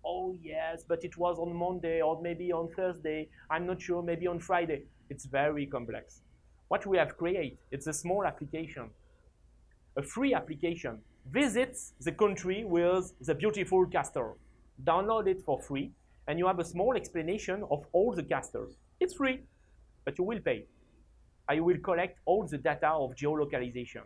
oh 0.05 0.35
yes, 0.41 0.83
but 0.87 1.03
it 1.03 1.17
was 1.17 1.37
on 1.39 1.55
Monday 1.55 2.01
or 2.01 2.21
maybe 2.21 2.51
on 2.51 2.69
Thursday. 2.69 3.29
I'm 3.49 3.65
not 3.65 3.81
sure, 3.81 4.01
maybe 4.01 4.27
on 4.27 4.39
Friday. 4.39 4.83
It's 5.09 5.25
very 5.25 5.65
complex. 5.65 6.21
What 6.67 6.85
we 6.85 6.97
have 6.97 7.17
created, 7.17 7.57
it's 7.71 7.87
a 7.87 7.93
small 7.93 8.25
application, 8.25 8.89
a 9.97 10.03
free 10.03 10.33
application. 10.33 10.99
Visits 11.31 11.93
the 12.01 12.11
country 12.11 12.65
with 12.65 13.13
the 13.21 13.33
beautiful 13.33 13.85
caster. 13.85 14.33
Download 14.81 15.27
it 15.27 15.41
for 15.43 15.59
free, 15.61 15.91
and 16.27 16.39
you 16.39 16.47
have 16.47 16.59
a 16.59 16.63
small 16.63 16.95
explanation 16.95 17.63
of 17.69 17.85
all 17.91 18.13
the 18.13 18.23
casters. 18.23 18.75
It's 18.99 19.15
free, 19.15 19.41
but 20.05 20.17
you 20.17 20.23
will 20.23 20.39
pay. 20.39 20.65
I 21.47 21.59
will 21.59 21.77
collect 21.79 22.19
all 22.25 22.47
the 22.47 22.57
data 22.57 22.89
of 22.89 23.15
geolocalization. 23.15 24.03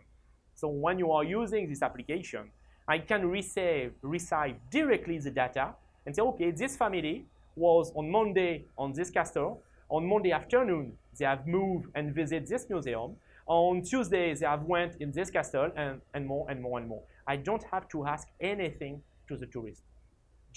So 0.54 0.68
when 0.68 0.98
you 0.98 1.12
are 1.12 1.22
using 1.22 1.68
this 1.68 1.82
application, 1.82 2.50
I 2.88 2.98
can 2.98 3.26
receive, 3.26 3.92
receive 4.02 4.56
directly 4.70 5.18
the 5.18 5.30
data 5.30 5.74
and 6.04 6.16
say, 6.16 6.22
okay, 6.22 6.50
this 6.50 6.76
family 6.76 7.26
was 7.54 7.92
on 7.94 8.10
Monday 8.10 8.64
on 8.76 8.92
this 8.92 9.10
caster. 9.10 9.52
On 9.90 10.06
Monday 10.06 10.32
afternoon, 10.32 10.98
they 11.18 11.24
have 11.24 11.46
moved 11.46 11.90
and 11.94 12.14
visit 12.14 12.46
this 12.46 12.68
museum. 12.68 13.16
On 13.46 13.82
Tuesday, 13.82 14.34
they 14.34 14.46
have 14.46 14.64
went 14.64 14.96
in 15.00 15.12
this 15.12 15.30
castle 15.30 15.70
and, 15.76 16.00
and 16.12 16.26
more 16.26 16.50
and 16.50 16.60
more 16.60 16.78
and 16.78 16.88
more. 16.88 17.02
I 17.26 17.36
don't 17.36 17.62
have 17.72 17.88
to 17.90 18.06
ask 18.06 18.28
anything 18.40 19.02
to 19.28 19.36
the 19.36 19.46
tourist. 19.46 19.82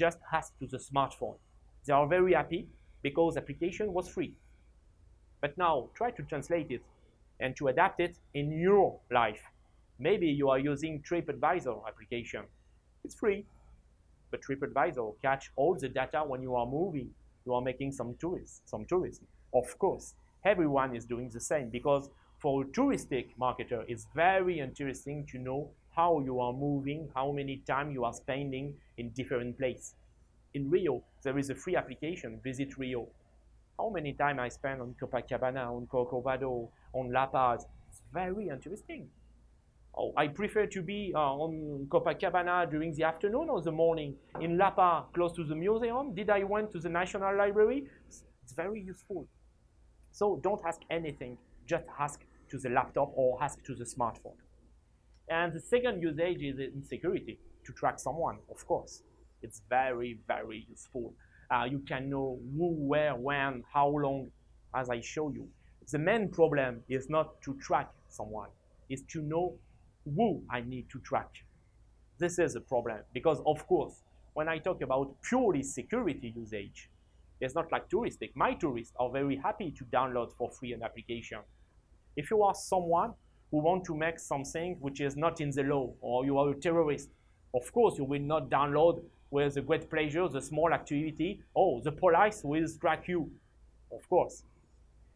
Just 0.02 0.18
ask 0.34 0.58
to 0.58 0.66
the 0.66 0.80
smartphone. 0.80 1.38
They 1.86 1.94
are 1.94 2.08
very 2.08 2.34
happy 2.34 2.68
because 3.04 3.38
application 3.38 3.94
was 3.94 4.10
free. 4.10 4.34
But 5.42 5.56
now 5.60 5.92
try 5.94 6.10
to 6.10 6.24
translate 6.24 6.72
it 6.72 6.82
and 7.40 7.56
to 7.58 7.68
adapt 7.68 8.00
it 8.00 8.18
in 8.34 8.52
your 8.52 9.00
life. 9.12 9.44
Maybe 10.00 10.26
you 10.26 10.50
are 10.50 10.58
using 10.58 11.04
TripAdvisor 11.04 11.88
application. 11.88 12.46
It's 13.04 13.14
free, 13.14 13.46
but 14.32 14.42
TripAdvisor 14.42 15.22
catch 15.22 15.52
all 15.56 15.76
the 15.76 15.90
data 15.90 16.24
when 16.26 16.42
you 16.42 16.56
are 16.56 16.66
moving. 16.66 17.12
You 17.46 17.54
are 17.54 17.62
making 17.62 17.92
some 17.92 18.16
tourists, 18.20 18.62
some 18.66 18.86
tourism. 18.86 19.28
Of 19.54 19.78
course, 19.78 20.16
everyone 20.44 20.96
is 20.96 21.06
doing 21.06 21.30
the 21.30 21.40
same 21.40 21.70
because 21.70 22.10
for 22.40 22.64
a 22.64 22.66
touristic 22.66 23.36
marketer, 23.40 23.86
it's 23.88 24.08
very 24.16 24.60
interesting 24.62 25.28
to 25.28 25.38
know 25.38 25.70
how 25.96 26.20
you 26.22 26.40
are 26.40 26.54
moving, 26.54 27.10
how 27.16 27.32
many 27.32 27.58
time 27.68 27.92
you 27.92 28.04
are 28.04 28.14
spending 28.14 28.74
in 28.98 29.10
different 29.10 29.58
place. 29.58 29.96
In 30.54 30.70
Rio, 30.70 31.04
there 31.24 31.38
is 31.38 31.50
a 31.50 31.56
free 31.56 31.76
application, 31.76 32.40
Visit 32.44 32.78
Rio 32.78 33.08
how 33.82 33.90
many 33.90 34.14
time 34.14 34.40
I 34.40 34.50
spend 34.50 34.82
on 34.82 34.96
Copacabana, 35.02 35.66
on 35.76 35.88
Corcovado, 35.88 36.70
on 36.94 37.12
Lapa. 37.12 37.58
It's 37.90 38.02
very 38.14 38.50
interesting. 38.50 39.08
Oh, 39.98 40.14
I 40.16 40.28
prefer 40.28 40.68
to 40.68 40.82
be 40.82 41.12
uh, 41.16 41.20
on 41.20 41.88
Copacabana 41.90 42.70
during 42.70 42.94
the 42.94 43.04
afternoon 43.04 43.50
or 43.50 43.62
the 43.62 43.72
morning. 43.72 44.16
In 44.40 44.58
Lapa, 44.58 45.06
close 45.14 45.34
to 45.34 45.44
the 45.44 45.56
museum, 45.56 46.14
did 46.14 46.30
I 46.30 46.44
went 46.44 46.72
to 46.72 46.80
the 46.80 46.90
National 46.90 47.36
Library? 47.36 47.88
It's 48.08 48.54
very 48.56 48.82
useful. 48.82 49.28
So 50.12 50.40
don't 50.44 50.62
ask 50.66 50.82
anything. 50.90 51.38
Just 51.66 51.86
ask 52.00 52.20
to 52.50 52.58
the 52.60 52.70
laptop 52.70 53.12
or 53.16 53.42
ask 53.42 53.64
to 53.64 53.74
the 53.74 53.86
smartphone. 53.86 54.38
And 55.32 55.54
the 55.54 55.62
second 55.62 56.02
usage 56.02 56.44
is 56.44 56.60
in 56.60 56.84
security, 56.84 57.40
to 57.66 57.72
track 57.72 58.00
someone, 58.00 58.40
of 58.50 58.68
course. 58.68 59.04
It's 59.42 59.62
very, 59.70 60.20
very 60.28 60.68
useful. 60.70 61.14
Uh, 61.50 61.64
you 61.64 61.80
can 61.88 62.10
know 62.10 62.38
who, 62.58 62.74
where, 62.74 63.16
when, 63.16 63.64
how 63.74 63.88
long, 63.88 64.30
as 64.76 64.90
I 64.90 65.00
show 65.00 65.32
you. 65.32 65.48
The 65.90 66.00
main 66.00 66.28
problem 66.28 66.82
is 66.90 67.10
not 67.10 67.42
to 67.44 67.54
track 67.62 67.90
someone, 68.10 68.50
is 68.90 69.04
to 69.14 69.22
know 69.22 69.56
who 70.04 70.44
I 70.50 70.62
need 70.62 70.90
to 70.90 71.00
track. 71.00 71.30
This 72.20 72.38
is 72.38 72.56
a 72.56 72.62
problem 72.62 73.00
because, 73.14 73.42
of 73.46 73.66
course, 73.68 74.04
when 74.34 74.50
I 74.50 74.58
talk 74.58 74.82
about 74.82 75.16
purely 75.22 75.64
security 75.64 76.34
usage, 76.36 76.90
it's 77.40 77.56
not 77.56 77.72
like 77.72 77.90
touristic. 77.90 78.32
My 78.36 78.54
tourists 78.54 78.94
are 79.00 79.10
very 79.10 79.38
happy 79.38 79.72
to 79.72 79.86
download 79.86 80.34
for 80.38 80.52
free 80.52 80.74
an 80.74 80.84
application. 80.84 81.40
If 82.18 82.30
you 82.30 82.44
are 82.44 82.54
someone 82.54 83.14
who 83.52 83.60
want 83.60 83.84
to 83.86 83.96
make 83.96 84.18
something 84.18 84.78
which 84.80 85.02
is 85.02 85.16
not 85.16 85.42
in 85.42 85.52
the 85.52 85.64
law 85.64 85.94
or 86.02 86.26
you 86.26 86.38
are 86.38 86.50
a 86.50 86.56
terrorist, 86.56 87.10
of 87.54 87.72
course 87.74 87.98
you 87.98 88.06
will 88.06 88.22
not 88.22 88.50
download 88.50 89.04
with 89.30 89.58
a 89.58 89.62
great 89.62 89.90
pleasure, 89.90 90.28
the 90.28 90.42
small 90.42 90.74
activity. 90.74 91.42
Oh, 91.56 91.82
the 91.82 91.92
police 91.92 92.42
will 92.44 92.66
track 92.80 93.08
you, 93.08 93.30
of 93.92 94.08
course. 94.10 94.44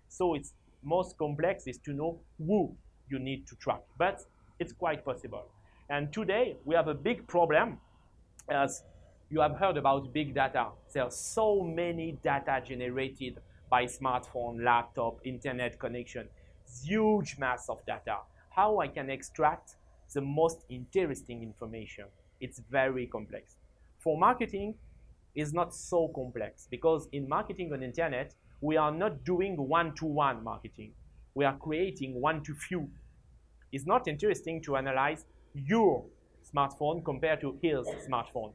So 0.10 0.36
it's 0.36 0.54
most 0.84 1.18
complex 1.18 1.68
is 1.68 1.78
to 1.80 1.94
know 1.94 2.20
who 2.38 2.76
you 3.10 3.20
need 3.20 3.48
to 3.48 3.56
track, 3.56 3.82
but 3.98 4.22
it's 4.60 4.74
quite 4.74 5.04
possible. 5.04 5.46
And 5.90 6.12
today 6.12 6.56
we 6.66 6.76
have 6.76 6.88
a 6.88 6.94
big 6.94 7.28
problem 7.28 7.78
as 8.50 8.84
you 9.30 9.42
have 9.42 9.58
heard 9.58 9.78
about 9.78 10.14
big 10.14 10.34
data. 10.34 10.68
There 10.94 11.04
are 11.04 11.12
so 11.12 11.62
many 11.62 12.18
data 12.24 12.62
generated 12.66 13.40
by 13.70 13.86
smartphone, 13.86 14.64
laptop, 14.64 15.20
internet 15.26 15.80
connection, 15.80 16.28
huge 16.84 17.38
mass 17.38 17.69
of 17.69 17.86
data. 17.86 18.17
How 18.49 18.80
I 18.80 18.88
can 18.88 19.09
extract 19.09 19.76
the 20.13 20.21
most 20.21 20.65
interesting 20.69 21.43
information? 21.43 22.05
It's 22.39 22.59
very 22.69 23.07
complex 23.07 23.55
for 24.05 24.19
marketing 24.19 24.76
is 25.34 25.51
not 25.51 25.73
so 25.73 26.09
complex 26.09 26.67
because 26.69 27.09
in 27.11 27.28
marketing 27.28 27.73
on 27.73 27.82
internet, 27.82 28.36
we 28.61 28.78
are 28.78 28.91
not 28.91 29.26
doing 29.26 29.57
one-to-one 29.57 30.43
marketing. 30.43 30.91
We 31.34 31.43
are 31.43 31.57
creating 31.57 32.21
one-to-few. 32.21 32.88
It's 33.71 33.88
not 33.88 34.07
interesting 34.07 34.61
to 34.61 34.78
analyze 34.78 35.26
your 35.55 36.05
smartphone 36.53 37.03
compared 37.03 37.41
to 37.41 37.57
his 37.63 37.88
smartphone 38.07 38.53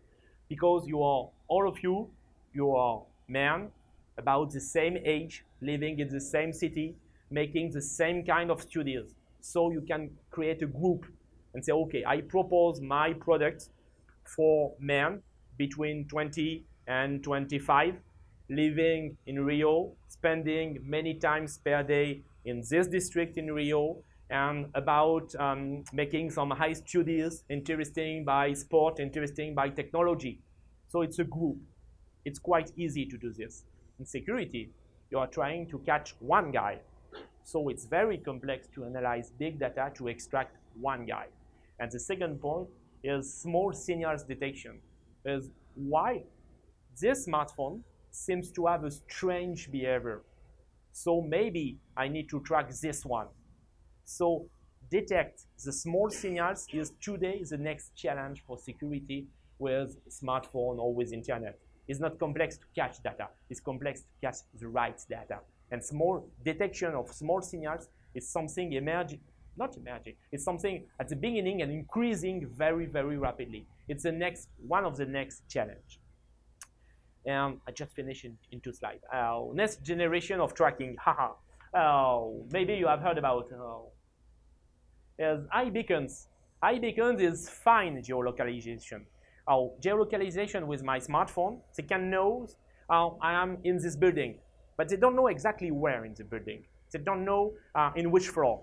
because 0.48 0.86
you 0.86 1.02
are, 1.02 1.28
all 1.48 1.68
of 1.68 1.82
you, 1.82 2.08
you 2.54 2.70
are 2.70 3.02
men 3.26 3.70
about 4.18 4.52
the 4.52 4.60
same 4.60 4.96
age, 5.04 5.44
living 5.60 5.98
in 5.98 6.08
the 6.08 6.20
same 6.20 6.52
city, 6.52 6.94
making 7.30 7.70
the 7.70 7.82
same 7.82 8.24
kind 8.24 8.50
of 8.50 8.62
studies. 8.62 9.14
So 9.40 9.70
you 9.70 9.80
can 9.82 10.10
create 10.30 10.62
a 10.62 10.66
group 10.66 11.06
and 11.54 11.64
say, 11.64 11.72
okay, 11.72 12.04
I 12.06 12.20
propose 12.20 12.80
my 12.80 13.12
product 13.12 13.68
for 14.24 14.74
men 14.78 15.22
between 15.56 16.06
20 16.08 16.64
and 16.86 17.22
25, 17.22 17.94
living 18.48 19.16
in 19.26 19.44
Rio, 19.44 19.92
spending 20.08 20.78
many 20.84 21.14
times 21.14 21.58
per 21.58 21.82
day 21.82 22.22
in 22.44 22.62
this 22.68 22.86
district 22.86 23.36
in 23.36 23.52
Rio, 23.52 24.02
and 24.30 24.66
about 24.74 25.34
um, 25.40 25.82
making 25.92 26.30
some 26.30 26.50
high 26.50 26.72
studies 26.72 27.42
interesting 27.48 28.24
by 28.24 28.52
sport, 28.52 29.00
interesting 29.00 29.54
by 29.54 29.68
technology. 29.68 30.40
So 30.88 31.02
it's 31.02 31.18
a 31.18 31.24
group. 31.24 31.58
It's 32.24 32.38
quite 32.38 32.70
easy 32.76 33.06
to 33.06 33.18
do 33.18 33.32
this. 33.32 33.64
In 33.98 34.06
security, 34.06 34.70
you 35.10 35.18
are 35.18 35.26
trying 35.26 35.68
to 35.70 35.78
catch 35.80 36.14
one 36.20 36.52
guy. 36.52 36.78
So 37.50 37.68
it's 37.68 37.84
very 37.84 38.16
complex 38.16 38.68
to 38.76 38.84
analyze 38.84 39.32
big 39.36 39.58
data 39.58 39.90
to 39.96 40.06
extract 40.06 40.56
one 40.80 41.04
guy. 41.04 41.26
And 41.80 41.90
the 41.90 41.98
second 41.98 42.40
point 42.40 42.68
is 43.02 43.34
small 43.42 43.72
signals 43.72 44.22
detection 44.22 44.78
is 45.24 45.50
why 45.74 46.22
this 47.00 47.26
smartphone 47.26 47.80
seems 48.12 48.52
to 48.52 48.66
have 48.66 48.84
a 48.84 48.90
strange 48.92 49.68
behavior. 49.72 50.22
So 50.92 51.22
maybe 51.22 51.78
I 51.96 52.06
need 52.06 52.28
to 52.28 52.38
track 52.42 52.70
this 52.70 53.04
one. 53.04 53.26
So 54.04 54.46
detect 54.88 55.46
the 55.64 55.72
small 55.72 56.08
signals 56.08 56.68
is 56.72 56.92
today 57.00 57.42
the 57.42 57.58
next 57.58 57.96
challenge 57.96 58.44
for 58.46 58.58
security 58.58 59.26
with 59.58 59.96
smartphone 60.08 60.78
or 60.78 60.94
with 60.94 61.12
internet. 61.12 61.58
It's 61.88 61.98
not 61.98 62.16
complex 62.20 62.58
to 62.58 62.66
catch 62.76 63.02
data. 63.02 63.26
It's 63.48 63.58
complex 63.58 64.02
to 64.02 64.06
catch 64.22 64.36
the 64.60 64.68
right 64.68 65.00
data. 65.08 65.40
And 65.70 65.84
small 65.84 66.28
detection 66.44 66.94
of 66.94 67.12
small 67.12 67.42
signals 67.42 67.88
is 68.14 68.28
something 68.28 68.72
emerging, 68.72 69.20
not 69.56 69.76
emerging, 69.76 70.14
it's 70.32 70.44
something 70.44 70.84
at 70.98 71.08
the 71.08 71.16
beginning 71.16 71.62
and 71.62 71.70
increasing 71.70 72.46
very, 72.56 72.86
very 72.86 73.16
rapidly. 73.16 73.66
It's 73.88 74.02
the 74.02 74.12
next 74.12 74.48
one 74.66 74.84
of 74.84 74.96
the 74.96 75.06
next 75.06 75.42
challenge. 75.48 76.00
And 77.26 77.58
I 77.68 77.70
just 77.72 77.94
finished 77.94 78.24
in, 78.24 78.36
in 78.50 78.60
two 78.60 78.72
slides. 78.72 79.02
Uh, 79.12 79.42
next 79.52 79.82
generation 79.82 80.40
of 80.40 80.54
tracking, 80.54 80.96
haha. 80.98 81.32
Uh, 81.72 82.26
maybe 82.50 82.74
you 82.74 82.86
have 82.86 83.00
heard 83.00 83.18
about 83.18 83.52
uh, 83.52 83.82
is 85.20 85.44
iBeacons. 85.54 86.26
iBeacons 86.64 87.20
is 87.20 87.48
fine 87.48 88.02
geolocalization. 88.02 89.02
Uh, 89.46 89.68
geolocalization 89.80 90.66
with 90.66 90.82
my 90.82 90.98
smartphone, 90.98 91.60
they 91.76 91.82
can 91.82 92.10
know 92.10 92.48
uh, 92.88 93.08
I 93.20 93.32
am 93.34 93.58
in 93.64 93.76
this 93.76 93.96
building, 93.96 94.38
but 94.80 94.88
they 94.88 94.96
don't 94.96 95.14
know 95.14 95.26
exactly 95.26 95.70
where 95.70 96.06
in 96.06 96.14
the 96.14 96.24
building. 96.24 96.64
They 96.90 97.00
don't 97.00 97.22
know 97.22 97.52
uh, 97.74 97.90
in 97.96 98.10
which 98.10 98.28
floor. 98.28 98.62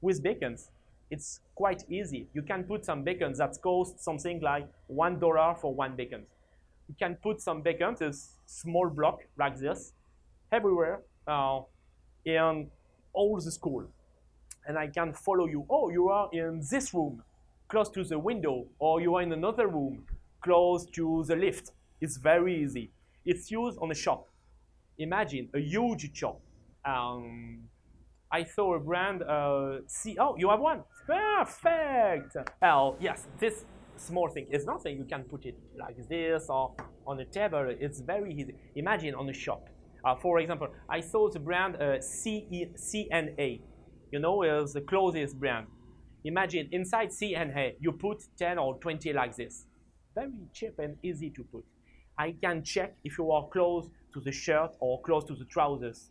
With 0.00 0.22
beacons, 0.22 0.70
it's 1.10 1.40
quite 1.56 1.82
easy. 1.90 2.28
You 2.34 2.42
can 2.42 2.62
put 2.62 2.84
some 2.84 3.02
beacons 3.02 3.38
that 3.38 3.60
cost 3.60 3.98
something 3.98 4.38
like 4.38 4.68
$1 4.88 5.60
for 5.60 5.74
one 5.74 5.96
beacon. 5.96 6.22
You 6.88 6.94
can 6.96 7.16
put 7.16 7.40
some 7.40 7.62
beacons, 7.62 8.00
a 8.00 8.12
small 8.46 8.88
block 8.88 9.18
like 9.36 9.58
this, 9.58 9.92
everywhere 10.52 11.00
uh, 11.26 11.62
in 12.24 12.70
all 13.12 13.40
the 13.40 13.50
school. 13.50 13.88
And 14.68 14.78
I 14.78 14.86
can 14.86 15.12
follow 15.14 15.46
you. 15.46 15.66
Oh, 15.68 15.90
you 15.90 16.10
are 16.10 16.28
in 16.32 16.62
this 16.70 16.94
room, 16.94 17.24
close 17.66 17.88
to 17.88 18.04
the 18.04 18.20
window, 18.20 18.66
or 18.78 19.00
you 19.00 19.16
are 19.16 19.22
in 19.22 19.32
another 19.32 19.66
room, 19.66 20.04
close 20.42 20.86
to 20.92 21.24
the 21.26 21.34
lift. 21.34 21.72
It's 22.00 22.18
very 22.18 22.62
easy. 22.62 22.92
It's 23.24 23.50
used 23.50 23.78
on 23.80 23.90
a 23.90 23.96
shop. 23.96 24.28
Imagine 24.98 25.48
a 25.54 25.60
huge 25.60 26.10
shop. 26.16 26.40
Um, 26.84 27.64
I 28.32 28.44
saw 28.44 28.74
a 28.74 28.80
brand, 28.80 29.22
uh, 29.22 29.78
see, 29.86 30.16
oh, 30.18 30.36
you 30.36 30.50
have 30.50 30.60
one. 30.60 30.82
Perfect. 31.06 32.36
Oh, 32.62 32.96
yes, 33.00 33.26
this 33.38 33.64
small 33.96 34.28
thing 34.28 34.46
is 34.50 34.64
nothing. 34.66 34.98
You 34.98 35.04
can 35.04 35.24
put 35.24 35.46
it 35.46 35.56
like 35.78 35.96
this 36.08 36.46
or 36.48 36.74
on 37.06 37.20
a 37.20 37.24
table. 37.24 37.74
It's 37.78 38.00
very 38.00 38.34
easy. 38.34 38.54
Imagine 38.74 39.14
on 39.14 39.28
a 39.28 39.32
shop. 39.32 39.68
Uh, 40.04 40.14
for 40.16 40.38
example, 40.40 40.68
I 40.88 41.00
saw 41.00 41.28
the 41.28 41.40
brand 41.40 41.76
uh, 41.76 42.00
C&A. 42.00 43.60
You 44.12 44.18
know, 44.18 44.42
it's 44.42 44.72
the 44.72 44.80
clothes 44.80 45.34
brand. 45.34 45.66
Imagine 46.24 46.68
inside 46.72 47.12
C&A, 47.12 47.76
you 47.80 47.92
put 47.92 48.22
10 48.38 48.58
or 48.58 48.78
20 48.78 49.12
like 49.12 49.36
this. 49.36 49.66
Very 50.14 50.48
cheap 50.52 50.78
and 50.78 50.96
easy 51.02 51.30
to 51.30 51.44
put. 51.44 51.64
I 52.18 52.34
can 52.42 52.64
check 52.64 52.96
if 53.04 53.18
you 53.18 53.30
are 53.30 53.46
close 53.48 53.88
to 54.16 54.20
the 54.20 54.32
shirt 54.32 54.70
or 54.80 55.00
close 55.02 55.24
to 55.24 55.34
the 55.34 55.44
trousers 55.44 56.10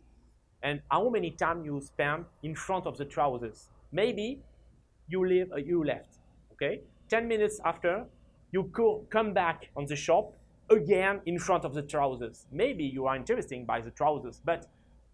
and 0.62 0.80
how 0.90 1.08
many 1.08 1.30
time 1.32 1.64
you 1.64 1.80
spend 1.80 2.24
in 2.44 2.54
front 2.54 2.86
of 2.86 2.96
the 2.96 3.04
trousers. 3.04 3.68
Maybe 3.92 4.40
you 5.08 5.26
leave, 5.26 5.52
uh, 5.52 5.56
you 5.56 5.84
left, 5.84 6.18
okay? 6.52 6.80
10 7.08 7.26
minutes 7.26 7.60
after, 7.64 8.04
you 8.52 8.70
co 8.72 9.04
come 9.10 9.34
back 9.34 9.70
on 9.76 9.86
the 9.86 9.96
shop 9.96 10.32
again 10.70 11.20
in 11.26 11.38
front 11.38 11.64
of 11.64 11.74
the 11.74 11.82
trousers. 11.82 12.46
Maybe 12.52 12.84
you 12.84 13.06
are 13.06 13.16
interested 13.16 13.66
by 13.66 13.80
the 13.80 13.90
trousers, 13.90 14.40
but 14.44 14.66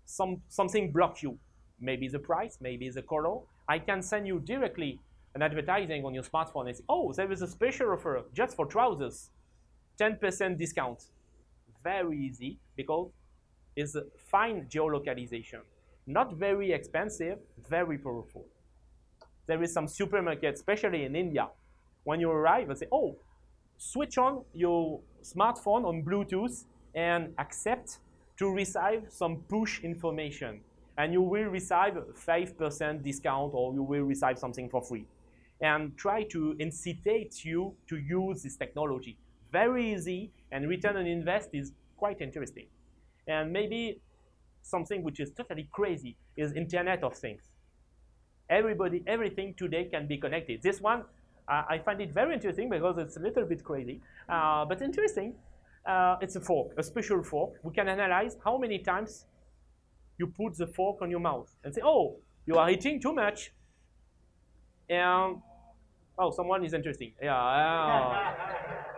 some, 0.05 0.43
something 0.49 0.93
block 0.93 1.23
you. 1.23 1.39
Maybe 1.81 2.09
the 2.09 2.19
price, 2.19 2.59
maybe 2.61 2.91
the 2.91 3.03
color. 3.03 3.41
I 3.69 3.79
can 3.79 4.03
send 4.03 4.27
you 4.27 4.39
directly 4.41 5.01
an 5.35 5.43
advertising 5.43 6.05
on 6.05 6.13
your 6.13 6.25
smartphone 6.25 6.67
and 6.69 6.77
say, 6.77 6.85
oh, 6.89 7.13
there 7.15 7.33
is 7.33 7.41
a 7.41 7.47
special 7.47 7.91
offer 7.91 8.23
just 8.35 8.55
for 8.55 8.67
trousers, 8.67 9.31
10% 9.99 10.59
discount. 10.59 11.05
Very 11.83 12.19
easy 12.19 12.59
because 12.77 13.11
it's 13.77 13.97
fine 14.31 14.67
geolocalization. 14.67 15.61
Not 16.07 16.35
very 16.35 16.73
expensive, 16.73 17.39
very 17.69 17.99
powerful. 17.99 18.45
There 19.47 19.63
is 19.63 19.73
some 19.73 19.89
supermarket, 19.89 20.55
especially 20.55 21.05
in 21.05 21.17
India, 21.17 21.49
when 22.05 22.21
you 22.21 22.31
arrive 22.31 22.69
and 22.71 22.79
say, 22.79 22.87
oh, 22.93 23.17
switch 23.77 24.19
on 24.19 24.45
your 24.53 25.01
smartphone 25.23 25.85
on 25.85 26.03
Bluetooth 26.05 26.65
and 26.95 27.33
accept 27.39 27.99
to 28.39 28.51
receive 28.51 29.05
some 29.09 29.37
push 29.49 29.81
information. 29.81 30.61
And 30.99 31.13
you 31.13 31.23
will 31.23 31.45
receive 31.45 31.95
5% 32.15 33.03
discount 33.03 33.53
or 33.55 33.73
you 33.73 33.83
will 33.83 34.03
receive 34.03 34.39
something 34.39 34.69
for 34.69 34.83
free. 34.83 35.07
And 35.61 35.97
try 35.97 36.25
to 36.25 36.57
incite 36.59 37.45
you 37.45 37.75
to 37.89 37.97
use 37.97 38.43
this 38.43 38.57
technology. 38.57 39.17
Very 39.53 39.93
easy 39.93 40.33
and 40.51 40.69
return 40.69 40.97
on 40.97 41.07
invest 41.07 41.51
is 41.53 41.73
quite 41.99 42.21
interesting. 42.23 42.67
And 43.27 43.53
maybe 43.53 44.01
something 44.63 45.03
which 45.03 45.21
is 45.21 45.31
totally 45.31 45.69
crazy 45.71 46.17
is 46.37 46.53
Internet 46.55 47.05
of 47.05 47.15
Things. 47.15 47.43
Everybody, 48.49 49.03
everything 49.07 49.55
today 49.55 49.85
can 49.85 50.07
be 50.07 50.17
connected. 50.17 50.63
This 50.63 50.81
one, 50.81 51.05
uh, 51.49 51.63
I 51.69 51.79
find 51.79 52.01
it 52.01 52.13
very 52.15 52.35
interesting 52.35 52.71
because 52.71 52.97
it's 52.99 53.17
a 53.17 53.21
little 53.21 53.45
bit 53.45 53.63
crazy, 53.63 54.01
uh, 54.29 54.65
but 54.65 54.81
interesting. 54.81 55.35
Uh, 55.85 56.17
it's 56.21 56.37
a 56.37 56.41
fork, 56.41 56.73
a 56.79 56.83
special 56.83 57.23
fork. 57.23 57.55
We 57.63 57.73
can 57.73 57.89
analyze 57.89 58.37
how 58.45 58.57
many 58.57 58.79
times 58.79 59.27
you 60.17 60.29
put 60.29 60.57
the 60.57 60.67
fork 60.67 61.03
on 61.03 61.11
your 61.11 61.21
mouth 61.21 61.53
and 61.65 61.75
say, 61.75 61.81
oh, 61.85 62.17
you 62.47 62.57
are 62.57 62.71
eating 62.71 63.01
too 63.01 63.13
much. 63.13 63.53
And, 64.89 65.43
oh, 66.19 66.31
someone 66.31 66.65
is 66.65 66.73
interesting. 66.73 67.13
Yeah. 67.21 68.89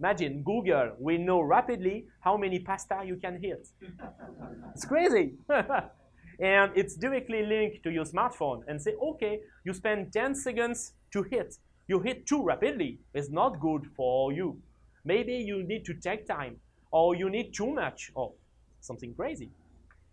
Imagine 0.00 0.42
Google 0.42 0.92
will 0.98 1.18
know 1.18 1.40
rapidly 1.42 2.06
how 2.20 2.36
many 2.36 2.58
pasta 2.58 3.02
you 3.04 3.16
can 3.16 3.38
hit. 3.40 3.68
it's 4.74 4.86
crazy. 4.86 5.34
and 6.40 6.72
it's 6.74 6.96
directly 6.96 7.44
linked 7.44 7.82
to 7.82 7.90
your 7.90 8.06
smartphone 8.06 8.62
and 8.66 8.80
say, 8.80 8.94
okay, 8.94 9.40
you 9.64 9.74
spend 9.74 10.10
10 10.12 10.34
seconds 10.34 10.94
to 11.12 11.22
hit. 11.22 11.54
You 11.86 12.00
hit 12.00 12.26
too 12.26 12.42
rapidly. 12.42 12.98
It's 13.12 13.28
not 13.28 13.60
good 13.60 13.86
for 13.94 14.32
you. 14.32 14.58
Maybe 15.04 15.34
you 15.34 15.62
need 15.64 15.84
to 15.84 15.94
take 15.94 16.26
time 16.26 16.56
or 16.90 17.14
you 17.14 17.28
need 17.28 17.52
too 17.52 17.70
much 17.70 18.10
or 18.14 18.32
something 18.80 19.14
crazy. 19.14 19.50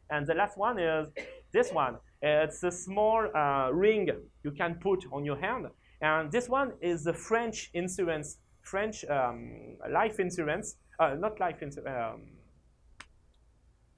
And 0.09 0.27
the 0.27 0.33
last 0.33 0.57
one 0.57 0.79
is 0.79 1.07
this 1.53 1.71
one. 1.71 1.95
It's 2.21 2.63
a 2.63 2.71
small 2.71 3.27
uh, 3.33 3.69
ring 3.71 4.09
you 4.43 4.51
can 4.51 4.75
put 4.75 5.05
on 5.11 5.23
your 5.23 5.37
hand. 5.37 5.67
And 6.01 6.31
this 6.31 6.47
one 6.49 6.73
is 6.81 7.03
the 7.03 7.13
French 7.13 7.69
insurance, 7.73 8.37
French 8.67 9.05
um, 9.05 9.77
life 9.89 10.19
insurance, 10.19 10.75
uh, 10.99 11.15
not 11.17 11.39
life 11.39 11.61
insurance, 11.61 11.87
um, 11.87 12.21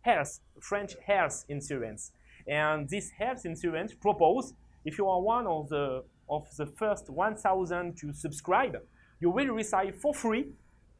health, 0.01 0.39
French 0.61 0.95
health 1.05 1.45
insurance. 1.49 2.11
And 2.47 2.87
this 2.87 3.09
health 3.09 3.45
insurance 3.45 3.93
propose, 3.93 4.53
if 4.85 4.97
you 4.97 5.07
are 5.07 5.21
one 5.21 5.47
of 5.47 5.69
the, 5.69 6.03
of 6.29 6.47
the 6.55 6.67
first 6.67 7.09
1,000 7.09 7.97
to 7.97 8.13
subscribe, 8.13 8.77
you 9.19 9.31
will 9.31 9.47
receive 9.47 9.95
for 9.95 10.13
free 10.13 10.45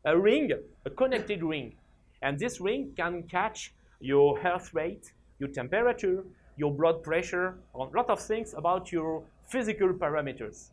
a 0.04 0.18
ring, 0.18 0.52
a 0.86 0.90
connected 0.90 1.44
ring. 1.44 1.76
And 2.22 2.40
this 2.40 2.60
ring 2.60 2.94
can 2.98 3.24
catch 3.24 3.74
your 4.00 4.40
heart 4.42 4.74
rate, 4.74 5.14
your 5.40 5.50
temperature, 5.50 6.24
your 6.58 6.74
blood 6.74 7.04
pressure, 7.04 7.56
a 7.76 7.78
lot 7.78 8.10
of 8.10 8.20
things 8.20 8.54
about 8.58 8.92
your 8.92 9.24
physical 9.48 9.94
parameters. 9.94 10.72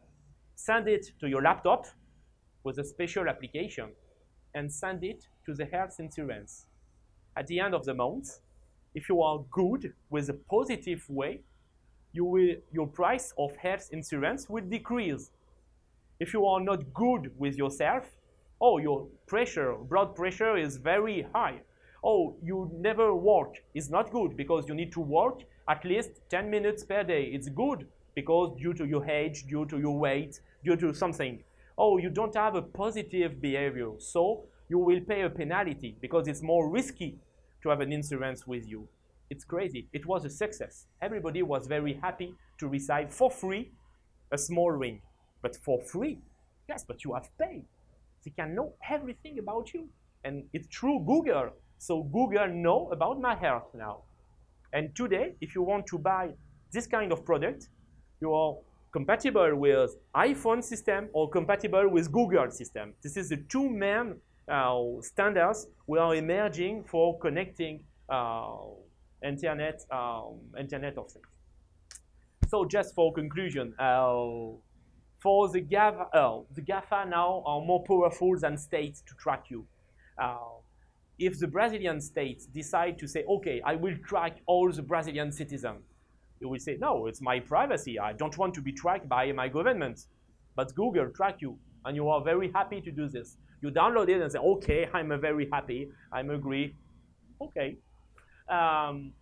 Send 0.54 0.88
it 0.88 1.12
to 1.20 1.28
your 1.28 1.42
laptop 1.42 1.86
with 2.66 2.78
a 2.78 2.84
special 2.84 3.28
application 3.28 3.90
and 4.56 4.72
send 4.72 5.04
it 5.04 5.28
to 5.46 5.54
the 5.54 5.64
health 5.64 5.94
insurance. 6.00 6.66
At 7.36 7.46
the 7.46 7.60
end 7.60 7.74
of 7.74 7.84
the 7.84 7.94
month, 7.94 8.40
if 8.92 9.08
you 9.08 9.22
are 9.22 9.44
good 9.52 9.92
with 10.10 10.28
a 10.30 10.34
positive 10.34 11.08
way, 11.08 11.42
you 12.12 12.24
will, 12.24 12.56
your 12.72 12.88
price 12.88 13.32
of 13.38 13.54
health 13.56 13.88
insurance 13.92 14.48
will 14.48 14.64
decrease. 14.64 15.30
If 16.18 16.34
you 16.34 16.44
are 16.46 16.60
not 16.60 16.92
good 16.92 17.30
with 17.38 17.56
yourself, 17.56 18.04
oh, 18.60 18.78
your 18.78 19.06
pressure, 19.28 19.76
blood 19.92 20.16
pressure 20.16 20.56
is 20.56 20.76
very 20.76 21.26
high. 21.32 21.60
Oh, 22.02 22.36
you 22.42 22.70
never 22.74 23.14
work. 23.14 23.62
It's 23.74 23.90
not 23.90 24.10
good 24.10 24.36
because 24.36 24.66
you 24.66 24.74
need 24.74 24.92
to 24.92 25.00
work 25.00 25.44
at 25.68 25.84
least 25.84 26.10
10 26.30 26.50
minutes 26.50 26.82
per 26.84 27.04
day. 27.04 27.24
It's 27.32 27.48
good 27.48 27.86
because 28.16 28.58
due 28.58 28.74
to 28.74 28.86
your 28.86 29.08
age, 29.08 29.46
due 29.46 29.66
to 29.66 29.78
your 29.78 29.96
weight, 29.96 30.40
due 30.64 30.76
to 30.76 30.92
something. 30.94 31.44
Oh, 31.78 31.98
you 31.98 32.10
don't 32.10 32.34
have 32.34 32.54
a 32.54 32.62
positive 32.62 33.40
behavior. 33.40 33.90
So 33.98 34.46
you 34.68 34.78
will 34.78 35.00
pay 35.00 35.22
a 35.22 35.30
penalty 35.30 35.96
because 36.00 36.26
it's 36.26 36.42
more 36.42 36.70
risky 36.70 37.18
to 37.62 37.68
have 37.68 37.80
an 37.80 37.92
insurance 37.92 38.46
with 38.46 38.66
you. 38.66 38.88
It's 39.28 39.44
crazy. 39.44 39.88
It 39.92 40.06
was 40.06 40.24
a 40.24 40.30
success. 40.30 40.86
Everybody 41.02 41.42
was 41.42 41.66
very 41.66 41.94
happy 41.94 42.34
to 42.58 42.68
receive 42.68 43.10
for 43.10 43.30
free 43.30 43.72
a 44.32 44.38
small 44.38 44.70
ring. 44.70 45.02
But 45.42 45.56
for 45.56 45.82
free, 45.82 46.18
yes, 46.68 46.84
but 46.86 47.04
you 47.04 47.14
have 47.14 47.28
paid. 47.38 47.64
They 48.24 48.30
can 48.30 48.54
know 48.54 48.74
everything 48.88 49.38
about 49.38 49.72
you. 49.74 49.88
And 50.24 50.44
it's 50.52 50.66
through 50.74 51.04
Google. 51.06 51.50
So 51.78 52.02
Google 52.04 52.48
know 52.48 52.88
about 52.90 53.20
my 53.20 53.36
health 53.36 53.68
now. 53.74 54.02
And 54.72 54.94
today, 54.96 55.34
if 55.40 55.54
you 55.54 55.62
want 55.62 55.86
to 55.88 55.98
buy 55.98 56.30
this 56.72 56.86
kind 56.86 57.12
of 57.12 57.24
product, 57.24 57.68
you 58.20 58.32
are 58.32 58.54
compatible 58.96 59.54
with 59.56 59.90
iPhone 60.14 60.64
system 60.64 61.10
or 61.12 61.28
compatible 61.28 61.86
with 61.86 62.10
Google 62.10 62.50
system. 62.50 62.94
This 63.02 63.14
is 63.18 63.28
the 63.28 63.36
two 63.52 63.68
main 63.68 64.06
uh, 64.48 64.80
standards 65.02 65.66
we 65.86 65.98
are 65.98 66.14
emerging 66.14 66.84
for 66.84 67.18
connecting 67.18 67.74
uh, 68.08 68.56
internet, 69.22 69.82
um, 69.90 70.38
internet 70.58 70.96
of 70.96 71.10
things. 71.10 71.26
So 72.48 72.64
just 72.64 72.94
for 72.94 73.12
conclusion, 73.12 73.74
uh, 73.78 74.56
for 75.18 75.50
the 75.50 75.60
GAFA, 75.60 76.06
uh, 76.14 76.40
the 76.54 76.62
GAFA 76.62 77.06
now 77.06 77.42
are 77.44 77.60
more 77.60 77.84
powerful 77.84 78.38
than 78.38 78.56
states 78.56 79.02
to 79.08 79.14
track 79.16 79.44
you. 79.50 79.66
Uh, 80.16 80.38
if 81.18 81.38
the 81.38 81.48
Brazilian 81.48 82.00
states 82.00 82.46
decide 82.46 82.98
to 83.00 83.06
say, 83.06 83.24
okay, 83.28 83.60
I 83.62 83.74
will 83.74 83.96
track 84.08 84.38
all 84.46 84.72
the 84.72 84.82
Brazilian 84.82 85.32
citizens, 85.32 85.82
you 86.40 86.48
will 86.48 86.58
say, 86.58 86.76
no, 86.80 87.06
it's 87.06 87.20
my 87.20 87.40
privacy. 87.40 87.98
I 87.98 88.12
don't 88.12 88.36
want 88.36 88.54
to 88.54 88.60
be 88.60 88.72
tracked 88.72 89.08
by 89.08 89.32
my 89.32 89.48
government. 89.48 90.06
But 90.54 90.74
Google 90.74 91.10
track 91.10 91.36
you, 91.40 91.58
and 91.84 91.96
you 91.96 92.08
are 92.08 92.22
very 92.22 92.50
happy 92.52 92.80
to 92.80 92.90
do 92.90 93.08
this. 93.08 93.36
You 93.62 93.70
download 93.70 94.08
it 94.08 94.20
and 94.20 94.30
say, 94.30 94.38
okay, 94.38 94.88
I'm 94.92 95.08
very 95.20 95.48
happy, 95.52 95.88
I'm 96.12 96.30
agree. 96.30 96.74
Okay. 97.40 97.78
Um, 98.48 99.12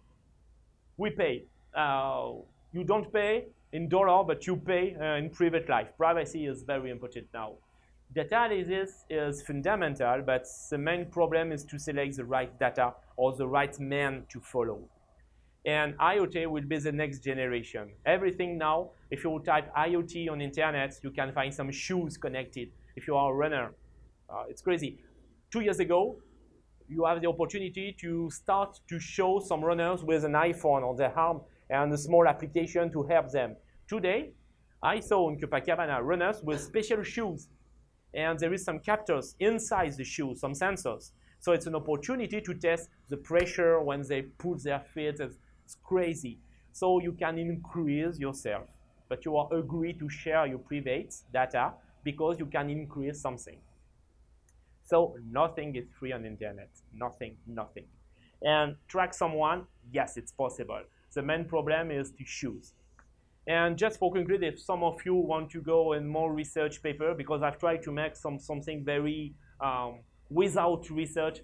we 0.96 1.10
pay. 1.10 1.44
Uh, 1.74 2.32
you 2.72 2.84
don't 2.84 3.12
pay 3.12 3.46
in 3.72 3.88
dollar, 3.88 4.24
but 4.24 4.46
you 4.46 4.56
pay 4.56 4.94
uh, 5.00 5.16
in 5.16 5.30
private 5.30 5.68
life. 5.68 5.88
Privacy 5.96 6.46
is 6.46 6.62
very 6.62 6.90
important 6.90 7.26
now. 7.32 7.54
Data 8.14 8.44
analysis 8.44 9.04
is 9.10 9.42
fundamental, 9.42 10.22
but 10.24 10.46
the 10.70 10.78
main 10.78 11.06
problem 11.06 11.50
is 11.50 11.64
to 11.64 11.78
select 11.78 12.16
the 12.16 12.24
right 12.24 12.56
data 12.60 12.94
or 13.16 13.34
the 13.34 13.46
right 13.46 13.78
man 13.80 14.24
to 14.28 14.40
follow. 14.40 14.88
And 15.66 15.96
IoT 15.98 16.46
will 16.46 16.64
be 16.64 16.78
the 16.78 16.92
next 16.92 17.20
generation. 17.20 17.92
Everything 18.04 18.58
now, 18.58 18.90
if 19.10 19.24
you 19.24 19.40
type 19.44 19.72
IoT 19.74 20.30
on 20.30 20.40
internet, 20.40 20.98
you 21.02 21.10
can 21.10 21.32
find 21.32 21.52
some 21.54 21.70
shoes 21.72 22.18
connected 22.18 22.70
if 22.96 23.06
you 23.06 23.16
are 23.16 23.32
a 23.32 23.34
runner 23.34 23.72
uh, 24.28 24.44
it's 24.48 24.62
crazy. 24.62 24.98
two 25.50 25.60
years 25.60 25.78
ago, 25.78 26.16
you 26.88 27.04
have 27.04 27.20
the 27.20 27.28
opportunity 27.28 27.96
to 28.00 28.30
start 28.30 28.80
to 28.88 28.98
show 28.98 29.38
some 29.38 29.64
runners 29.64 30.02
with 30.02 30.24
an 30.24 30.32
iPhone 30.32 30.82
on 30.88 30.96
their 30.96 31.16
arm 31.18 31.40
and 31.70 31.92
a 31.92 31.98
small 31.98 32.26
application 32.26 32.90
to 32.90 33.02
help 33.04 33.30
them. 33.30 33.56
Today, 33.88 34.32
I 34.82 35.00
saw 35.00 35.28
in 35.30 35.38
Copacabana 35.38 36.02
runners 36.02 36.42
with 36.42 36.60
special 36.60 37.02
shoes. 37.02 37.48
And 38.12 38.38
there 38.38 38.52
is 38.52 38.64
some 38.64 38.78
captors 38.78 39.34
inside 39.40 39.96
the 39.96 40.04
shoes, 40.04 40.40
some 40.40 40.52
sensors. 40.52 41.12
So 41.40 41.52
it's 41.52 41.66
an 41.66 41.74
opportunity 41.74 42.40
to 42.40 42.54
test 42.54 42.90
the 43.08 43.16
pressure 43.16 43.80
when 43.80 44.02
they 44.02 44.22
put 44.22 44.62
their 44.62 44.80
feet. 44.80 45.20
It's 45.64 45.76
crazy. 45.82 46.38
So 46.72 47.00
you 47.00 47.12
can 47.12 47.38
increase 47.38 48.18
yourself, 48.18 48.64
but 49.08 49.24
you 49.24 49.36
are 49.36 49.52
agree 49.54 49.92
to 49.94 50.08
share 50.08 50.46
your 50.46 50.58
private 50.58 51.14
data 51.32 51.72
because 52.02 52.38
you 52.38 52.46
can 52.46 52.68
increase 52.70 53.20
something. 53.20 53.58
So 54.84 55.16
nothing 55.30 55.76
is 55.76 55.86
free 55.98 56.12
on 56.12 56.26
internet. 56.26 56.70
Nothing, 56.92 57.36
nothing. 57.46 57.84
And 58.42 58.76
track 58.88 59.14
someone, 59.14 59.66
yes, 59.92 60.16
it's 60.16 60.32
possible. 60.32 60.82
The 61.14 61.22
main 61.22 61.44
problem 61.44 61.90
is 61.90 62.10
to 62.10 62.24
choose. 62.24 62.74
And 63.46 63.76
just 63.76 63.98
for 63.98 64.12
conclude, 64.12 64.42
if 64.42 64.60
some 64.60 64.82
of 64.82 65.00
you 65.06 65.14
want 65.14 65.50
to 65.50 65.60
go 65.60 65.92
in 65.92 66.06
more 66.06 66.32
research 66.32 66.82
paper, 66.82 67.14
because 67.14 67.42
I've 67.42 67.58
tried 67.58 67.82
to 67.84 67.92
make 67.92 68.16
some 68.16 68.38
something 68.38 68.84
very 68.84 69.34
um, 69.60 70.00
without 70.30 70.88
research, 70.90 71.40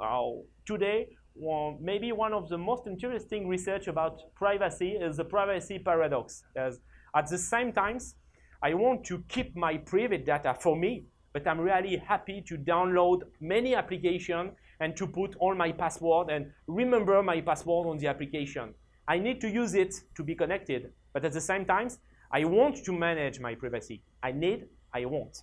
uh, 0.00 0.30
today, 0.64 1.08
well, 1.38 1.78
maybe 1.80 2.12
one 2.12 2.32
of 2.32 2.48
the 2.48 2.58
most 2.58 2.86
interesting 2.86 3.48
research 3.48 3.86
about 3.86 4.34
privacy 4.34 4.90
is 4.92 5.16
the 5.16 5.24
privacy 5.24 5.78
paradox. 5.78 6.42
As 6.56 6.80
at 7.14 7.28
the 7.28 7.38
same 7.38 7.72
times, 7.72 8.16
I 8.62 8.74
want 8.74 9.04
to 9.04 9.22
keep 9.28 9.56
my 9.56 9.76
private 9.76 10.26
data 10.26 10.56
for 10.60 10.76
me, 10.76 11.04
but 11.32 11.46
I'm 11.46 11.60
really 11.60 11.96
happy 11.96 12.42
to 12.48 12.56
download 12.56 13.22
many 13.40 13.74
applications 13.74 14.52
and 14.80 14.96
to 14.96 15.06
put 15.06 15.36
all 15.36 15.54
my 15.54 15.72
password 15.72 16.30
and 16.30 16.50
remember 16.66 17.22
my 17.22 17.40
password 17.40 17.86
on 17.86 17.98
the 17.98 18.08
application. 18.08 18.74
I 19.06 19.18
need 19.18 19.40
to 19.40 19.48
use 19.48 19.74
it 19.74 19.94
to 20.16 20.24
be 20.24 20.34
connected, 20.34 20.92
but 21.12 21.24
at 21.24 21.32
the 21.32 21.40
same 21.40 21.64
time, 21.64 21.88
I 22.30 22.44
want 22.44 22.84
to 22.84 22.92
manage 22.92 23.40
my 23.40 23.54
privacy. 23.54 24.02
I 24.22 24.32
need, 24.32 24.66
I 24.92 25.04
want. 25.06 25.38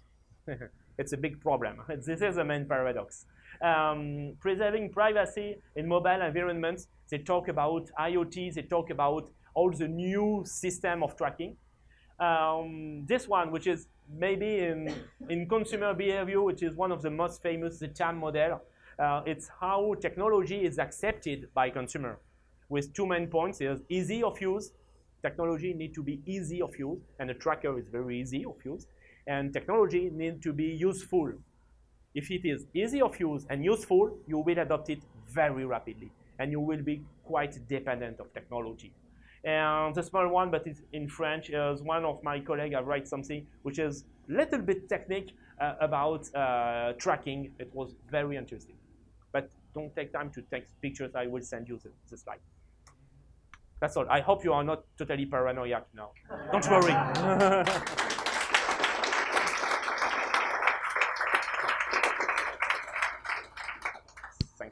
it's 0.97 1.13
a 1.13 1.17
big 1.17 1.41
problem. 1.41 1.81
this 2.05 2.21
is 2.21 2.35
the 2.35 2.45
main 2.45 2.65
paradox. 2.67 3.25
Um, 3.61 4.35
preserving 4.39 4.91
privacy 4.91 5.57
in 5.75 5.87
mobile 5.87 6.21
environments, 6.21 6.87
they 7.09 7.19
talk 7.19 7.47
about 7.47 7.89
IoT, 7.99 8.53
they 8.53 8.63
talk 8.63 8.89
about 8.89 9.29
all 9.53 9.71
the 9.71 9.87
new 9.87 10.43
system 10.45 11.03
of 11.03 11.15
tracking. 11.15 11.55
Um, 12.19 13.05
this 13.07 13.27
one, 13.27 13.51
which 13.51 13.67
is 13.67 13.87
maybe 14.13 14.59
in, 14.59 14.93
in 15.29 15.47
consumer 15.47 15.93
behavior, 15.93 16.41
which 16.41 16.63
is 16.63 16.75
one 16.75 16.91
of 16.91 17.01
the 17.01 17.09
most 17.09 17.41
famous, 17.41 17.79
the 17.79 17.87
TAM 17.87 18.17
model, 18.17 18.61
uh, 18.97 19.21
it's 19.25 19.49
how 19.59 19.95
technology 20.01 20.63
is 20.63 20.79
accepted 20.79 21.49
by 21.53 21.69
consumer 21.69 22.19
with 22.69 22.93
two 22.93 23.05
main 23.05 23.27
points. 23.27 23.61
Is 23.61 23.81
easy 23.89 24.23
of 24.23 24.39
use. 24.39 24.71
Technology 25.21 25.73
need 25.73 25.93
to 25.95 26.03
be 26.03 26.21
easy 26.25 26.61
of 26.61 26.77
use, 26.77 26.99
and 27.19 27.29
the 27.29 27.33
tracker 27.33 27.77
is 27.79 27.87
very 27.89 28.19
easy 28.21 28.45
of 28.45 28.55
use. 28.63 28.87
And 29.27 29.51
technology 29.51 30.09
need 30.13 30.41
to 30.43 30.53
be 30.53 30.65
useful. 30.65 31.33
If 32.15 32.31
it 32.31 32.45
is 32.45 32.65
easy 32.73 33.01
of 33.01 33.19
use 33.19 33.45
and 33.49 33.63
useful, 33.63 34.17
you 34.25 34.39
will 34.39 34.57
adopt 34.57 34.89
it 34.89 35.01
very 35.29 35.65
rapidly, 35.65 36.11
and 36.39 36.49
you 36.49 36.61
will 36.61 36.81
be 36.81 37.01
quite 37.25 37.59
dependent 37.67 38.21
of 38.21 38.33
technology. 38.33 38.93
And 39.43 39.93
the 39.93 40.01
small 40.01 40.27
one, 40.29 40.49
but 40.49 40.65
it's 40.65 40.81
in 40.93 41.09
French, 41.09 41.49
is 41.49 41.81
one 41.81 42.05
of 42.05 42.23
my 42.23 42.39
colleagues 42.39 42.73
I 42.73 42.81
write 42.81 43.07
something 43.07 43.45
which 43.63 43.79
is 43.79 44.05
little 44.29 44.61
bit 44.61 44.87
technique 44.87 45.35
uh, 45.59 45.73
about 45.81 46.33
uh, 46.33 46.93
tracking. 46.97 47.51
It 47.59 47.69
was 47.73 47.93
very 48.09 48.37
interesting. 48.37 48.75
But 49.33 49.51
don't 49.73 49.93
take 49.95 50.13
time 50.13 50.31
to 50.31 50.41
take 50.43 50.65
pictures. 50.81 51.11
I 51.15 51.27
will 51.27 51.43
send 51.43 51.67
you 51.67 51.79
the, 51.83 51.91
the 52.09 52.17
slide. 52.17 52.39
That's 53.81 53.97
all. 53.97 54.09
I 54.09 54.21
hope 54.21 54.43
you 54.45 54.53
are 54.53 54.63
not 54.63 54.85
totally 54.97 55.25
paranoid 55.25 55.83
now. 55.93 56.11
Don't 56.51 56.67
worry. 56.71 57.95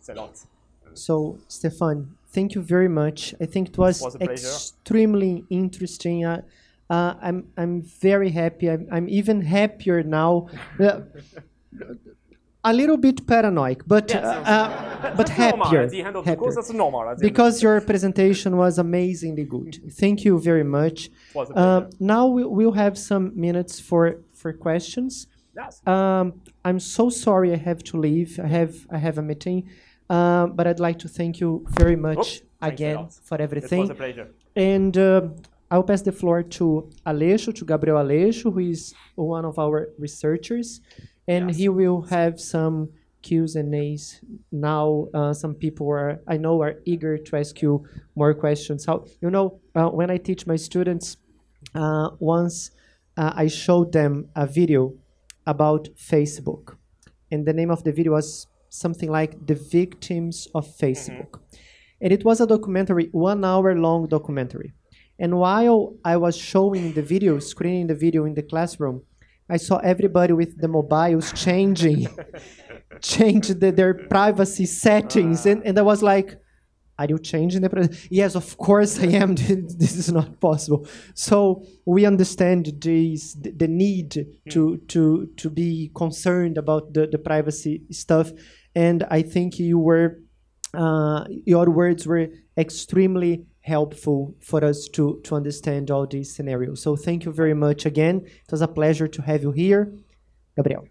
Thanks 0.03 0.09
a 0.09 0.21
lot. 0.21 0.45
So, 0.95 1.37
Stefan, 1.47 2.15
thank 2.27 2.55
you 2.55 2.61
very 2.61 2.89
much. 2.89 3.33
I 3.41 3.45
think 3.45 3.69
it 3.69 3.77
was, 3.77 4.01
was 4.01 4.15
extremely 4.19 5.45
interesting. 5.49 6.25
Uh, 6.25 6.41
uh, 6.89 7.15
I'm 7.21 7.47
I'm 7.57 7.81
very 7.81 8.29
happy. 8.29 8.69
I'm, 8.69 8.87
I'm 8.91 9.07
even 9.09 9.41
happier 9.41 10.03
now. 10.03 10.47
Uh, 10.79 11.01
a 12.65 12.73
little 12.73 12.97
bit 12.97 13.25
paranoid, 13.27 13.83
but 13.87 14.09
Yes. 14.09 14.23
uh, 14.23 14.29
uh, 14.29 15.15
but 15.15 15.29
happier. 15.29 15.81
At 15.81 15.89
the 15.89 16.01
end 16.01 16.15
of 16.15 16.23
the 16.23 16.31
happier. 16.31 16.51
course, 16.51 16.73
normal. 16.73 17.01
at 17.01 17.05
the 17.05 17.09
end 17.11 17.17
of 17.17 17.21
because 17.21 17.63
your 17.63 17.81
presentation 17.81 18.57
was 18.57 18.77
amazingly 18.77 19.43
good. 19.43 19.81
Thank 19.91 20.23
you 20.23 20.39
very 20.39 20.63
much. 20.63 21.09
It 21.35 21.47
Uh, 21.55 21.81
now 21.99 22.27
we, 22.27 22.43
we'll 22.45 22.77
have 22.85 22.97
some 22.97 23.31
minutes 23.35 23.79
for 23.79 24.17
for 24.33 24.53
questions. 24.53 25.27
Yes. 25.55 25.81
Um, 25.85 26.41
I'm 26.65 26.79
so 26.79 27.09
sorry 27.09 27.53
I 27.53 27.57
have 27.57 27.83
to 27.83 27.97
leave. 27.97 28.39
I 28.39 28.47
have 28.47 28.73
I 28.89 28.97
have 28.97 29.17
a 29.17 29.21
meeting, 29.21 29.69
um, 30.09 30.53
but 30.55 30.67
I'd 30.67 30.79
like 30.79 30.99
to 30.99 31.07
thank 31.07 31.39
you 31.39 31.65
very 31.69 31.95
much 31.95 32.17
Oops, 32.17 32.41
again 32.61 33.07
for 33.23 33.35
It 33.35 33.41
everything. 33.41 33.79
was 33.81 33.89
a 33.89 33.95
pleasure. 33.95 34.29
And 34.55 34.97
uh, 34.97 35.29
I'll 35.71 35.83
pass 35.83 36.01
the 36.01 36.11
floor 36.11 36.43
to 36.43 36.89
Aleixo, 37.05 37.53
to 37.55 37.65
Gabriel 37.65 37.97
Aleixo, 37.97 38.53
who 38.53 38.59
is 38.59 38.93
one 39.15 39.45
of 39.45 39.57
our 39.57 39.89
researchers, 39.97 40.81
and 41.27 41.49
Yes. 41.49 41.57
he 41.57 41.69
will 41.69 42.01
have 42.03 42.39
some 42.39 42.89
Q's 43.23 43.55
and 43.55 43.73
A's 43.73 44.19
now. 44.51 45.07
Uh, 45.13 45.33
some 45.33 45.55
people 45.55 45.89
are, 45.89 46.19
I 46.27 46.35
know, 46.37 46.61
are 46.61 46.75
eager 46.85 47.17
to 47.17 47.37
ask 47.37 47.61
you 47.61 47.85
more 48.15 48.33
questions. 48.33 48.85
How 48.85 49.05
you 49.21 49.31
know 49.31 49.61
uh, 49.75 49.87
when 49.89 50.11
I 50.11 50.17
teach 50.17 50.45
my 50.45 50.57
students, 50.57 51.15
uh, 51.73 52.09
once 52.19 52.71
uh, 53.15 53.31
I 53.33 53.47
showed 53.47 53.93
them 53.93 54.27
a 54.35 54.45
video 54.45 54.93
about 55.47 55.87
Facebook, 55.95 56.75
and 57.31 57.45
the 57.45 57.53
name 57.53 57.71
of 57.71 57.83
the 57.85 57.93
video 57.93 58.11
was 58.11 58.45
something 58.73 59.09
like 59.09 59.45
"The 59.45 59.55
Victims 59.55 60.47
of 60.53 60.65
mm-hmm. 60.67 60.85
Facebook." 60.85 61.39
and 62.03 62.11
it 62.11 62.25
was 62.25 62.41
a 62.41 62.45
documentary, 62.45 63.07
one 63.13 63.45
hour 63.45 63.73
long 63.75 64.07
documentary. 64.07 64.73
And 65.17 65.37
while 65.37 65.95
I 66.03 66.17
was 66.17 66.35
showing 66.35 66.91
the 66.91 67.01
video, 67.01 67.39
screening 67.39 67.87
the 67.87 67.95
video 67.95 68.25
in 68.25 68.33
the 68.33 68.43
classroom, 68.43 69.03
I 69.49 69.55
saw 69.55 69.77
everybody 69.77 70.33
with 70.33 70.59
the 70.59 70.67
mobiles 70.67 71.31
changing, 71.31 72.07
change 73.01 73.47
the, 73.47 73.71
their 73.71 73.93
privacy 73.93 74.65
settings, 74.65 75.45
ah. 75.45 75.51
and, 75.51 75.63
and 75.65 75.79
I 75.79 75.81
was 75.81 76.03
like, 76.03 76.35
"Are 76.99 77.05
you 77.07 77.19
changing 77.19 77.61
the?" 77.61 77.69
Pri-? 77.69 77.89
Yes, 78.09 78.35
of 78.35 78.57
course 78.57 78.99
I 78.99 79.07
am. 79.23 79.35
this 79.83 79.95
is 79.95 80.11
not 80.11 80.41
possible. 80.41 80.87
So 81.13 81.63
we 81.85 82.05
understand 82.05 82.73
this, 82.81 83.33
the, 83.33 83.51
the 83.51 83.67
need 83.67 84.11
to 84.49 84.63
hmm. 84.63 84.85
to 84.87 85.27
to 85.37 85.49
be 85.49 85.91
concerned 85.95 86.57
about 86.57 86.93
the, 86.93 87.07
the 87.07 87.17
privacy 87.17 87.83
stuff, 87.91 88.31
and 88.75 89.03
I 89.09 89.21
think 89.21 89.59
you 89.59 89.79
were 89.79 90.19
uh, 90.73 91.25
your 91.29 91.69
words 91.69 92.07
were 92.07 92.29
extremely 92.57 93.45
helpful 93.61 94.35
for 94.41 94.63
us 94.63 94.89
to, 94.93 95.21
to 95.23 95.35
understand 95.35 95.91
all 95.91 96.05
these 96.05 96.35
scenarios. 96.35 96.81
So 96.81 96.95
thank 96.95 97.25
you 97.25 97.31
very 97.31 97.53
much 97.53 97.85
again. 97.85 98.23
It 98.25 98.51
was 98.51 98.61
a 98.61 98.67
pleasure 98.67 99.07
to 99.07 99.21
have 99.21 99.43
you 99.43 99.51
here. 99.51 99.93
Gabriel. 100.55 100.87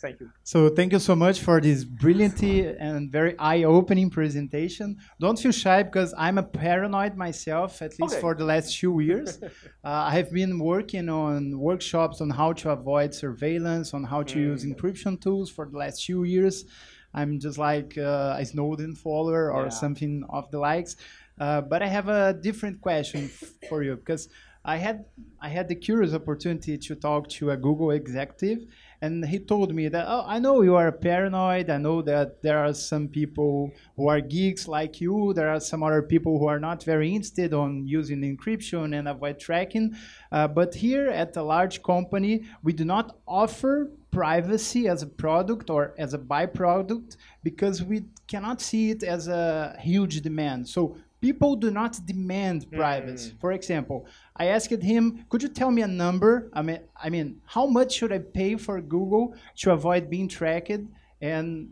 Thank 0.00 0.20
you. 0.20 0.30
So 0.44 0.68
thank 0.70 0.92
you 0.92 0.98
so 0.98 1.14
much 1.14 1.40
for 1.40 1.60
this 1.60 1.84
brilliant 1.84 2.42
and 2.42 3.12
very 3.12 3.38
eye-opening 3.38 4.08
presentation. 4.10 4.96
Don't 5.20 5.38
feel 5.38 5.52
shy 5.52 5.82
because 5.82 6.14
I'm 6.16 6.38
a 6.38 6.42
paranoid 6.42 7.16
myself, 7.16 7.82
at 7.82 7.98
least 7.98 8.14
Okay. 8.14 8.20
for 8.20 8.34
the 8.34 8.44
last 8.44 8.78
two 8.78 9.00
years. 9.00 9.38
uh, 9.42 9.48
I 9.84 10.12
have 10.12 10.30
been 10.32 10.58
working 10.58 11.08
on 11.10 11.58
workshops 11.58 12.20
on 12.20 12.30
how 12.30 12.52
to 12.54 12.70
avoid 12.70 13.12
surveillance, 13.14 13.92
on 13.92 14.04
how 14.04 14.22
to 14.22 14.38
use 14.40 14.64
Mm. 14.64 14.74
encryption 14.74 15.20
tools 15.20 15.50
for 15.50 15.66
the 15.70 15.76
last 15.76 16.04
two 16.06 16.24
years. 16.24 16.64
I'm 17.12 17.38
just 17.40 17.58
like 17.58 17.98
uh, 17.98 18.36
a 18.38 18.44
Snowden 18.46 18.94
follower 18.94 19.52
or 19.52 19.64
Yeah. 19.64 19.68
something 19.82 20.24
of 20.30 20.50
the 20.50 20.58
likes. 20.58 20.96
Uh, 21.38 21.60
but 21.60 21.82
I 21.82 21.88
have 21.88 22.08
a 22.08 22.32
different 22.32 22.80
question 22.80 23.28
for 23.68 23.82
you 23.82 23.96
because 23.96 24.28
I 24.64 24.76
had 24.76 25.06
I 25.40 25.48
had 25.48 25.68
the 25.68 25.74
curious 25.74 26.12
opportunity 26.14 26.76
to 26.86 26.94
talk 26.94 27.28
to 27.38 27.50
a 27.50 27.56
Google 27.56 27.90
executive, 27.92 28.58
and 29.02 29.24
he 29.24 29.38
told 29.38 29.74
me 29.74 29.88
that 29.88 30.06
oh, 30.08 30.24
I 30.26 30.38
know 30.38 30.60
you 30.62 30.76
are 30.76 30.92
paranoid. 30.92 31.70
I 31.70 31.78
know 31.78 32.02
that 32.02 32.42
there 32.42 32.58
are 32.58 32.74
some 32.74 33.08
people 33.08 33.72
who 33.96 34.08
are 34.08 34.20
geeks 34.20 34.68
like 34.68 35.00
you. 35.00 35.32
There 35.32 35.48
are 35.48 35.60
some 35.60 35.82
other 35.82 36.02
people 36.02 36.38
who 36.38 36.46
are 36.46 36.60
not 36.60 36.82
very 36.82 37.08
interested 37.08 37.54
on 37.54 37.86
using 37.86 38.20
encryption 38.20 38.98
and 38.98 39.08
avoid 39.08 39.38
tracking. 39.38 39.96
Uh, 40.30 40.48
but 40.48 40.74
here 40.74 41.08
at 41.08 41.36
a 41.36 41.42
large 41.42 41.82
company, 41.82 42.44
we 42.62 42.72
do 42.72 42.84
not 42.84 43.16
offer 43.26 43.90
privacy 44.10 44.88
as 44.88 45.02
a 45.02 45.06
product 45.06 45.70
or 45.70 45.94
as 45.96 46.14
a 46.14 46.18
byproduct 46.18 47.16
because 47.42 47.82
we 47.82 48.04
cannot 48.26 48.60
see 48.60 48.90
it 48.90 49.02
as 49.02 49.28
a 49.28 49.76
huge 49.80 50.20
demand. 50.20 50.68
So 50.68 50.96
people 51.20 51.56
do 51.56 51.70
not 51.70 51.92
demand 52.06 52.70
privacy. 52.70 53.34
For 53.40 53.52
example, 53.52 54.06
I 54.36 54.46
asked 54.46 54.70
him, 54.82 55.24
"Could 55.28 55.42
you 55.42 55.48
tell 55.48 55.70
me 55.70 55.82
a 55.82 55.86
number? 56.04 56.48
I 56.52 56.62
mean, 56.62 56.80
I 57.06 57.08
mean, 57.10 57.40
how 57.44 57.66
much 57.66 57.90
should 57.92 58.12
I 58.12 58.18
pay 58.18 58.56
for 58.56 58.80
Google 58.80 59.34
to 59.60 59.72
avoid 59.72 60.08
being 60.10 60.28
tracked?" 60.28 60.80
and 61.20 61.68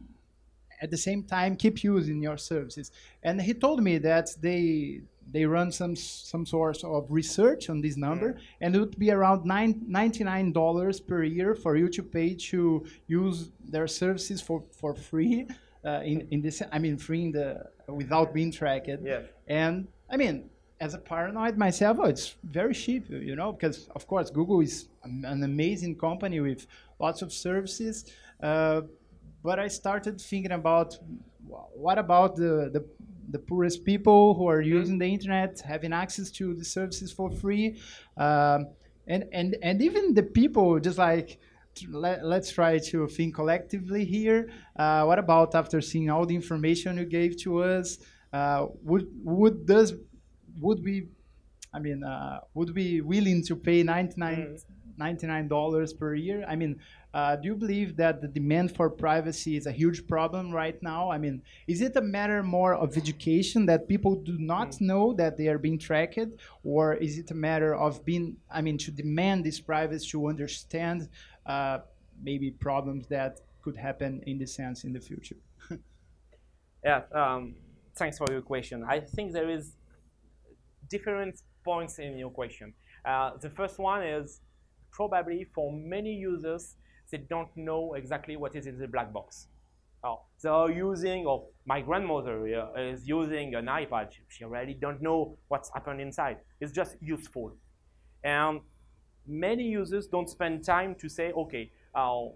at 0.80 0.90
the 0.90 0.96
same 0.96 1.22
time 1.24 1.57
keep 1.57 1.82
using 1.82 2.22
your 2.22 2.36
services. 2.36 2.92
And 3.22 3.40
he 3.40 3.53
told 3.55 3.82
me 3.82 3.99
that 3.99 4.26
they 4.40 5.01
they 5.30 5.44
run 5.44 5.70
some 5.72 5.94
some 5.96 6.46
sort 6.46 6.82
of 6.84 7.07
research 7.11 7.68
on 7.68 7.80
this 7.82 7.96
number, 7.96 8.32
Mm. 8.32 8.40
and 8.62 8.76
it 8.76 8.78
would 8.80 8.99
be 8.99 9.11
around 9.11 9.44
nine, 9.44 9.74
$99 9.88 11.01
per 11.01 11.22
year 11.22 11.55
for 11.55 11.76
you 11.76 11.88
to 11.88 12.03
pay 12.03 12.34
to 12.51 12.84
use 13.07 13.51
their 13.74 13.86
services 13.86 14.40
for, 14.40 14.62
for 14.80 14.94
free. 14.94 15.46
Uh, 15.84 16.01
in, 16.05 16.26
in 16.30 16.40
this, 16.40 16.62
I 16.72 16.78
mean, 16.78 16.96
free 16.96 17.22
in 17.24 17.32
the 17.32 17.49
without 17.89 18.34
being 18.34 18.53
tracked. 18.53 18.89
Yeah. 19.03 19.22
And 19.47 19.89
I 20.11 20.16
mean, 20.16 20.51
as 20.80 20.95
a 20.95 20.99
paranoid 20.99 21.57
myself, 21.57 21.99
oh, 22.01 22.05
it's 22.05 22.36
very 22.45 22.74
cheap, 22.74 23.09
you 23.09 23.34
know, 23.34 23.53
because 23.53 23.89
of 23.97 24.07
course 24.07 24.30
Google 24.30 24.61
is 24.61 24.89
an 25.03 25.43
amazing 25.43 25.97
company 25.97 26.41
with 26.41 26.66
lots 26.99 27.22
of 27.22 27.32
services. 27.32 28.05
Uh, 28.43 28.82
but 29.43 29.59
I 29.59 29.68
started 29.68 30.20
thinking 30.20 30.53
about 30.53 30.99
what 31.74 31.99
about 31.99 32.36
the, 32.36 32.70
the 32.72 32.84
the 33.30 33.39
poorest 33.39 33.84
people 33.84 34.34
who 34.34 34.49
are 34.49 34.62
using 34.62 34.99
the 34.99 35.07
internet, 35.07 35.61
having 35.61 35.93
access 35.93 36.30
to 36.30 36.55
the 36.55 36.64
services 36.64 37.12
for 37.12 37.30
free, 37.30 37.78
um, 38.16 38.68
and 39.07 39.24
and 39.32 39.57
and 39.62 39.82
even 39.82 40.14
the 40.14 40.22
people 40.22 40.78
just 40.80 40.99
like 40.99 41.39
let, 41.89 42.24
let's 42.24 42.51
try 42.51 42.79
to 42.79 43.07
think 43.09 43.35
collectively 43.35 44.05
here. 44.05 44.51
Uh, 44.76 45.05
what 45.05 45.18
about 45.18 45.55
after 45.55 45.81
seeing 45.81 46.11
all 46.11 46.26
the 46.26 46.35
information 46.35 46.99
you 46.99 47.05
gave 47.05 47.37
to 47.43 47.62
us? 47.62 47.99
Uh, 48.33 48.66
would 48.83 49.09
would 49.24 49.66
does 49.66 49.95
would 50.61 50.83
we, 50.85 51.09
I 51.72 51.79
mean, 51.79 52.03
uh, 52.05 52.41
would 52.55 52.74
we 52.74 53.01
willing 53.01 53.45
to 53.45 53.57
pay 53.57 53.83
99 53.83 54.59
$99 54.99 55.99
per 55.99 56.14
year? 56.14 56.45
I 56.49 56.57
mean, 56.57 56.81
uh, 57.15 57.37
do 57.37 57.49
you 57.49 57.55
believe 57.55 57.97
that 57.97 58.21
the 58.21 58.29
demand 58.29 58.75
for 58.77 58.91
privacy 58.91 59.57
is 59.57 59.67
a 59.67 59.73
huge 59.73 60.07
problem 60.07 60.53
right 60.53 60.81
now? 60.83 61.11
I 61.11 61.19
mean, 61.19 61.43
is 61.67 61.81
it 61.81 61.97
a 61.97 62.01
matter 62.01 62.43
more 62.43 62.75
of 62.75 62.97
education 62.97 63.67
that 63.67 63.89
people 63.89 64.15
do 64.17 64.37
not 64.39 64.81
know 64.81 65.15
that 65.15 65.37
they 65.37 65.49
are 65.49 65.59
being 65.59 65.79
tracked, 65.79 66.19
or 66.65 66.95
is 66.95 67.19
it 67.19 67.31
a 67.31 67.35
matter 67.35 67.75
of 67.75 68.05
being, 68.05 68.37
I 68.51 68.61
mean, 68.61 68.77
to 68.79 68.91
demand 68.91 69.45
this 69.45 69.59
privacy 69.59 70.09
to 70.11 70.29
understand 70.29 71.09
uh, 71.47 71.79
maybe 72.23 72.51
problems 72.51 73.07
that 73.09 73.41
could 73.63 73.77
happen 73.77 74.23
in 74.27 74.39
this 74.39 74.55
sense 74.55 74.85
in 74.85 74.93
the 74.93 75.01
future? 75.01 75.37
Yeah, 76.85 77.03
um, 77.13 77.57
thanks 77.97 78.19
for 78.19 78.27
your 78.31 78.41
question. 78.41 78.85
I 78.89 79.01
think 79.01 79.33
there 79.33 79.51
is 79.51 79.75
different 80.89 81.43
points 81.65 81.99
in 81.99 82.17
your 82.17 82.31
question. 82.31 82.73
Uh, 83.05 83.33
the 83.41 83.51
first 83.51 83.79
one 83.79 84.03
is 84.03 84.41
probably 84.91 85.45
for 85.45 85.73
many 85.73 86.15
users, 86.15 86.77
they 87.11 87.19
don't 87.19 87.49
know 87.57 87.95
exactly 87.95 88.37
what 88.37 88.55
is 88.55 88.67
in 88.67 88.79
the 88.79 88.89
black 88.89 89.13
box. 89.13 89.49
Oh, 90.05 90.21
they 90.43 90.49
are 90.49 90.71
using, 90.71 91.27
or 91.27 91.47
my 91.67 91.81
grandmother 91.81 92.47
uh, 92.77 92.81
is 92.81 93.09
using 93.09 93.55
an 93.55 93.67
iPad. 93.67 94.11
She 94.29 94.45
really 94.45 94.75
don't 94.75 95.03
know 95.03 95.37
what's 95.49 95.71
happened 95.73 96.01
inside. 96.01 96.39
It's 96.61 96.73
just 96.73 96.97
useful. 97.01 97.57
And 98.23 98.61
many 99.27 99.65
users 99.65 100.07
don't 100.07 100.29
spend 100.29 100.65
time 100.65 100.95
to 101.01 101.09
say, 101.09 101.33
okay, 101.33 101.73
uh, 101.95 102.27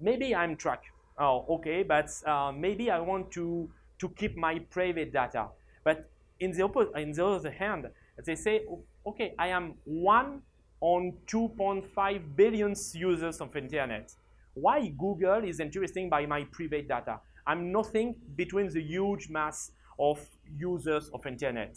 maybe 0.00 0.34
I'm 0.34 0.56
tracked. 0.56 0.86
Oh, 1.18 1.46
okay, 1.56 1.82
but 1.82 2.08
uh, 2.26 2.52
maybe 2.52 2.90
I 2.90 3.00
want 3.00 3.32
to, 3.32 3.68
to 3.98 4.08
keep 4.10 4.36
my 4.36 4.60
private 4.70 5.12
data. 5.12 5.48
But 5.82 6.08
in 6.38 6.52
the, 6.52 6.66
in 6.96 7.12
the 7.12 7.26
other 7.26 7.50
hand, 7.50 7.86
they 8.24 8.36
say, 8.36 8.64
okay, 9.06 9.34
I 9.38 9.48
am 9.48 9.74
one 9.84 10.42
on 10.86 11.12
2.5 11.26 12.36
billion 12.36 12.72
users 12.94 13.40
of 13.40 13.56
internet. 13.56 14.14
Why 14.54 14.86
Google 14.96 15.42
is 15.42 15.58
interesting 15.58 16.08
by 16.08 16.26
my 16.26 16.44
private 16.52 16.86
data? 16.86 17.18
I'm 17.44 17.72
nothing 17.72 18.14
between 18.36 18.68
the 18.72 18.80
huge 18.80 19.28
mass 19.28 19.72
of 19.98 20.24
users 20.56 21.10
of 21.12 21.26
internet. 21.26 21.76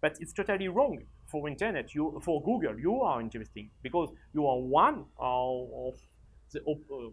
But 0.00 0.16
it's 0.20 0.32
totally 0.32 0.68
wrong 0.68 1.02
for 1.26 1.46
internet. 1.46 1.94
You, 1.94 2.22
for 2.24 2.42
Google, 2.42 2.80
you 2.80 3.02
are 3.02 3.20
interesting 3.20 3.68
because 3.82 4.08
you 4.32 4.46
are 4.46 4.58
one 4.58 5.04
of 5.18 5.98
the 6.50 6.60
uh, 6.60 7.10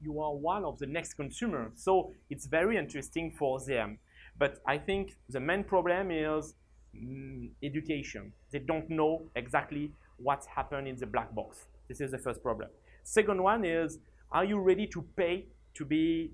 you 0.00 0.18
are 0.18 0.34
one 0.34 0.64
of 0.64 0.78
the 0.78 0.86
next 0.86 1.12
consumer. 1.12 1.72
So 1.74 2.14
it's 2.30 2.46
very 2.46 2.78
interesting 2.78 3.34
for 3.38 3.60
them. 3.60 3.98
But 4.38 4.62
I 4.66 4.78
think 4.78 5.18
the 5.28 5.40
main 5.40 5.62
problem 5.62 6.10
is 6.10 6.54
mm, 6.96 7.50
education. 7.62 8.32
They 8.50 8.60
don't 8.60 8.88
know 8.88 9.28
exactly 9.36 9.92
what's 10.22 10.46
happened 10.46 10.88
in 10.88 10.96
the 10.96 11.06
black 11.06 11.34
box. 11.34 11.66
This 11.88 12.00
is 12.00 12.10
the 12.10 12.18
first 12.18 12.42
problem. 12.42 12.68
Second 13.02 13.42
one 13.42 13.64
is, 13.64 13.98
are 14.32 14.44
you 14.44 14.58
ready 14.58 14.86
to 14.88 15.02
pay 15.16 15.46
to 15.74 15.84
be 15.84 16.30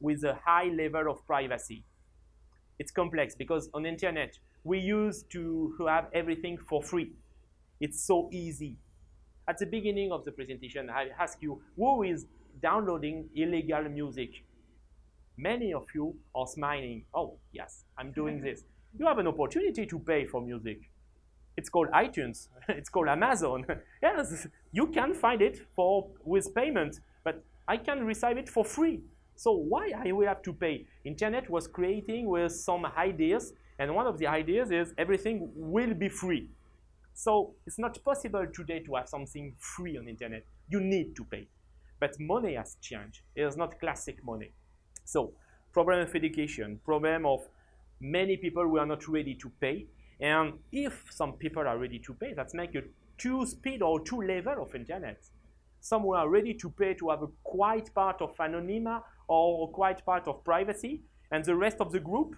with 0.00 0.24
a 0.24 0.38
high 0.44 0.68
level 0.68 1.10
of 1.10 1.26
privacy? 1.26 1.84
It's 2.78 2.90
complex 2.90 3.34
because 3.34 3.70
on 3.74 3.82
the 3.84 3.88
internet, 3.88 4.38
we 4.64 4.78
used 4.78 5.30
to 5.30 5.74
have 5.88 6.08
everything 6.12 6.58
for 6.58 6.82
free. 6.82 7.12
It's 7.80 8.04
so 8.04 8.28
easy. 8.32 8.76
At 9.48 9.58
the 9.58 9.66
beginning 9.66 10.12
of 10.12 10.24
the 10.24 10.32
presentation, 10.32 10.90
I 10.90 11.08
asked 11.18 11.42
you, 11.42 11.62
who 11.76 12.02
is 12.02 12.26
downloading 12.60 13.28
illegal 13.34 13.82
music? 13.88 14.30
Many 15.36 15.72
of 15.72 15.86
you 15.94 16.16
are 16.34 16.46
smiling. 16.46 17.04
Oh, 17.14 17.38
yes, 17.52 17.84
I'm 17.96 18.12
doing 18.12 18.40
this. 18.46 18.64
You 18.98 19.06
have 19.06 19.18
an 19.18 19.26
opportunity 19.26 19.86
to 19.86 19.98
pay 19.98 20.24
for 20.24 20.40
music. 20.40 20.80
It's 21.56 21.68
called 21.68 21.88
iTunes. 21.90 22.48
It's 22.68 22.88
called 22.88 23.08
Amazon. 23.08 23.64
yes, 24.02 24.46
you 24.72 24.86
can 24.88 25.14
find 25.14 25.40
it 25.40 25.58
for 25.74 26.08
with 26.24 26.54
payment, 26.54 27.00
but 27.24 27.42
I 27.68 27.76
can 27.76 28.04
receive 28.04 28.36
it 28.36 28.48
for 28.48 28.64
free. 28.64 29.00
So 29.36 29.52
why 29.52 29.92
I 29.96 30.12
will 30.12 30.26
have 30.26 30.42
to 30.42 30.52
pay? 30.52 30.86
Internet 31.04 31.50
was 31.50 31.66
creating 31.66 32.26
with 32.26 32.52
some 32.52 32.86
ideas, 32.96 33.52
and 33.78 33.94
one 33.94 34.06
of 34.06 34.18
the 34.18 34.26
ideas 34.26 34.70
is 34.70 34.94
everything 34.96 35.50
will 35.54 35.94
be 35.94 36.08
free. 36.08 36.48
So 37.14 37.54
it's 37.66 37.78
not 37.78 38.02
possible 38.04 38.46
today 38.52 38.80
to 38.80 38.94
have 38.94 39.08
something 39.08 39.54
free 39.58 39.96
on 39.96 40.06
internet. 40.08 40.44
You 40.68 40.80
need 40.80 41.16
to 41.16 41.24
pay. 41.24 41.48
But 41.98 42.18
money 42.20 42.54
has 42.54 42.76
changed. 42.82 43.20
It 43.34 43.42
is 43.42 43.56
not 43.56 43.80
classic 43.80 44.22
money. 44.22 44.50
So 45.04 45.32
problem 45.72 46.00
of 46.00 46.14
education, 46.14 46.78
problem 46.84 47.24
of 47.24 47.40
many 48.00 48.36
people 48.36 48.64
who 48.64 48.78
are 48.78 48.86
not 48.86 49.08
ready 49.08 49.34
to 49.34 49.50
pay. 49.60 49.86
And 50.20 50.54
if 50.72 51.04
some 51.10 51.34
people 51.34 51.66
are 51.66 51.78
ready 51.78 51.98
to 52.00 52.14
pay, 52.14 52.32
that's 52.34 52.54
make 52.54 52.74
a 52.74 52.82
two 53.18 53.46
speed 53.46 53.82
or 53.82 54.00
two 54.00 54.22
level 54.22 54.62
of 54.62 54.74
internet. 54.74 55.18
Some 55.80 56.02
who 56.02 56.14
are 56.14 56.28
ready 56.28 56.54
to 56.54 56.70
pay 56.70 56.94
to 56.94 57.10
have 57.10 57.22
a 57.22 57.28
quiet 57.44 57.94
part 57.94 58.20
of 58.20 58.36
anonyma 58.38 59.02
or 59.28 59.68
a 59.68 59.72
quiet 59.72 60.02
part 60.04 60.26
of 60.26 60.42
privacy, 60.44 61.02
and 61.30 61.44
the 61.44 61.54
rest 61.54 61.78
of 61.80 61.92
the 61.92 62.00
group 62.00 62.36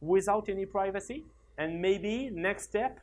without 0.00 0.48
any 0.48 0.66
privacy. 0.66 1.26
And 1.58 1.80
maybe 1.80 2.30
next 2.32 2.64
step, 2.64 3.00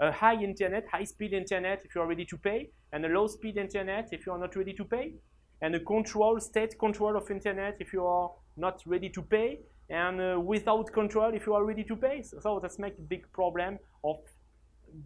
a 0.00 0.12
high 0.12 0.40
internet, 0.42 0.86
high 0.88 1.04
speed 1.04 1.32
internet 1.32 1.82
if 1.84 1.94
you 1.94 2.00
are 2.00 2.06
ready 2.06 2.24
to 2.26 2.36
pay, 2.36 2.70
and 2.92 3.04
a 3.04 3.08
low 3.08 3.26
speed 3.26 3.56
internet 3.56 4.08
if 4.12 4.24
you 4.26 4.32
are 4.32 4.38
not 4.38 4.54
ready 4.56 4.72
to 4.72 4.84
pay, 4.84 5.14
and 5.60 5.74
a 5.74 5.80
control, 5.80 6.38
state 6.40 6.78
control 6.78 7.16
of 7.16 7.30
internet 7.30 7.76
if 7.80 7.92
you 7.92 8.06
are 8.06 8.30
not 8.56 8.82
ready 8.86 9.08
to 9.10 9.22
pay, 9.22 9.58
and 9.90 10.20
uh, 10.20 10.40
without 10.40 10.92
control 10.92 11.32
if 11.34 11.46
you 11.46 11.54
are 11.54 11.64
ready 11.64 11.84
to 11.84 11.96
pay. 11.96 12.22
So, 12.22 12.58
that's 12.60 12.78
make 12.78 12.98
a 12.98 13.02
big 13.02 13.30
problem 13.32 13.78
of 14.04 14.18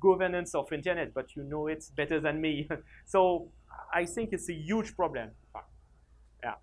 governance 0.01 0.55
of 0.55 0.73
internet, 0.73 1.15
but 1.15 1.37
you 1.37 1.43
know 1.43 1.67
it 1.67 1.85
better 1.97 2.21
than 2.21 2.41
me. 2.41 2.69
so 3.07 3.49
I 3.93 4.05
think 4.05 4.31
it's 4.33 4.49
a 4.49 4.55
huge 4.55 4.95
problem. 4.97 5.31
Yeah. 6.43 6.55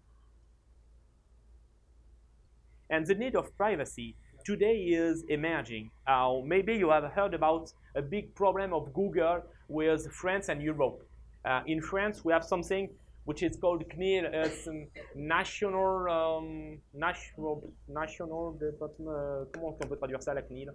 And 2.90 3.06
the 3.06 3.16
need 3.16 3.36
of 3.36 3.56
privacy 3.58 4.16
today 4.46 4.78
is 4.78 5.24
emerging. 5.30 5.92
Uh, 6.08 6.38
maybe 6.44 6.76
you 6.76 6.90
have 6.90 7.12
heard 7.12 7.34
about 7.34 7.72
a 7.96 8.02
big 8.02 8.34
problem 8.36 8.74
of 8.74 8.94
Google 8.94 9.44
with 9.68 10.12
France 10.12 10.50
and 10.50 10.62
Europe. 10.62 11.06
Uh, 11.46 11.62
in 11.68 11.82
France, 11.82 12.26
we 12.26 12.34
have 12.34 12.44
something 12.44 12.90
which 13.26 13.44
is 13.44 13.58
called 13.58 13.84
CNIL, 13.90 14.30
it's 14.34 14.68
a 14.68 14.88
National, 15.16 16.10
um, 16.10 16.80
national, 16.94 17.74
national 17.88 18.54
Department, 18.54 19.10
euh, 19.10 19.46
comment 19.54 19.78
on 19.82 19.88
peut 19.88 19.96
traduire 19.98 20.22
ça, 20.22 20.34
la 20.34 20.42
CNIL 20.42 20.74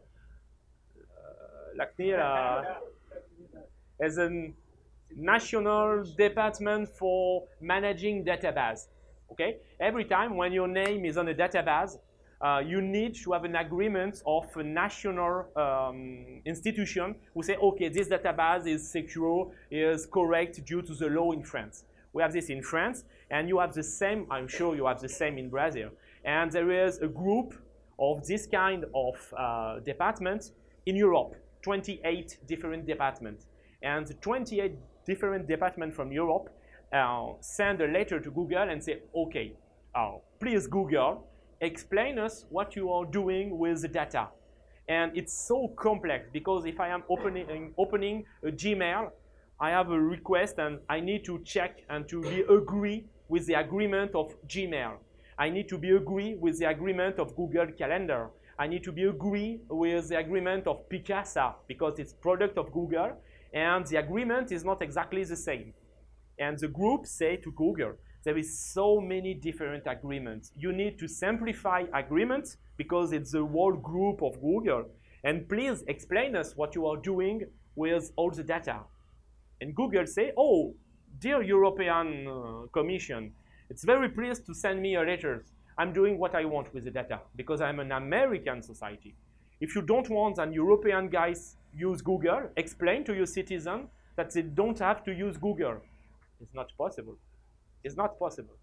Euh, 0.96 1.74
La 1.74 1.86
CNIL 1.86 2.80
is 4.00 4.18
a 4.18 4.28
National 5.16 6.04
Department 6.16 6.86
for 6.98 7.44
Managing 7.60 8.24
Database. 8.24 8.88
Okay? 9.30 9.58
Every 9.80 10.04
time 10.04 10.36
when 10.36 10.52
your 10.52 10.68
name 10.68 11.04
is 11.04 11.16
on 11.16 11.28
a 11.28 11.34
database, 11.34 11.98
uh, 12.40 12.60
you 12.64 12.80
need 12.80 13.14
to 13.14 13.32
have 13.32 13.44
an 13.44 13.56
agreement 13.56 14.22
of 14.26 14.44
a 14.56 14.62
national 14.62 15.46
um, 15.56 16.42
institution 16.44 17.14
who 17.32 17.42
say, 17.42 17.56
okay, 17.56 17.88
this 17.88 18.08
database 18.08 18.66
is 18.66 18.90
secure, 18.90 19.50
is 19.70 20.06
correct 20.06 20.64
due 20.64 20.82
to 20.82 20.94
the 20.94 21.06
law 21.06 21.32
in 21.32 21.42
France. 21.42 21.84
We 22.14 22.22
have 22.22 22.32
this 22.32 22.48
in 22.48 22.62
France, 22.62 23.04
and 23.30 23.48
you 23.48 23.58
have 23.58 23.74
the 23.74 23.82
same, 23.82 24.26
I'm 24.30 24.48
sure 24.48 24.74
you 24.74 24.86
have 24.86 25.00
the 25.00 25.08
same 25.08 25.36
in 25.36 25.50
Brazil. 25.50 25.90
And 26.24 26.50
there 26.50 26.70
is 26.70 26.98
a 26.98 27.08
group 27.08 27.54
of 27.98 28.26
this 28.26 28.46
kind 28.46 28.84
of 28.94 29.34
uh, 29.36 29.80
department 29.80 30.52
in 30.86 30.96
Europe, 30.96 31.34
28 31.62 32.38
different 32.46 32.86
departments. 32.86 33.46
And 33.82 34.10
28 34.22 34.72
different 35.04 35.46
departments 35.46 35.96
from 35.96 36.12
Europe 36.12 36.48
uh, 36.92 37.32
send 37.40 37.80
a 37.80 37.88
letter 37.88 38.20
to 38.20 38.30
Google 38.30 38.70
and 38.70 38.82
say, 38.82 39.02
okay, 39.14 39.52
oh, 39.96 40.22
please 40.40 40.66
Google, 40.68 41.26
explain 41.60 42.18
us 42.18 42.46
what 42.48 42.76
you 42.76 42.90
are 42.92 43.04
doing 43.04 43.58
with 43.58 43.82
the 43.82 43.88
data. 43.88 44.28
And 44.88 45.16
it's 45.16 45.32
so 45.32 45.68
complex 45.76 46.28
because 46.32 46.66
if 46.66 46.78
I 46.78 46.88
am 46.88 47.02
opening, 47.08 47.74
opening 47.78 48.24
a 48.42 48.48
Gmail, 48.48 49.10
I 49.60 49.70
have 49.70 49.90
a 49.90 50.00
request 50.00 50.58
and 50.58 50.80
I 50.88 51.00
need 51.00 51.24
to 51.26 51.38
check 51.44 51.84
and 51.88 52.08
to 52.08 52.20
be 52.22 52.40
agree 52.50 53.04
with 53.28 53.46
the 53.46 53.54
agreement 53.54 54.14
of 54.14 54.34
Gmail. 54.48 54.96
I 55.38 55.48
need 55.48 55.68
to 55.68 55.78
be 55.78 55.90
agree 55.90 56.34
with 56.34 56.58
the 56.58 56.68
agreement 56.68 57.18
of 57.18 57.36
Google 57.36 57.66
Calendar. 57.78 58.30
I 58.58 58.66
need 58.66 58.82
to 58.84 58.92
be 58.92 59.04
agree 59.04 59.60
with 59.68 60.08
the 60.08 60.18
agreement 60.18 60.66
of 60.66 60.88
Picasa 60.88 61.54
because 61.68 61.98
it's 61.98 62.12
product 62.12 62.58
of 62.58 62.72
Google 62.72 63.12
and 63.52 63.86
the 63.86 63.96
agreement 63.96 64.50
is 64.50 64.64
not 64.64 64.82
exactly 64.82 65.22
the 65.22 65.36
same. 65.36 65.72
And 66.38 66.58
the 66.58 66.68
group 66.68 67.06
say 67.06 67.36
to 67.36 67.52
Google, 67.52 67.92
there 68.24 68.36
is 68.36 68.58
so 68.58 69.00
many 69.00 69.34
different 69.34 69.84
agreements. 69.86 70.50
You 70.56 70.72
need 70.72 70.98
to 70.98 71.06
simplify 71.06 71.84
agreements 71.94 72.56
because 72.76 73.12
it's 73.12 73.32
the 73.32 73.44
whole 73.44 73.74
group 73.74 74.22
of 74.22 74.40
Google. 74.40 74.86
And 75.22 75.48
please 75.48 75.84
explain 75.86 76.34
us 76.34 76.56
what 76.56 76.74
you 76.74 76.86
are 76.86 76.96
doing 76.96 77.42
with 77.76 78.10
all 78.16 78.30
the 78.30 78.42
data. 78.42 78.80
And 79.60 79.74
Google 79.74 80.06
say, 80.06 80.32
oh, 80.36 80.74
dear 81.20 81.42
European 81.42 82.26
uh, 82.26 82.66
Commission, 82.72 83.32
it's 83.70 83.84
very 83.84 84.08
pleased 84.08 84.46
to 84.46 84.54
send 84.54 84.80
me 84.82 84.96
a 84.96 85.02
letter. 85.02 85.44
I'm 85.78 85.92
doing 85.92 86.18
what 86.18 86.34
I 86.34 86.44
want 86.44 86.72
with 86.74 86.84
the 86.84 86.90
data 86.90 87.20
because 87.36 87.60
I'm 87.60 87.80
an 87.80 87.92
American 87.92 88.62
society. 88.62 89.14
If 89.60 89.74
you 89.74 89.82
don't 89.82 90.08
want 90.10 90.38
an 90.38 90.52
European 90.52 91.08
guys 91.08 91.56
use 91.74 92.02
Google, 92.02 92.50
explain 92.56 93.04
to 93.04 93.14
your 93.14 93.26
citizen 93.26 93.88
that 94.16 94.32
they 94.32 94.42
don't 94.42 94.78
have 94.78 95.02
to 95.04 95.12
use 95.12 95.36
Google. 95.36 95.76
It's 96.40 96.54
not 96.54 96.70
possible. 96.76 97.16
It's 97.82 97.96
not 97.96 98.18
possible. 98.18 98.54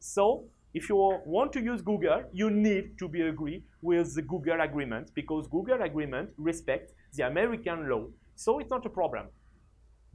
So 0.00 0.44
if 0.74 0.88
you 0.88 0.96
want 1.24 1.52
to 1.54 1.60
use 1.60 1.80
Google, 1.80 2.24
you 2.32 2.50
need 2.50 2.98
to 2.98 3.08
be 3.08 3.22
agree 3.22 3.62
with 3.82 4.14
the 4.14 4.22
Google 4.22 4.60
agreement 4.60 5.12
because 5.14 5.46
Google 5.48 5.82
agreement 5.82 6.30
respects 6.36 6.92
the 7.14 7.26
American 7.26 7.88
law. 7.88 8.06
So 8.36 8.58
it's 8.58 8.70
not 8.70 8.84
a 8.84 8.90
problem 8.90 9.28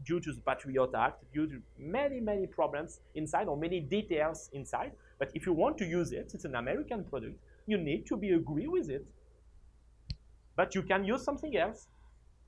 due 0.06 0.20
to 0.20 0.34
the 0.34 0.42
Patriot 0.42 0.90
Act, 0.98 1.24
due 1.34 1.48
to 1.48 1.62
many, 1.78 2.20
many 2.20 2.48
problems 2.48 3.00
inside 3.16 3.48
or 3.48 3.58
many 3.58 3.80
details 3.80 4.50
inside. 4.54 4.92
But 5.20 5.32
if 5.34 5.46
you 5.46 5.54
want 5.54 5.78
to 5.80 5.86
use 5.86 6.12
it, 6.12 6.32
it's 6.34 6.46
an 6.46 6.56
American 6.56 7.04
product, 7.04 7.38
you 7.66 7.78
need 7.78 8.06
to 8.08 8.18
be 8.18 8.32
agree 8.32 8.68
with 8.68 8.90
it. 8.90 9.06
But 10.56 10.76
you 10.76 10.84
can 10.84 11.04
use 11.04 11.24
something 11.24 11.56
else. 11.58 11.88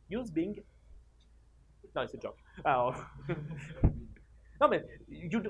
Use 0.09 0.29
Bing. 0.29 0.55
No, 1.95 2.01
it's 2.01 2.13
a 2.13 2.17
joke. 2.17 2.37
Uh, 2.63 2.91
no, 4.61 4.67
but 4.67 4.85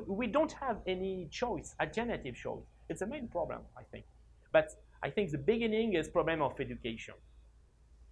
we 0.08 0.28
don't 0.28 0.51
have 0.53 0.78
any 0.88 1.28
choice, 1.32 1.76
alternative 1.80 2.36
choice. 2.36 2.64
It's 2.89 2.99
the 2.99 3.08
main 3.08 3.28
problem, 3.28 3.62
I 3.78 3.84
think. 3.91 4.06
But 4.53 4.70
I 5.03 5.10
think 5.10 5.32
the 5.32 5.38
beginning 5.38 5.93
is 5.93 6.08
problem 6.08 6.41
of 6.41 6.60
education. 6.60 7.16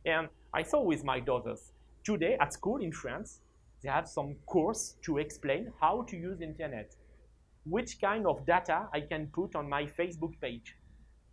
And 0.05 0.27
I 0.53 0.63
saw 0.63 0.81
with 0.81 1.03
my 1.03 1.19
daughters, 1.19 1.71
today 2.03 2.37
at 2.41 2.51
school 2.53 2.81
in 2.81 2.91
France, 2.91 3.39
they 3.83 3.89
have 3.89 4.07
some 4.07 4.35
course 4.45 4.95
to 5.03 5.17
explain 5.17 5.71
how 5.81 6.03
to 6.03 6.15
use 6.15 6.41
internet. 6.41 6.95
Which 7.65 7.99
kind 7.99 8.25
of 8.25 8.45
data 8.45 8.87
I 8.93 9.01
can 9.01 9.27
put 9.27 9.55
on 9.55 9.69
my 9.69 9.85
Facebook 9.85 10.39
page. 10.41 10.75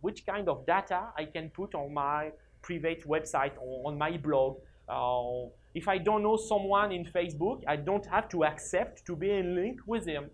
Which 0.01 0.25
kind 0.25 0.49
of 0.49 0.65
data 0.65 1.07
I 1.17 1.25
can 1.25 1.49
put 1.49 1.73
on 1.75 1.93
my 1.93 2.31
private 2.61 3.07
website 3.07 3.53
or 3.59 3.87
on 3.89 3.97
my 3.97 4.17
blog. 4.17 4.57
Uh, 4.87 5.49
if 5.73 5.87
I 5.87 5.97
don't 5.97 6.23
know 6.23 6.35
someone 6.35 6.91
in 6.91 7.05
Facebook, 7.05 7.61
I 7.67 7.77
don't 7.77 8.05
have 8.07 8.27
to 8.29 8.43
accept 8.43 9.05
to 9.05 9.15
be 9.15 9.31
in 9.31 9.55
link 9.55 9.79
with 9.85 10.05
him. 10.05 10.29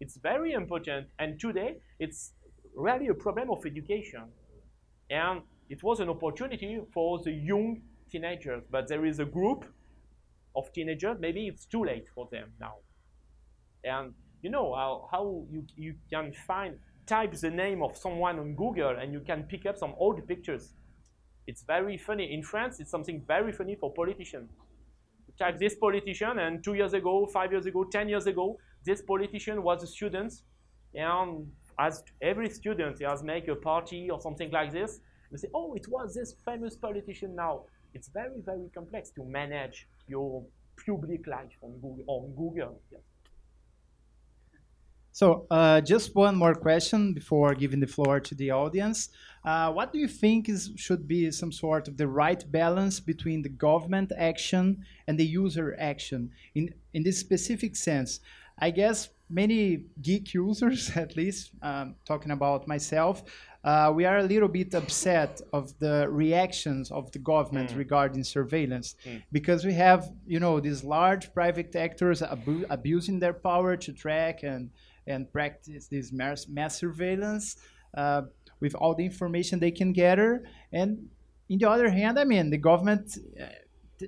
It's 0.00 0.16
very 0.16 0.52
important. 0.52 1.08
And 1.18 1.38
today, 1.38 1.76
it's 1.98 2.32
really 2.74 3.08
a 3.08 3.14
problem 3.14 3.50
of 3.50 3.66
education. 3.66 4.24
And 5.10 5.42
it 5.68 5.82
was 5.82 6.00
an 6.00 6.08
opportunity 6.08 6.80
for 6.94 7.20
the 7.22 7.32
young 7.32 7.82
teenagers. 8.10 8.62
But 8.70 8.88
there 8.88 9.04
is 9.04 9.18
a 9.18 9.24
group 9.24 9.66
of 10.58 10.72
teenagers, 10.72 11.16
maybe 11.20 11.46
it's 11.46 11.64
too 11.64 11.84
late 11.84 12.06
for 12.14 12.28
them 12.30 12.48
now. 12.60 12.74
And 13.84 14.12
you 14.42 14.50
know 14.50 14.74
how, 14.74 15.08
how 15.10 15.44
you, 15.50 15.64
you 15.76 15.94
can 16.12 16.32
find, 16.46 16.76
type 17.06 17.32
the 17.32 17.50
name 17.50 17.82
of 17.82 17.96
someone 17.96 18.38
on 18.38 18.54
Google 18.54 18.96
and 19.00 19.12
you 19.12 19.20
can 19.20 19.44
pick 19.44 19.64
up 19.66 19.76
some 19.78 19.94
old 19.98 20.26
pictures. 20.26 20.74
It's 21.46 21.62
very 21.62 21.96
funny. 21.96 22.32
In 22.32 22.42
France, 22.42 22.80
it's 22.80 22.90
something 22.90 23.22
very 23.26 23.52
funny 23.52 23.76
for 23.80 23.92
politicians. 23.92 24.50
You 25.26 25.34
type 25.38 25.58
this 25.58 25.74
politician 25.74 26.38
and 26.38 26.62
two 26.62 26.74
years 26.74 26.92
ago, 26.92 27.26
five 27.32 27.50
years 27.52 27.66
ago, 27.66 27.84
10 27.84 28.08
years 28.08 28.26
ago, 28.26 28.58
this 28.84 29.00
politician 29.00 29.62
was 29.62 29.82
a 29.82 29.86
student 29.86 30.32
and 30.94 31.46
as 31.78 32.02
every 32.20 32.50
student 32.50 32.98
he 32.98 33.04
has 33.04 33.22
make 33.22 33.48
a 33.48 33.54
party 33.54 34.10
or 34.10 34.20
something 34.20 34.50
like 34.50 34.72
this, 34.72 35.00
they 35.30 35.36
say, 35.38 35.48
oh, 35.54 35.74
it 35.74 35.86
was 35.88 36.14
this 36.14 36.34
famous 36.44 36.76
politician 36.76 37.34
now. 37.34 37.64
It's 37.98 38.08
very, 38.08 38.40
very 38.44 38.68
complex 38.72 39.10
to 39.16 39.24
manage 39.24 39.88
your 40.06 40.44
public 40.86 41.26
life 41.26 41.56
on 41.62 41.72
Google. 41.82 42.04
On 42.06 42.30
Google. 42.36 42.80
So 45.10 45.46
uh, 45.50 45.80
just 45.80 46.14
one 46.14 46.36
more 46.36 46.54
question 46.54 47.12
before 47.12 47.56
giving 47.56 47.80
the 47.80 47.88
floor 47.88 48.20
to 48.20 48.34
the 48.36 48.52
audience. 48.52 49.08
Uh, 49.44 49.72
what 49.72 49.92
do 49.92 49.98
you 49.98 50.06
think 50.06 50.48
is 50.48 50.70
should 50.76 51.08
be 51.08 51.32
some 51.32 51.50
sort 51.50 51.88
of 51.88 51.96
the 51.96 52.06
right 52.06 52.42
balance 52.52 53.00
between 53.00 53.42
the 53.42 53.48
government 53.48 54.12
action 54.16 54.84
and 55.08 55.18
the 55.18 55.26
user 55.26 55.76
action 55.80 56.30
in 56.54 56.72
in 56.94 57.02
this 57.02 57.18
specific 57.18 57.74
sense? 57.74 58.20
I 58.60 58.70
guess 58.70 59.08
many 59.28 59.84
geek 60.02 60.34
users, 60.34 60.96
at 61.04 61.16
least 61.16 61.50
um, 61.62 61.96
talking 62.04 62.30
about 62.30 62.68
myself, 62.68 63.24
uh, 63.68 63.92
we 63.92 64.06
are 64.06 64.18
a 64.18 64.22
little 64.22 64.48
bit 64.48 64.72
upset 64.72 65.42
of 65.52 65.78
the 65.78 66.08
reactions 66.08 66.90
of 66.90 67.12
the 67.12 67.18
government 67.18 67.68
mm. 67.70 67.76
regarding 67.76 68.24
surveillance 68.24 68.96
mm. 69.04 69.22
because 69.30 69.60
we 69.66 69.74
have 69.74 70.10
you 70.26 70.40
know 70.40 70.58
these 70.58 70.82
large 70.82 71.24
private 71.34 71.76
actors 71.76 72.22
abu 72.22 72.64
abusing 72.70 73.18
their 73.18 73.36
power 73.50 73.76
to 73.76 73.92
track 73.92 74.42
and 74.42 74.70
and 75.06 75.20
practice 75.32 75.86
this 75.88 76.12
mass, 76.12 76.48
mass 76.48 76.78
surveillance 76.78 77.56
uh, 78.02 78.22
with 78.60 78.74
all 78.74 78.94
the 78.94 79.04
information 79.04 79.58
they 79.58 79.74
can 79.80 79.92
gather 79.92 80.30
and 80.72 80.90
in 81.50 81.58
the 81.58 81.68
other 81.68 81.90
hand 81.90 82.18
i 82.18 82.24
mean 82.24 82.48
the 82.48 82.62
government 82.70 83.18
uh, 83.38 83.44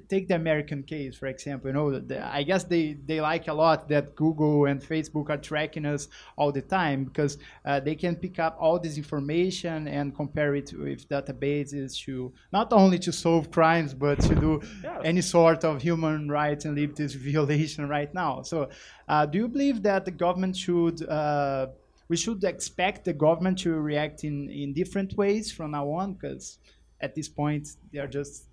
take 0.08 0.28
the 0.28 0.34
American 0.34 0.82
case, 0.82 1.16
for 1.16 1.26
example. 1.26 1.68
You 1.68 1.74
know, 1.74 1.98
the, 1.98 2.24
I 2.24 2.42
guess 2.42 2.64
they, 2.64 2.94
they 3.06 3.20
like 3.20 3.48
a 3.48 3.54
lot 3.54 3.88
that 3.88 4.14
Google 4.14 4.66
and 4.66 4.80
Facebook 4.80 5.30
are 5.30 5.36
tracking 5.36 5.84
us 5.86 6.08
all 6.36 6.52
the 6.52 6.62
time 6.62 7.04
because 7.04 7.38
uh, 7.64 7.80
they 7.80 7.94
can 7.94 8.16
pick 8.16 8.38
up 8.38 8.56
all 8.60 8.78
this 8.78 8.96
information 8.96 9.88
and 9.88 10.14
compare 10.14 10.54
it 10.54 10.72
with 10.72 11.08
databases 11.08 11.98
to 12.04 12.32
not 12.52 12.72
only 12.72 12.98
to 13.00 13.12
solve 13.12 13.50
crimes 13.50 13.94
but 13.94 14.20
to 14.20 14.34
do 14.34 14.60
any 15.04 15.20
sort 15.20 15.64
of 15.64 15.82
human 15.82 16.28
rights 16.28 16.64
and 16.64 16.76
liberties 16.76 17.14
violation 17.30 17.88
right 17.88 18.12
now. 18.14 18.42
So, 18.42 18.68
uh, 19.08 19.26
do 19.26 19.38
you 19.38 19.48
believe 19.48 19.82
that 19.82 20.04
the 20.04 20.10
government 20.10 20.56
should 20.56 21.06
uh, 21.08 21.68
we 22.08 22.16
should 22.16 22.42
expect 22.42 23.04
the 23.04 23.12
government 23.12 23.58
to 23.60 23.72
react 23.74 24.24
in, 24.24 24.50
in 24.50 24.72
different 24.72 25.16
ways 25.16 25.52
from 25.52 25.70
now 25.70 25.88
on 25.90 26.14
because 26.14 26.58
at 27.00 27.14
this 27.14 27.28
point 27.28 27.68
they 27.92 28.00
are 28.00 28.08
just 28.08 28.49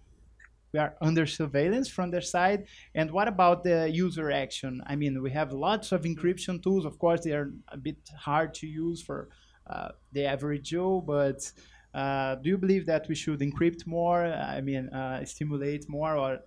we 0.78 0.84
are 0.84 0.96
under 1.02 1.26
surveillance 1.26 1.90
from 1.90 2.12
their 2.12 2.22
side. 2.22 2.68
And 2.94 3.10
what 3.12 3.28
about 3.28 3.64
the 3.64 3.90
user 3.90 4.32
action? 4.32 4.82
I 4.86 4.96
mean, 4.96 5.24
we 5.24 5.32
have 5.32 5.52
lots 5.52 5.92
of 5.92 6.04
encryption 6.04 6.62
tools. 6.62 6.86
Of 6.86 7.00
course, 7.00 7.22
they 7.24 7.32
are 7.32 7.52
a 7.70 7.78
bit 7.78 7.98
hard 8.16 8.54
to 8.60 8.68
use 8.68 9.02
for 9.02 9.30
uh, 9.68 9.90
the 10.14 10.26
average 10.26 10.70
Joe, 10.70 11.02
but 11.02 11.40
uh, 11.96 12.36
do 12.36 12.50
you 12.50 12.60
believe 12.60 12.86
that 12.86 13.08
we 13.10 13.16
should 13.16 13.40
encrypt 13.40 13.88
more? 13.88 14.26
I 14.26 14.62
mean, 14.62 14.90
uh, 14.90 15.26
stimulate 15.26 15.90
more, 15.90 16.16
or 16.16 16.40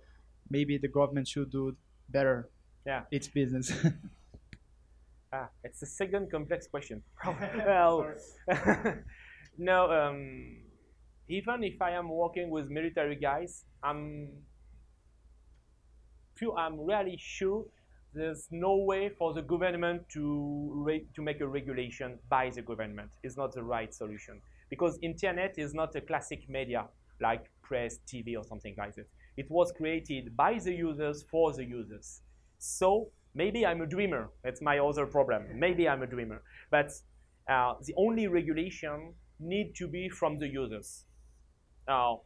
maybe 0.49 0.77
the 0.77 0.87
government 0.87 1.27
should 1.27 1.51
do 1.51 1.75
better 2.09 2.49
yeah. 2.85 3.01
its 3.11 3.27
business? 3.27 3.67
ah, 5.33 5.49
it's 5.65 5.81
a 5.81 5.85
second 5.85 6.31
complex 6.31 6.67
question. 6.67 7.03
well, 7.67 8.15
no, 9.57 9.91
um, 9.91 10.60
even 11.31 11.63
if 11.63 11.81
I 11.81 11.91
am 11.91 12.09
working 12.09 12.49
with 12.49 12.69
military 12.69 13.15
guys, 13.15 13.63
I'm 13.81 14.29
I'm 16.57 16.79
really 16.79 17.17
sure 17.19 17.65
there's 18.15 18.47
no 18.49 18.77
way 18.77 19.09
for 19.09 19.33
the 19.33 19.43
government 19.43 20.09
to 20.09 21.03
to 21.15 21.21
make 21.21 21.39
a 21.39 21.47
regulation 21.47 22.17
by 22.29 22.49
the 22.49 22.61
government. 22.61 23.11
It's 23.23 23.37
not 23.37 23.53
the 23.53 23.63
right 23.63 23.93
solution 23.93 24.41
because 24.69 24.97
internet 25.01 25.53
is 25.57 25.73
not 25.73 25.95
a 25.95 26.01
classic 26.01 26.49
media 26.49 26.87
like 27.21 27.51
press, 27.61 27.99
TV, 28.07 28.35
or 28.35 28.43
something 28.43 28.75
like 28.77 28.95
that. 28.95 29.05
It 29.37 29.49
was 29.49 29.71
created 29.71 30.35
by 30.35 30.57
the 30.57 30.73
users 30.73 31.23
for 31.31 31.53
the 31.53 31.63
users. 31.63 32.21
So 32.57 33.11
maybe 33.35 33.65
I'm 33.65 33.81
a 33.81 33.85
dreamer. 33.85 34.31
That's 34.43 34.61
my 34.61 34.79
other 34.79 35.05
problem. 35.05 35.43
Maybe 35.53 35.87
I'm 35.87 36.01
a 36.01 36.07
dreamer. 36.07 36.41
But 36.71 36.91
uh, 37.47 37.75
the 37.85 37.93
only 37.95 38.27
regulation 38.27 39.13
need 39.39 39.75
to 39.75 39.87
be 39.87 40.09
from 40.09 40.37
the 40.37 40.47
users. 40.47 41.05
Now, 41.87 42.21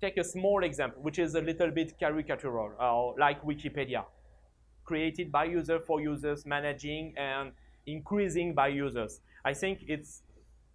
take 0.00 0.16
a 0.16 0.24
small 0.24 0.64
example, 0.64 1.02
which 1.02 1.18
is 1.18 1.34
a 1.34 1.40
little 1.40 1.70
bit 1.70 1.98
caricatural, 2.00 2.72
uh, 2.78 3.14
like 3.18 3.42
Wikipedia, 3.44 4.04
created 4.84 5.32
by 5.32 5.44
user 5.44 5.80
for 5.80 6.00
users, 6.00 6.44
managing 6.46 7.14
and 7.16 7.52
increasing 7.86 8.54
by 8.54 8.68
users. 8.68 9.20
I 9.44 9.54
think 9.54 9.84
it's, 9.88 10.22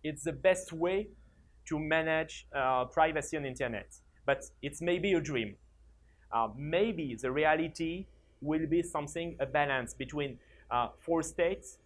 it's 0.03 0.23
the 0.23 0.33
best 0.33 0.73
way 0.73 1.09
to 1.65 1.79
manage 1.79 2.47
uh, 2.55 2.85
privacy 2.85 3.37
on 3.37 3.45
internet. 3.45 3.95
But 4.25 4.45
it's 4.61 4.81
maybe 4.81 5.13
a 5.13 5.21
dream. 5.21 5.55
Uh, 6.31 6.49
maybe 6.55 7.15
the 7.15 7.31
reality 7.31 8.05
will 8.41 8.65
be 8.67 8.83
something, 8.83 9.35
a 9.39 9.45
balance 9.45 9.93
between 9.93 10.37
uh, 10.69 10.89
four 10.97 11.23
states. 11.23 11.77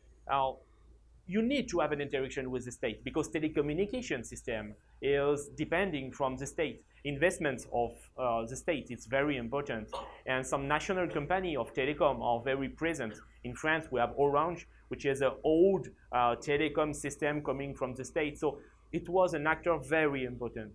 You 1.26 1.42
need 1.42 1.70
to 1.70 1.80
have 1.80 1.94
an 1.94 2.02
interaction 2.02 2.52
with 2.52 2.66
the 2.66 2.72
state 2.72 3.04
because 3.06 3.30
telecommunication 3.30 4.26
system 4.26 4.76
is 5.04 5.50
depending 5.58 6.12
from 6.12 6.38
the 6.38 6.48
state. 6.48 6.84
Investments 7.04 7.68
of 7.74 7.92
uh, 8.18 8.46
the 8.46 8.56
state 8.56 8.88
is 8.90 9.06
very 9.06 9.36
important. 9.38 9.90
And 10.26 10.48
some 10.48 10.68
national 10.68 11.10
company 11.10 11.58
of 11.58 11.74
telecom 11.74 12.22
are 12.22 12.42
very 12.42 12.70
present. 12.70 13.14
In 13.44 13.54
France, 13.54 13.88
we 13.92 14.00
have 14.00 14.14
Orange, 14.16 14.66
which 14.88 15.06
is 15.06 15.22
an 15.22 15.34
old 15.44 15.90
uh, 16.14 16.36
telecom 16.38 16.96
system 16.96 17.44
coming 17.44 17.76
from 17.76 17.94
the 17.94 18.06
state. 18.06 18.40
So 18.40 18.60
it 18.94 19.10
was 19.10 19.34
an 19.34 19.46
actor 19.46 19.78
very 19.78 20.24
important. 20.24 20.72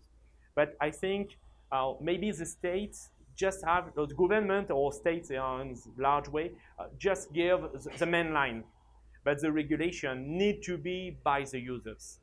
But 0.55 0.77
I 0.81 0.91
think 0.91 1.39
uh, 1.73 1.95
maybe 2.01 2.31
the 2.31 2.45
states 2.45 3.09
just 3.35 3.65
have, 3.65 3.95
the 3.95 4.07
government 4.07 4.71
or 4.71 4.93
states 4.93 5.31
in 5.31 5.77
large 5.97 6.29
way, 6.29 6.51
uh, 6.79 6.87
just 6.99 7.33
give 7.33 7.61
the 7.99 8.07
main 8.07 8.35
line. 8.35 8.65
But 9.25 9.41
the 9.41 9.51
regulation 9.51 10.37
need 10.37 10.63
to 10.65 10.77
be 10.77 11.17
by 11.25 11.45
the 11.45 11.61
users. 11.61 12.19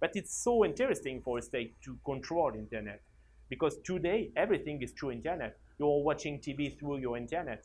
But 0.00 0.12
it's 0.14 0.34
so 0.34 0.64
interesting 0.64 1.20
for 1.22 1.38
a 1.38 1.42
state 1.42 1.74
to 1.84 1.98
control 2.04 2.52
internet. 2.54 3.02
Because 3.48 3.78
today, 3.84 4.30
everything 4.36 4.80
is 4.82 4.92
through 4.92 5.12
internet. 5.12 5.58
You're 5.78 6.02
watching 6.02 6.38
TV 6.40 6.78
through 6.78 6.98
your 6.98 7.16
internet, 7.16 7.64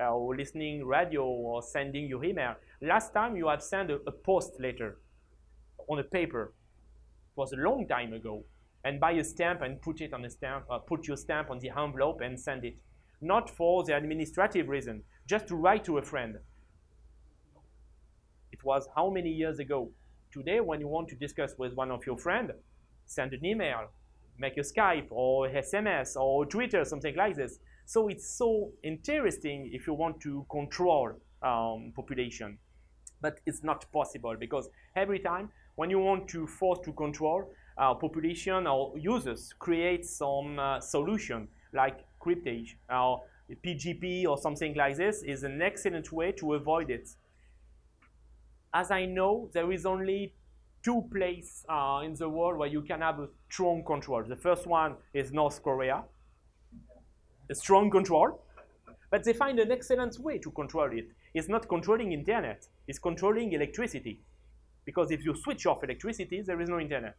uh, 0.00 0.14
or 0.14 0.36
listening 0.36 0.84
radio, 0.84 1.24
or 1.24 1.62
sending 1.62 2.06
your 2.08 2.24
email. 2.24 2.54
Last 2.80 3.12
time 3.12 3.36
you 3.36 3.48
have 3.48 3.62
sent 3.62 3.90
a, 3.90 4.00
a 4.06 4.12
post 4.12 4.58
letter 4.58 4.98
on 5.88 5.98
a 5.98 6.04
paper. 6.04 6.52
It 7.30 7.36
was 7.36 7.52
a 7.52 7.56
long 7.56 7.86
time 7.86 8.12
ago 8.12 8.44
and 8.84 9.00
buy 9.00 9.12
a 9.12 9.24
stamp 9.24 9.62
and 9.62 9.80
put 9.82 10.00
it 10.00 10.12
on 10.12 10.24
a 10.24 10.30
stamp, 10.30 10.64
uh, 10.70 10.78
put 10.78 11.06
your 11.06 11.16
stamp 11.16 11.50
on 11.50 11.58
the 11.58 11.70
envelope 11.70 12.20
and 12.20 12.38
send 12.38 12.64
it. 12.64 12.76
Not 13.20 13.50
for 13.50 13.84
the 13.84 13.96
administrative 13.96 14.68
reason, 14.68 15.02
just 15.26 15.48
to 15.48 15.56
write 15.56 15.84
to 15.84 15.98
a 15.98 16.02
friend. 16.02 16.38
It 18.52 18.64
was 18.64 18.88
how 18.94 19.10
many 19.10 19.30
years 19.30 19.58
ago? 19.58 19.90
Today, 20.32 20.60
when 20.60 20.80
you 20.80 20.88
want 20.88 21.08
to 21.08 21.14
discuss 21.14 21.54
with 21.56 21.72
one 21.74 21.90
of 21.90 22.04
your 22.04 22.16
friends, 22.18 22.52
send 23.06 23.32
an 23.32 23.44
email, 23.44 23.88
make 24.38 24.58
a 24.58 24.60
Skype 24.60 25.06
or 25.10 25.48
SMS 25.48 26.16
or 26.16 26.44
Twitter, 26.44 26.84
something 26.84 27.16
like 27.16 27.34
this. 27.36 27.58
So 27.86 28.08
it's 28.08 28.28
so 28.36 28.70
interesting 28.82 29.70
if 29.72 29.86
you 29.86 29.94
want 29.94 30.20
to 30.20 30.44
control 30.50 31.12
um, 31.42 31.92
population. 31.96 32.58
But 33.22 33.40
it's 33.46 33.64
not 33.64 33.90
possible 33.90 34.36
because 34.38 34.68
every 34.94 35.18
time 35.18 35.50
when 35.76 35.88
you 35.88 35.98
want 35.98 36.28
to 36.28 36.46
force 36.46 36.80
to 36.84 36.92
control, 36.92 37.50
uh, 37.78 37.94
population 37.94 38.66
or 38.66 38.92
users 38.98 39.54
create 39.58 40.04
some 40.04 40.58
uh, 40.58 40.80
solution 40.80 41.48
like 41.72 42.00
cryptage 42.20 42.76
or 42.90 43.22
PGP 43.64 44.26
or 44.26 44.36
something 44.36 44.74
like 44.74 44.96
this 44.96 45.22
is 45.22 45.42
an 45.42 45.62
excellent 45.62 46.12
way 46.12 46.32
to 46.32 46.54
avoid 46.54 46.90
it. 46.90 47.08
As 48.72 48.90
I 48.90 49.06
know, 49.06 49.48
there 49.52 49.70
is 49.72 49.86
only 49.86 50.34
two 50.82 51.02
places 51.12 51.64
uh, 51.68 52.00
in 52.04 52.14
the 52.14 52.28
world 52.28 52.58
where 52.58 52.68
you 52.68 52.82
can 52.82 53.00
have 53.00 53.18
a 53.18 53.28
strong 53.50 53.84
control. 53.84 54.22
The 54.24 54.36
first 54.36 54.66
one 54.66 54.96
is 55.12 55.32
North 55.32 55.62
Korea, 55.62 56.04
a 57.50 57.54
strong 57.54 57.90
control, 57.90 58.40
but 59.10 59.24
they 59.24 59.32
find 59.32 59.58
an 59.58 59.72
excellent 59.72 60.18
way 60.18 60.38
to 60.38 60.50
control 60.50 60.90
it. 60.92 61.08
It's 61.34 61.48
not 61.48 61.68
controlling 61.68 62.12
internet, 62.12 62.66
it's 62.86 62.98
controlling 62.98 63.52
electricity. 63.52 64.20
Because 64.84 65.10
if 65.10 65.24
you 65.24 65.34
switch 65.34 65.66
off 65.66 65.84
electricity, 65.84 66.42
there 66.42 66.60
is 66.60 66.68
no 66.68 66.80
internet. 66.80 67.16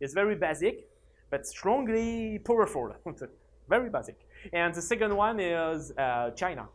It's 0.00 0.12
very 0.12 0.34
basic, 0.34 0.88
but 1.30 1.46
strongly 1.46 2.40
powerful. 2.44 2.94
very 3.68 3.90
basic. 3.90 4.16
And 4.52 4.74
the 4.74 4.82
second 4.82 5.14
one 5.16 5.40
is 5.40 5.92
uh, 5.96 6.30
China. 6.30 6.68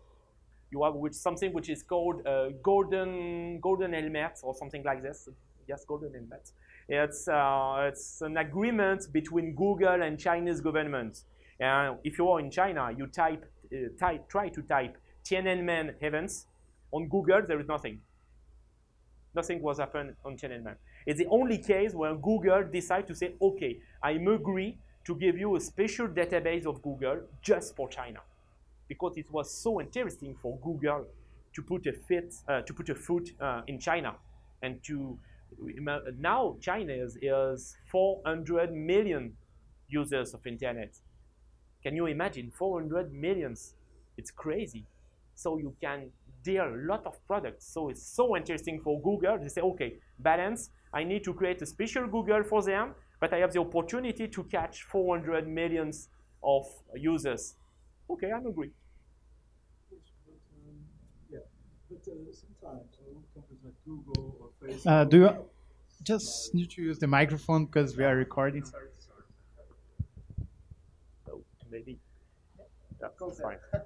You 0.71 0.83
have 0.83 0.95
which, 0.95 1.13
something 1.13 1.51
which 1.53 1.69
is 1.69 1.83
called 1.83 2.25
uh, 2.25 2.49
golden 2.63 3.59
golden 3.59 3.93
helmet 3.93 4.39
or 4.41 4.55
something 4.55 4.83
like 4.83 5.03
this. 5.03 5.27
Yes, 5.67 5.85
golden 5.85 6.13
helmet. 6.13 6.51
It's 6.87 7.27
uh, 7.27 7.89
it's 7.89 8.21
an 8.21 8.37
agreement 8.37 9.11
between 9.11 9.53
Google 9.55 10.01
and 10.01 10.17
Chinese 10.17 10.61
government. 10.61 11.23
And 11.59 11.97
if 12.03 12.17
you 12.17 12.27
are 12.29 12.39
in 12.39 12.49
China, 12.49 12.89
you 12.97 13.07
type, 13.07 13.45
uh, 13.71 13.77
type 13.99 14.27
try 14.27 14.49
to 14.49 14.61
type 14.63 14.97
Tiananmen 15.23 15.93
events 16.01 16.47
on 16.91 17.07
Google. 17.07 17.41
There 17.47 17.59
is 17.59 17.67
nothing. 17.67 17.99
Nothing 19.35 19.61
was 19.61 19.77
happened 19.79 20.15
on 20.25 20.37
Tiananmen. 20.37 20.75
It's 21.05 21.19
the 21.19 21.27
only 21.27 21.57
case 21.57 21.93
where 21.93 22.15
Google 22.15 22.63
decide 22.63 23.07
to 23.07 23.15
say, 23.15 23.35
okay, 23.41 23.79
I'm 24.03 24.27
agree 24.27 24.79
to 25.05 25.15
give 25.15 25.37
you 25.37 25.55
a 25.55 25.59
special 25.59 26.07
database 26.07 26.65
of 26.65 26.81
Google 26.81 27.21
just 27.41 27.75
for 27.75 27.87
China. 27.89 28.19
Because 28.91 29.13
it 29.15 29.29
was 29.31 29.47
so 29.65 29.79
interesting 29.79 30.35
for 30.41 30.57
Google 30.67 31.05
to 31.55 31.61
put 31.61 31.85
a, 31.87 31.93
fit, 31.93 32.33
uh, 32.49 32.61
to 32.67 32.73
put 32.73 32.89
a 32.89 32.95
foot 32.95 33.31
uh, 33.39 33.61
in 33.67 33.79
China. 33.79 34.15
And 34.61 34.83
to 34.87 35.17
now 36.19 36.57
China 36.59 36.93
is, 36.93 37.17
is 37.21 37.77
400 37.89 38.73
million 38.73 39.33
users 39.87 40.33
of 40.33 40.45
internet. 40.45 40.91
Can 41.83 41.95
you 41.95 42.05
imagine 42.07 42.51
400 42.51 43.13
millions? 43.13 43.75
It's 44.17 44.31
crazy. 44.31 44.85
So 45.35 45.57
you 45.57 45.73
can 45.81 46.11
deal 46.43 46.65
a 46.65 46.79
lot 46.91 47.05
of 47.05 47.15
products. 47.27 47.65
So 47.73 47.89
it's 47.89 48.05
so 48.05 48.35
interesting 48.35 48.81
for 48.83 49.01
Google. 49.01 49.37
They 49.39 49.47
say, 49.47 49.61
okay, 49.61 49.93
balance 50.19 50.69
I 50.93 51.03
need 51.03 51.23
to 51.23 51.33
create 51.33 51.61
a 51.61 51.65
special 51.65 52.07
Google 52.07 52.43
for 52.43 52.61
them, 52.61 52.95
but 53.19 53.33
I 53.33 53.37
have 53.37 53.53
the 53.53 53.59
opportunity 53.59 54.27
to 54.27 54.43
catch 54.43 54.83
400 54.83 55.47
millions 55.47 56.09
of 56.43 56.65
users. 56.95 57.55
Okay, 58.09 58.31
I'm 58.31 58.45
agree. 58.45 58.71
Uh, 64.85 65.03
do 65.05 65.17
you 65.17 65.49
just 66.03 66.53
need 66.53 66.69
to 66.71 66.81
use 66.81 66.99
the 66.99 67.07
microphone 67.07 67.65
because 67.65 67.97
we 67.97 68.03
are 68.03 68.15
recording? 68.15 68.63
Oh, 71.29 71.43
maybe. 71.69 71.99
That's 72.99 73.39
fine. 73.41 73.57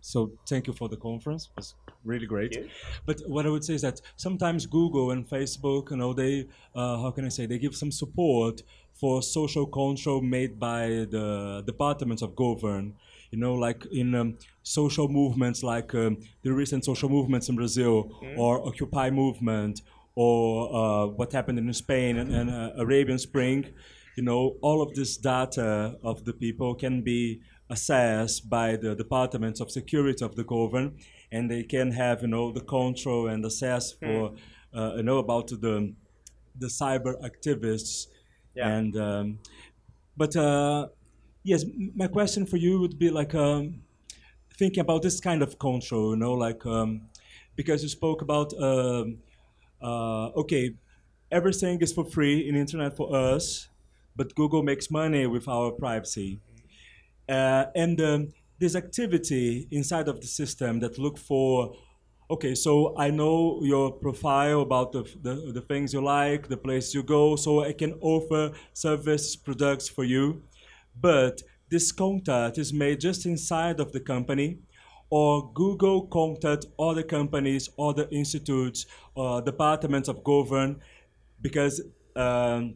So 0.00 0.32
thank 0.48 0.66
you 0.66 0.72
for 0.72 0.88
the 0.88 0.96
conference. 0.96 1.46
It 1.46 1.56
was 1.56 1.74
really 2.04 2.26
great. 2.26 2.56
But 3.04 3.20
what 3.26 3.46
I 3.46 3.50
would 3.50 3.64
say 3.64 3.74
is 3.74 3.82
that 3.82 4.00
sometimes 4.16 4.64
Google 4.66 5.10
and 5.10 5.28
Facebook, 5.28 5.90
you 5.90 5.96
know, 5.96 6.12
they 6.12 6.46
uh, 6.74 7.02
how 7.02 7.10
can 7.10 7.24
I 7.24 7.28
say 7.28 7.46
they 7.46 7.58
give 7.58 7.74
some 7.74 7.90
support 7.90 8.62
for 8.92 9.22
social 9.22 9.66
control 9.66 10.20
made 10.22 10.58
by 10.58 10.86
the 11.10 11.62
departments 11.66 12.22
of 12.22 12.36
govern. 12.36 12.94
You 13.36 13.42
know, 13.42 13.54
like 13.54 13.84
in 13.92 14.14
um, 14.14 14.38
social 14.62 15.08
movements, 15.08 15.62
like 15.62 15.94
um, 15.94 16.16
the 16.42 16.54
recent 16.54 16.86
social 16.86 17.10
movements 17.10 17.50
in 17.50 17.54
Brazil, 17.54 17.94
mm. 18.22 18.38
or 18.38 18.66
Occupy 18.66 19.10
movement, 19.10 19.82
or 20.14 20.74
uh, 20.74 21.06
what 21.08 21.34
happened 21.34 21.58
in 21.58 21.70
Spain 21.74 22.16
and, 22.16 22.34
and 22.34 22.48
uh, 22.48 22.70
Arabian 22.78 23.18
Spring. 23.18 23.66
You 24.16 24.22
know, 24.22 24.56
all 24.62 24.80
of 24.80 24.94
this 24.94 25.18
data 25.18 25.98
of 26.02 26.24
the 26.24 26.32
people 26.32 26.74
can 26.74 27.02
be 27.02 27.42
assessed 27.68 28.48
by 28.48 28.76
the 28.76 28.94
departments 28.94 29.60
of 29.60 29.70
security 29.70 30.24
of 30.24 30.34
the 30.34 30.44
government, 30.44 30.94
and 31.30 31.50
they 31.50 31.62
can 31.62 31.90
have 31.90 32.22
you 32.22 32.28
know 32.28 32.52
the 32.52 32.62
control 32.62 33.28
and 33.28 33.44
assess 33.44 33.92
hmm. 33.92 34.06
for 34.06 34.34
uh, 34.74 34.94
you 34.96 35.02
know 35.02 35.18
about 35.18 35.48
the 35.48 35.94
the 36.58 36.68
cyber 36.68 37.12
activists 37.22 38.06
yeah. 38.54 38.66
and 38.66 38.96
um, 38.96 39.38
but 40.16 40.34
uh, 40.36 40.86
yes 41.46 41.64
my 41.94 42.08
question 42.08 42.44
for 42.44 42.56
you 42.56 42.80
would 42.80 42.98
be 42.98 43.08
like 43.08 43.34
um, 43.34 43.80
thinking 44.58 44.80
about 44.80 45.00
this 45.02 45.20
kind 45.20 45.42
of 45.42 45.58
control 45.58 46.10
you 46.10 46.16
know 46.16 46.32
like 46.32 46.66
um, 46.66 47.02
because 47.54 47.82
you 47.84 47.88
spoke 47.88 48.20
about 48.20 48.52
um, 48.60 49.18
uh, 49.80 50.26
okay 50.42 50.74
everything 51.30 51.80
is 51.80 51.92
for 51.92 52.04
free 52.04 52.48
in 52.48 52.56
internet 52.56 52.96
for 52.96 53.14
us 53.14 53.68
but 54.16 54.34
google 54.34 54.62
makes 54.62 54.90
money 54.90 55.26
with 55.26 55.46
our 55.48 55.70
privacy. 55.70 56.40
Uh, 57.28 57.64
and 57.74 58.00
um, 58.00 58.28
this 58.58 58.74
activity 58.76 59.68
inside 59.70 60.08
of 60.08 60.20
the 60.20 60.26
system 60.26 60.80
that 60.80 60.98
look 60.98 61.18
for 61.18 61.76
okay 62.30 62.54
so 62.54 62.94
i 62.98 63.08
know 63.10 63.60
your 63.62 63.92
profile 63.92 64.62
about 64.62 64.90
the, 64.90 65.02
the, 65.22 65.52
the, 65.52 65.60
things 65.60 65.92
you 65.92 66.00
like 66.00 66.48
the 66.48 66.56
place 66.56 66.94
you 66.94 67.02
go 67.02 67.36
so 67.36 67.62
i 67.62 67.72
can 67.72 67.92
offer 68.00 68.50
service 68.72 69.36
products 69.36 69.88
for 69.88 70.04
you 70.04 70.42
but 71.00 71.42
this 71.70 71.92
contact 71.92 72.58
is 72.58 72.72
made 72.72 73.00
just 73.00 73.26
inside 73.26 73.80
of 73.80 73.92
the 73.92 74.00
company 74.00 74.58
or 75.10 75.50
google 75.52 76.06
contact 76.06 76.66
other 76.78 77.02
companies 77.02 77.68
other 77.78 78.06
institutes 78.10 78.86
or 79.14 79.40
departments 79.42 80.08
of 80.08 80.22
govern, 80.24 80.80
because 81.40 81.80
um, 82.16 82.74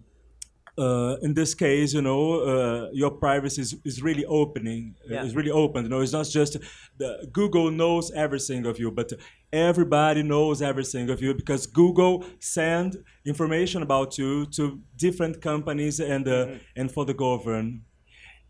uh, 0.79 1.17
in 1.23 1.35
this 1.35 1.55
case, 1.55 1.93
you 1.93 2.01
know, 2.01 2.41
uh, 2.41 2.89
your 2.93 3.11
privacy 3.11 3.61
is, 3.61 3.75
is 3.85 4.03
really 4.03 4.25
opening, 4.25 4.95
Yeah. 5.07 5.25
is 5.25 5.35
really 5.35 5.51
open. 5.51 5.85
You 5.85 5.91
know, 5.91 6.01
it's 6.01 6.13
not 6.13 6.27
just 6.29 6.57
the, 6.97 7.29
Google 7.33 7.71
knows 7.71 8.11
everything 8.13 8.65
of 8.67 8.79
you, 8.79 8.91
but 8.91 9.13
everybody 9.53 10.23
knows 10.23 10.63
everything 10.63 11.11
of 11.11 11.21
you 11.21 11.35
because 11.35 11.67
Google 11.67 12.25
send 12.39 12.97
information 13.27 13.83
about 13.83 14.17
you 14.17 14.47
to 14.57 14.81
different 14.97 15.43
companies 15.43 16.01
and 16.01 16.27
uh, 16.27 16.47
and 16.77 16.91
for 16.91 17.05
the 17.05 17.15
government. 17.15 17.83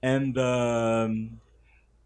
And 0.03 0.37
um, 0.39 1.41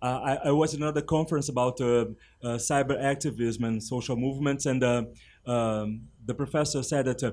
I, 0.04 0.38
I 0.46 0.50
was 0.50 0.74
in 0.74 0.82
another 0.82 1.00
conference 1.00 1.48
about 1.48 1.80
uh, 1.80 2.06
uh, 2.42 2.58
cyber 2.58 3.02
activism 3.02 3.64
and 3.64 3.82
social 3.82 4.16
movements, 4.16 4.66
and 4.66 4.82
uh, 4.82 5.04
um, 5.46 6.02
the 6.24 6.34
professor 6.34 6.82
said 6.82 7.06
that 7.06 7.22
uh, 7.22 7.32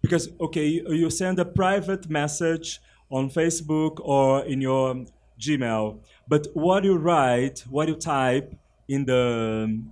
because 0.00 0.28
okay, 0.40 0.66
you, 0.66 0.92
you 0.92 1.10
send 1.10 1.38
a 1.38 1.44
private 1.44 2.08
message 2.08 2.80
on 3.10 3.30
Facebook 3.30 3.98
or 4.00 4.44
in 4.44 4.60
your 4.60 5.04
Gmail, 5.40 5.98
but 6.28 6.46
what 6.54 6.84
you 6.84 6.96
write, 6.96 7.64
what 7.68 7.88
you 7.88 7.96
type 7.96 8.54
in 8.88 9.04
the 9.04 9.82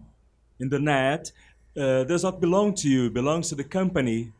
in 0.60 0.68
the 0.68 0.78
net 0.78 1.32
uh, 1.76 2.04
does 2.04 2.22
not 2.22 2.40
belong 2.40 2.74
to 2.74 2.88
you; 2.88 3.10
belongs 3.10 3.48
to 3.48 3.56
the 3.56 3.64
company. 3.64 4.32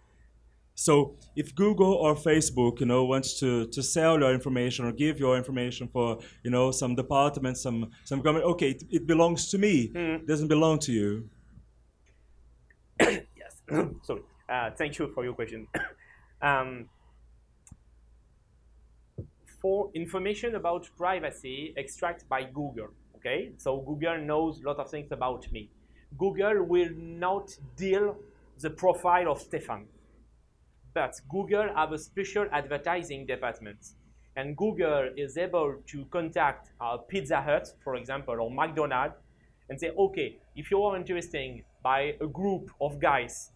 So 0.75 1.16
if 1.37 1.55
Google 1.55 1.93
or 1.93 2.14
Facebook, 2.14 2.81
you 2.81 2.87
know, 2.87 3.05
wants 3.05 3.39
to, 3.41 3.66
to 3.68 3.83
sell 3.83 4.18
your 4.18 4.33
information 4.33 4.87
or 4.87 4.93
give 4.93 5.18
your 5.18 5.37
information 5.37 5.89
for, 5.89 6.18
you 6.43 6.51
know, 6.51 6.70
some 6.70 6.95
department, 6.95 7.59
some 7.59 7.91
some 8.05 8.20
government, 8.20 8.47
okay, 8.53 8.70
it, 8.70 8.83
it 8.91 9.07
belongs 9.07 9.51
to 9.51 9.59
me. 9.59 9.91
It 9.95 10.27
doesn't 10.27 10.49
belong 10.49 10.79
to 10.81 10.93
you. 10.93 11.29
yes. 13.01 13.62
Sorry. 14.03 14.23
Uh, 14.49 14.70
thank 14.77 14.99
you 14.99 15.11
for 15.14 15.25
your 15.25 15.35
question. 15.35 15.66
um, 16.43 16.89
for 19.61 19.91
information 19.95 20.57
about 20.57 20.89
privacy 20.97 21.73
extract 21.77 22.29
by 22.29 22.43
Google, 22.43 22.89
okay? 23.16 23.53
So 23.59 23.81
Google 23.81 24.18
knows 24.18 24.61
a 24.61 24.66
lot 24.66 24.79
of 24.79 24.91
things 24.91 25.12
about 25.12 25.51
me. 25.53 25.70
Google 26.18 26.64
will 26.64 26.91
not 26.97 27.57
deal 27.77 28.16
the 28.59 28.70
profile 28.70 29.31
of 29.31 29.41
Stefan. 29.41 29.87
But 30.95 31.20
Google 31.28 31.68
have 31.74 31.93
a 31.93 31.99
special 31.99 32.47
advertising 32.53 33.26
department. 33.26 33.78
And 34.36 34.57
Google 34.57 35.11
is 35.16 35.36
able 35.36 35.76
to 35.86 36.05
contact 36.07 36.70
uh, 36.80 36.97
Pizza 36.97 37.40
Hut, 37.40 37.68
for 37.84 37.97
example, 37.97 38.36
or 38.40 38.51
McDonald's, 38.51 39.14
and 39.68 39.78
say, 39.78 39.90
okay, 39.90 40.38
if 40.57 40.70
you 40.70 40.82
are 40.82 40.97
interested 40.97 41.64
by 41.82 42.14
a 42.20 42.26
group 42.26 42.70
of 42.80 42.99
guys 42.99 43.51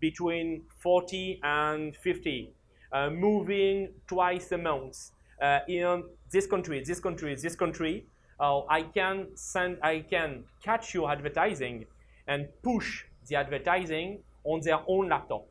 between 0.00 0.62
40 0.78 1.40
and 1.42 1.96
50, 1.96 2.52
uh, 2.92 3.10
moving 3.10 3.92
twice 4.06 4.50
a 4.52 4.58
month 4.58 5.10
uh, 5.40 5.60
in 5.68 6.02
this 6.30 6.46
country, 6.46 6.82
this 6.84 7.00
country, 7.00 7.34
this 7.34 7.54
country, 7.54 8.06
uh, 8.40 8.60
I 8.68 8.82
can 8.82 9.28
send, 9.34 9.78
I 9.82 10.00
can 10.00 10.44
catch 10.62 10.94
your 10.94 11.10
advertising 11.10 11.86
and 12.26 12.48
push 12.62 13.04
the 13.26 13.36
advertising 13.36 14.22
on 14.44 14.60
their 14.60 14.80
own 14.86 15.08
laptop. 15.08 15.46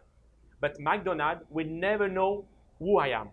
But 0.61 0.79
McDonald's 0.79 1.43
will 1.49 1.67
never 1.67 2.07
know 2.07 2.45
who 2.79 2.97
I 2.97 3.09
am. 3.09 3.29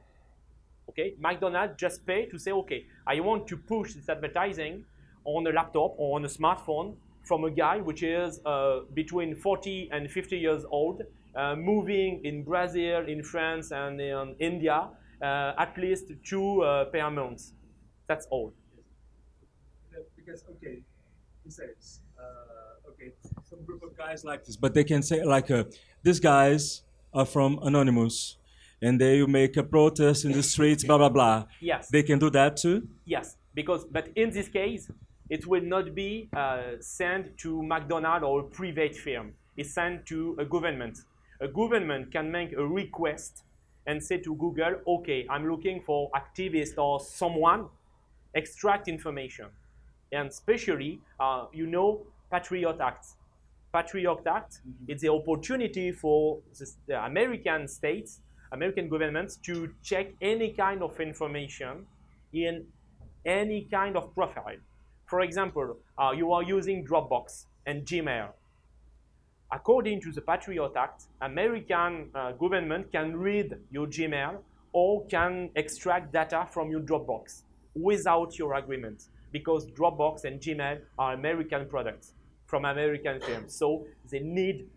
Okay, 0.89 1.15
McDonald's 1.19 1.75
just 1.77 2.07
pay 2.07 2.27
to 2.27 2.39
say, 2.39 2.53
okay, 2.53 2.87
I 3.07 3.21
want 3.21 3.49
to 3.49 3.57
push 3.57 3.95
this 3.95 4.09
advertising 4.09 4.85
on 5.25 5.47
a 5.47 5.51
laptop 5.51 5.95
or 5.99 6.17
on 6.17 6.25
a 6.25 6.29
smartphone 6.29 6.95
from 7.25 7.45
a 7.45 7.51
guy 7.51 7.79
which 7.79 8.03
is 8.05 8.41
uh, 8.47 8.81
between 8.95 9.35
40 9.35 9.89
and 9.93 10.09
50 10.11 10.39
years 10.39 10.65
old, 10.71 11.03
uh, 11.35 11.57
moving 11.57 12.25
in 12.25 12.45
Brazil, 12.45 13.05
in 13.09 13.23
France, 13.23 13.73
and 13.73 14.01
in 14.01 14.37
India, 14.39 14.89
uh, 15.21 15.53
at 15.59 15.77
least 15.77 16.13
two 16.25 16.63
uh, 16.63 16.85
per 16.85 17.11
month. 17.11 17.51
That's 18.07 18.27
all. 18.31 18.53
Because 20.17 20.45
okay, 20.51 20.83
he 21.45 21.51
says 21.51 22.01
okay, 22.97 23.13
some 23.49 23.63
group 23.65 23.83
of 23.83 23.97
guys 23.97 24.25
like 24.25 24.45
this, 24.45 24.57
but 24.57 24.75
they 24.75 24.85
can 24.85 25.03
say 25.03 25.25
like 25.25 25.51
uh, 25.51 25.65
these 26.03 26.21
guys 26.21 26.83
are 27.17 27.27
from 27.27 27.59
Anonymous, 27.63 28.37
and 28.83 29.01
they 29.01 29.25
make 29.27 29.57
a 29.57 29.63
protest 29.63 30.25
in 30.25 30.33
the 30.33 30.43
streets, 30.43 30.85
blah 30.85 30.99
blah 30.99 31.09
blah. 31.09 31.45
Yes. 31.61 31.89
They 31.89 32.03
can 32.03 32.19
do 32.19 32.31
that 32.31 32.59
too. 32.59 32.87
Yes, 33.05 33.37
because 33.55 33.85
but 33.85 34.09
in 34.15 34.31
this 34.31 34.49
case, 34.49 34.91
it 35.31 35.47
will 35.47 35.63
not 35.63 35.95
be 35.95 36.29
uh, 36.37 36.79
sent 36.81 37.37
to 37.39 37.63
McDonald's 37.63 38.25
or 38.25 38.41
a 38.41 38.45
private 38.45 38.95
firm. 38.95 39.33
It's 39.57 39.73
sent 39.73 40.07
to 40.07 40.37
a 40.39 40.45
government. 40.45 40.99
A 41.41 41.49
government 41.49 42.13
can 42.13 42.31
make 42.31 42.53
a 42.53 42.65
request 42.65 43.43
and 43.87 44.03
say 44.03 44.19
to 44.19 44.35
Google, 44.35 44.75
okay, 44.87 45.27
I'm 45.31 45.49
looking 45.49 45.81
for 45.81 46.11
activist 46.11 46.77
or 46.77 47.01
someone, 47.01 47.67
extract 48.35 48.89
information. 48.89 49.47
And 50.13 50.29
especially, 50.29 51.01
uh, 51.19 51.47
you 51.53 51.67
know, 51.67 52.03
Patriot 52.31 52.79
Act. 52.81 53.07
Patriot 53.73 54.27
Act 54.27 54.61
It's 54.89 55.03
the 55.03 55.11
opportunity 55.11 55.93
for 55.93 56.41
the 56.87 57.05
American 57.05 57.69
states, 57.69 58.21
American 58.53 58.89
governments 58.89 59.37
to 59.45 59.73
check 59.83 60.07
any 60.21 60.53
kind 60.53 60.83
of 60.83 60.99
information 61.01 61.87
in 62.33 62.67
any 63.25 63.63
kind 63.71 63.97
of 63.97 64.15
profile. 64.15 64.57
For 65.07 65.21
example, 65.21 65.77
uh, 65.99 66.13
you 66.17 66.33
are 66.33 66.43
using 66.43 66.87
Dropbox 66.87 67.47
and 67.67 67.85
Gmail. 67.85 68.29
According 69.53 70.01
to 70.03 70.13
the 70.13 70.21
Patriot 70.21 70.73
Act, 70.77 71.05
American 71.21 72.11
uh, 72.15 72.33
government 72.33 72.91
can 72.91 73.17
read 73.17 73.57
your 73.71 73.87
Gmail 73.87 74.39
or 74.73 75.07
can 75.07 75.51
extract 75.55 76.13
data 76.13 76.47
from 76.51 76.71
your 76.71 76.81
Dropbox 76.81 77.43
without 77.75 78.39
your 78.39 78.55
agreement 78.55 79.05
because 79.33 79.67
Dropbox 79.71 80.25
and 80.25 80.41
Gmail 80.41 80.81
are 80.99 81.15
American 81.15 81.67
products 81.69 82.13
from 82.47 82.65
American 82.65 83.21
firms. 83.21 83.55
So 83.55 83.87
they 84.11 84.21
need 84.21 84.69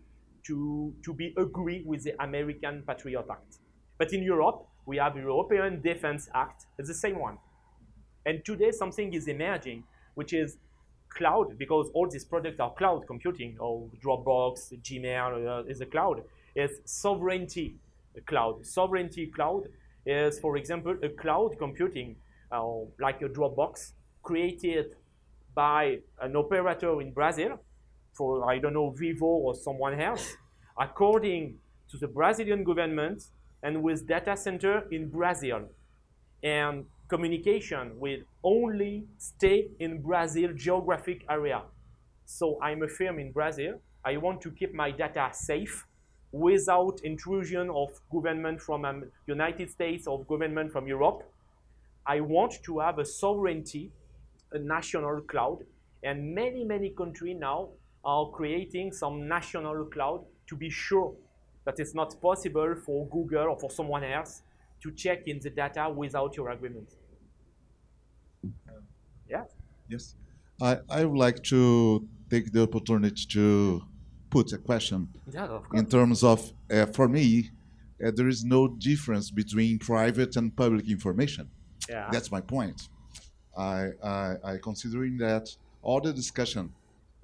to, 0.46 0.94
to 1.04 1.14
be 1.14 1.34
agree 1.36 1.82
with 1.86 2.04
the 2.04 2.20
American 2.22 2.82
Patriot 2.86 3.26
Act. 3.30 3.58
But 3.98 4.12
in 4.12 4.22
Europe, 4.22 4.66
we 4.86 4.96
have 4.96 5.16
European 5.16 5.80
Defense 5.82 6.28
Act. 6.34 6.66
It's 6.78 6.88
the 6.88 6.94
same 6.94 7.18
one. 7.18 7.38
And 8.26 8.44
today 8.44 8.70
something 8.70 9.12
is 9.14 9.28
emerging, 9.28 9.84
which 10.14 10.32
is 10.32 10.56
cloud, 11.10 11.58
because 11.58 11.90
all 11.94 12.08
these 12.08 12.24
products 12.24 12.60
are 12.60 12.72
cloud 12.74 13.06
computing, 13.06 13.56
or 13.58 13.88
Dropbox, 14.02 14.72
Gmail 14.82 15.64
uh, 15.64 15.64
is 15.64 15.80
a 15.80 15.86
cloud. 15.86 16.22
Is 16.54 16.80
sovereignty 16.84 17.76
cloud. 18.26 18.66
Sovereignty 18.66 19.26
cloud 19.26 19.64
is, 20.04 20.38
for 20.40 20.56
example, 20.56 20.96
a 21.02 21.08
cloud 21.08 21.56
computing, 21.58 22.16
uh, 22.50 22.64
like 22.98 23.22
a 23.22 23.28
Dropbox, 23.28 23.92
created 24.22 24.96
by 25.54 25.98
an 26.20 26.36
operator 26.36 27.00
in 27.00 27.12
Brazil, 27.12 27.60
for 28.12 28.50
I 28.50 28.58
don't 28.58 28.74
know 28.74 28.90
Vivo 28.90 29.26
or 29.26 29.54
someone 29.54 30.00
else, 30.00 30.36
according 30.78 31.58
to 31.90 31.96
the 31.96 32.08
Brazilian 32.08 32.64
government, 32.64 33.22
and 33.62 33.82
with 33.82 34.06
data 34.06 34.36
center 34.36 34.86
in 34.90 35.08
Brazil, 35.08 35.68
and 36.42 36.86
communication 37.08 37.98
will 37.98 38.20
only 38.42 39.04
stay 39.18 39.68
in 39.78 40.00
Brazil 40.00 40.50
geographic 40.54 41.24
area. 41.28 41.62
So 42.24 42.58
I'm 42.62 42.82
a 42.82 42.88
firm 42.88 43.18
in 43.18 43.32
Brazil. 43.32 43.80
I 44.04 44.16
want 44.16 44.40
to 44.42 44.50
keep 44.50 44.72
my 44.72 44.92
data 44.92 45.28
safe 45.32 45.84
without 46.32 47.00
intrusion 47.02 47.68
of 47.70 47.88
government 48.10 48.60
from 48.60 48.84
um, 48.84 49.04
United 49.26 49.68
States 49.70 50.06
or 50.06 50.24
government 50.24 50.70
from 50.72 50.86
Europe. 50.86 51.24
I 52.06 52.20
want 52.20 52.62
to 52.62 52.78
have 52.78 52.98
a 52.98 53.04
sovereignty, 53.04 53.90
a 54.52 54.58
national 54.58 55.20
cloud, 55.22 55.58
and 56.02 56.34
many, 56.34 56.64
many 56.64 56.90
countries 56.90 57.36
now 57.38 57.68
are 58.04 58.30
creating 58.30 58.92
some 58.92 59.28
national 59.28 59.84
cloud 59.86 60.24
to 60.46 60.56
be 60.56 60.70
sure 60.70 61.14
that 61.64 61.78
it's 61.78 61.94
not 61.94 62.20
possible 62.20 62.74
for 62.84 63.06
Google 63.08 63.48
or 63.50 63.58
for 63.58 63.70
someone 63.70 64.04
else 64.04 64.42
to 64.82 64.90
check 64.92 65.28
in 65.28 65.38
the 65.40 65.50
data 65.50 65.88
without 65.94 66.36
your 66.36 66.50
agreement. 66.50 66.88
Yeah. 69.28 69.44
Yes. 69.88 70.16
I, 70.60 70.78
I 70.88 71.04
would 71.04 71.18
like 71.18 71.42
to 71.44 72.06
take 72.30 72.52
the 72.52 72.62
opportunity 72.62 73.26
to 73.26 73.82
put 74.30 74.52
a 74.52 74.58
question 74.58 75.08
Yeah, 75.32 75.44
of 75.44 75.68
course. 75.68 75.80
in 75.80 75.86
terms 75.86 76.22
of, 76.24 76.52
uh, 76.70 76.86
for 76.86 77.08
me, 77.08 77.50
uh, 78.04 78.10
there 78.14 78.28
is 78.28 78.44
no 78.44 78.68
difference 78.68 79.30
between 79.30 79.78
private 79.78 80.36
and 80.36 80.54
public 80.56 80.88
information. 80.88 81.50
Yeah. 81.88 82.08
That's 82.10 82.30
my 82.30 82.40
point. 82.40 82.88
I, 83.56 83.90
I, 84.02 84.36
I 84.44 84.56
considering 84.58 85.18
that 85.18 85.54
all 85.82 86.00
the 86.00 86.12
discussion 86.12 86.72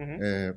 uh, 0.01 0.53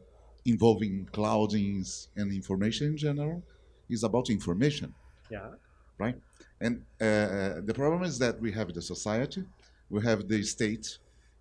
involving 0.46 1.08
cloudings 1.12 2.08
and 2.16 2.32
information 2.32 2.88
in 2.88 2.98
general 2.98 3.42
is 3.90 4.04
about 4.04 4.30
information, 4.30 4.94
yeah. 5.30 5.50
right? 5.98 6.16
And 6.62 6.84
uh, 7.02 7.06
uh, 7.06 7.62
the 7.66 7.74
problem 7.74 8.04
is 8.04 8.20
that 8.20 8.40
we 8.40 8.52
have 8.52 8.74
the 8.74 8.82
society, 8.82 9.44
we 9.90 10.02
have 10.04 10.28
the 10.28 10.44
state, 10.44 10.98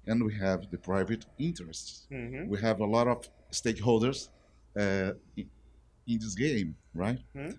and 0.07 0.25
we 0.25 0.35
have 0.35 0.71
the 0.71 0.79
private 0.79 1.27
interests. 1.39 2.07
Mhm. 2.11 2.49
We 2.49 2.59
have 2.61 2.81
a 2.81 2.87
lot 2.87 3.07
of 3.09 3.29
stakeholders 3.51 4.29
uh, 4.77 5.13
in, 5.37 5.51
in 6.07 6.19
this 6.19 6.35
game, 6.35 6.77
right? 6.95 7.21
Mhm. 7.35 7.59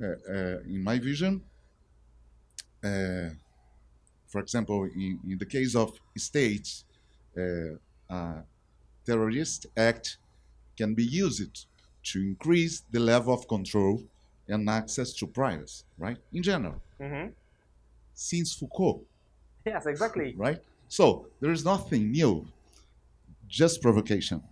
Uh, 0.00 0.04
uh, 0.04 0.74
in 0.74 0.80
my 0.82 0.98
vision, 0.98 1.42
uh, 2.84 3.30
for 4.28 4.40
example, 4.40 4.84
in, 4.84 5.18
in 5.28 5.38
the 5.38 5.46
case 5.46 5.74
of 5.74 5.92
states, 6.16 6.84
uh, 7.36 7.76
a 8.10 8.42
terrorist 9.06 9.66
act 9.76 10.18
can 10.76 10.94
be 10.94 11.04
used 11.04 11.66
to 12.04 12.20
increase 12.20 12.82
the 12.92 13.00
level 13.00 13.34
of 13.34 13.48
control 13.48 14.02
and 14.46 14.68
access 14.70 15.12
to 15.14 15.26
privacy, 15.26 15.84
right? 15.98 16.18
In 16.32 16.42
general, 16.42 16.80
Mhm. 17.00 17.32
since 18.14 18.54
Foucault, 18.54 19.02
Yes, 19.66 19.86
exactly. 19.86 20.34
right? 20.36 20.60
So 20.88 21.26
there 21.40 21.50
is 21.52 21.64
nothing 21.64 22.10
new, 22.10 22.46
just 23.46 23.82
provocation. 23.82 24.42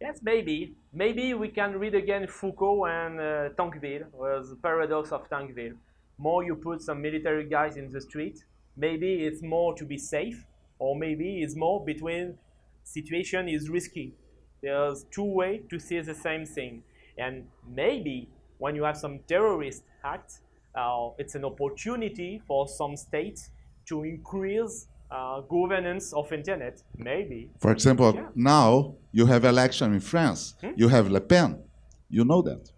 Yes, 0.00 0.20
maybe. 0.22 0.74
Maybe 0.92 1.34
we 1.34 1.48
can 1.48 1.78
read 1.78 1.94
again 1.94 2.26
Foucault 2.26 2.84
and 2.86 3.20
uh, 3.20 3.48
Tocqueville, 3.56 4.06
was 4.12 4.50
the 4.50 4.56
paradox 4.56 5.10
of 5.12 5.28
Tocqueville. 5.28 5.74
More 6.18 6.42
you 6.44 6.54
put 6.56 6.80
some 6.82 7.02
military 7.02 7.44
guys 7.48 7.76
in 7.76 7.90
the 7.90 8.00
street, 8.00 8.44
maybe 8.76 9.24
it's 9.26 9.42
more 9.42 9.74
to 9.74 9.84
be 9.84 9.98
safe, 9.98 10.46
or 10.78 10.96
maybe 10.96 11.42
it's 11.42 11.54
more 11.56 11.84
between 11.84 12.38
situation 12.84 13.48
is 13.48 13.68
risky. 13.68 14.14
There's 14.62 15.04
two 15.10 15.24
ways 15.24 15.62
to 15.70 15.78
see 15.78 16.00
the 16.00 16.14
same 16.14 16.46
thing. 16.46 16.82
And 17.18 17.46
maybe 17.68 18.28
when 18.58 18.74
you 18.74 18.84
have 18.84 18.96
some 18.96 19.20
terrorist 19.28 19.82
act, 20.04 20.40
uh, 20.74 21.10
it's 21.18 21.34
an 21.34 21.44
opportunity 21.44 22.40
for 22.46 22.66
some 22.68 22.96
states 22.96 23.50
to 23.86 24.04
increase 24.04 24.86
uh, 25.10 25.40
governance 25.42 26.12
of 26.12 26.32
internet. 26.32 26.82
Maybe. 26.96 27.50
For 27.60 27.70
example, 27.72 28.12
Yeah. 28.14 28.28
now 28.34 28.94
you 29.12 29.26
have 29.26 29.44
election 29.44 29.92
in 29.94 30.00
France. 30.00 30.54
Hmm? 30.60 30.70
You 30.76 30.88
have 30.88 31.08
Le 31.10 31.20
Pen. 31.20 31.62
You 32.08 32.24
know 32.24 32.40
that. 32.42 32.70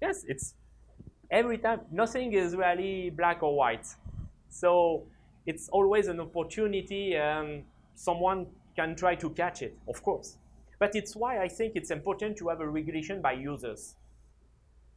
yes, 0.00 0.24
it's 0.26 0.54
every 1.30 1.58
time 1.58 1.80
nothing 1.90 2.32
is 2.32 2.54
really 2.54 3.10
black 3.10 3.42
or 3.42 3.56
white. 3.56 3.86
So 4.48 5.04
it's 5.46 5.68
always 5.68 6.08
an 6.08 6.20
opportunity 6.20 7.16
and 7.16 7.64
someone 7.94 8.46
can 8.76 8.94
try 8.96 9.14
to 9.16 9.30
catch 9.30 9.62
it, 9.62 9.76
of 9.88 10.02
course. 10.02 10.38
But 10.78 10.94
it's 10.94 11.16
why 11.16 11.42
I 11.42 11.48
think 11.48 11.72
it's 11.74 11.90
important 11.90 12.36
to 12.38 12.48
have 12.48 12.60
a 12.60 12.68
regulation 12.68 13.20
by 13.20 13.32
users. 13.32 13.96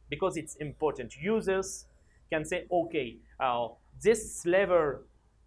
Because 0.08 0.36
it's 0.36 0.56
important. 0.56 1.14
Users 1.20 1.86
can 2.30 2.44
say, 2.44 2.66
okay, 2.70 3.16
uh, 3.40 3.68
this 4.02 4.46
level, 4.46 5.00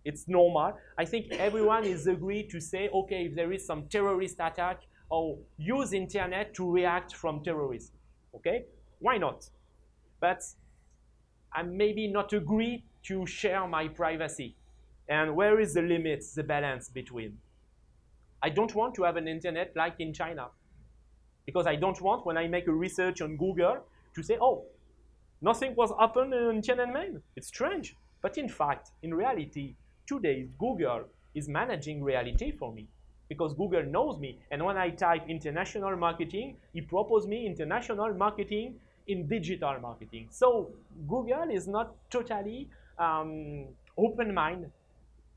it's 0.04 0.28
normal. 0.28 0.74
I 0.98 1.06
think 1.06 1.32
everyone 1.32 1.84
is 1.86 2.08
agreed 2.08 2.50
to 2.50 2.60
say, 2.60 2.90
okay, 2.90 3.26
if 3.26 3.36
there 3.36 3.52
is 3.54 3.66
some 3.66 3.88
terrorist 3.88 4.36
attack, 4.40 4.82
or 5.10 5.38
use 5.58 5.94
internet 5.94 6.54
to 6.56 6.70
react 6.70 7.14
from 7.14 7.44
terrorists. 7.44 7.92
Okay? 8.36 8.66
Why 9.00 9.20
not? 9.20 9.48
but 10.20 10.42
I 11.56 11.64
maybe 11.64 12.08
not 12.08 12.34
agree 12.34 12.84
to 13.04 13.26
share 13.26 13.68
my 13.68 13.88
privacy. 13.88 14.56
And 15.08 15.36
where 15.36 15.60
is 15.60 15.74
the 15.74 15.82
limit, 15.82 16.26
the 16.36 16.44
balance 16.44 16.90
between? 16.90 17.38
I 18.44 18.50
don't 18.50 18.76
want 18.76 18.94
to 18.96 19.04
have 19.04 19.16
an 19.16 19.28
internet 19.28 19.72
like 19.76 19.96
in 20.00 20.14
China. 20.14 20.48
Because 21.46 21.68
I 21.68 21.76
don't 21.76 22.00
want, 22.02 22.26
when 22.26 22.38
I 22.38 22.48
make 22.48 22.68
a 22.68 22.74
research 22.74 23.22
on 23.22 23.38
Google, 23.38 23.78
to 24.16 24.24
say, 24.24 24.38
oh, 24.42 24.66
nothing 25.42 25.76
was 25.76 25.92
happened 26.00 26.34
in 26.34 26.62
Tiananmen. 26.62 27.22
It's 27.36 27.48
strange. 27.48 27.96
But 28.22 28.38
in 28.38 28.50
fact, 28.50 28.92
in 29.04 29.14
reality, 29.14 29.76
today 30.08 30.48
Google 30.58 31.06
is 31.36 31.48
managing 31.48 32.04
reality 32.04 32.52
for 32.52 32.74
me 32.74 32.88
because 33.30 33.54
Google 33.54 33.84
knows 33.84 34.20
me. 34.20 34.40
And 34.52 34.64
when 34.66 34.78
I 34.78 34.90
type 34.90 35.24
international 35.28 35.96
marketing, 35.96 36.58
he 36.74 36.82
proposes 36.82 37.28
me 37.28 37.46
international 37.46 38.14
marketing 38.14 38.76
in 39.08 39.28
digital 39.28 39.80
marketing. 39.82 40.28
So 40.32 40.72
Google 41.08 41.50
is 41.52 41.68
not 41.68 41.96
totally 42.10 42.70
um, 42.98 43.66
open 43.98 44.34
mind, 44.34 44.72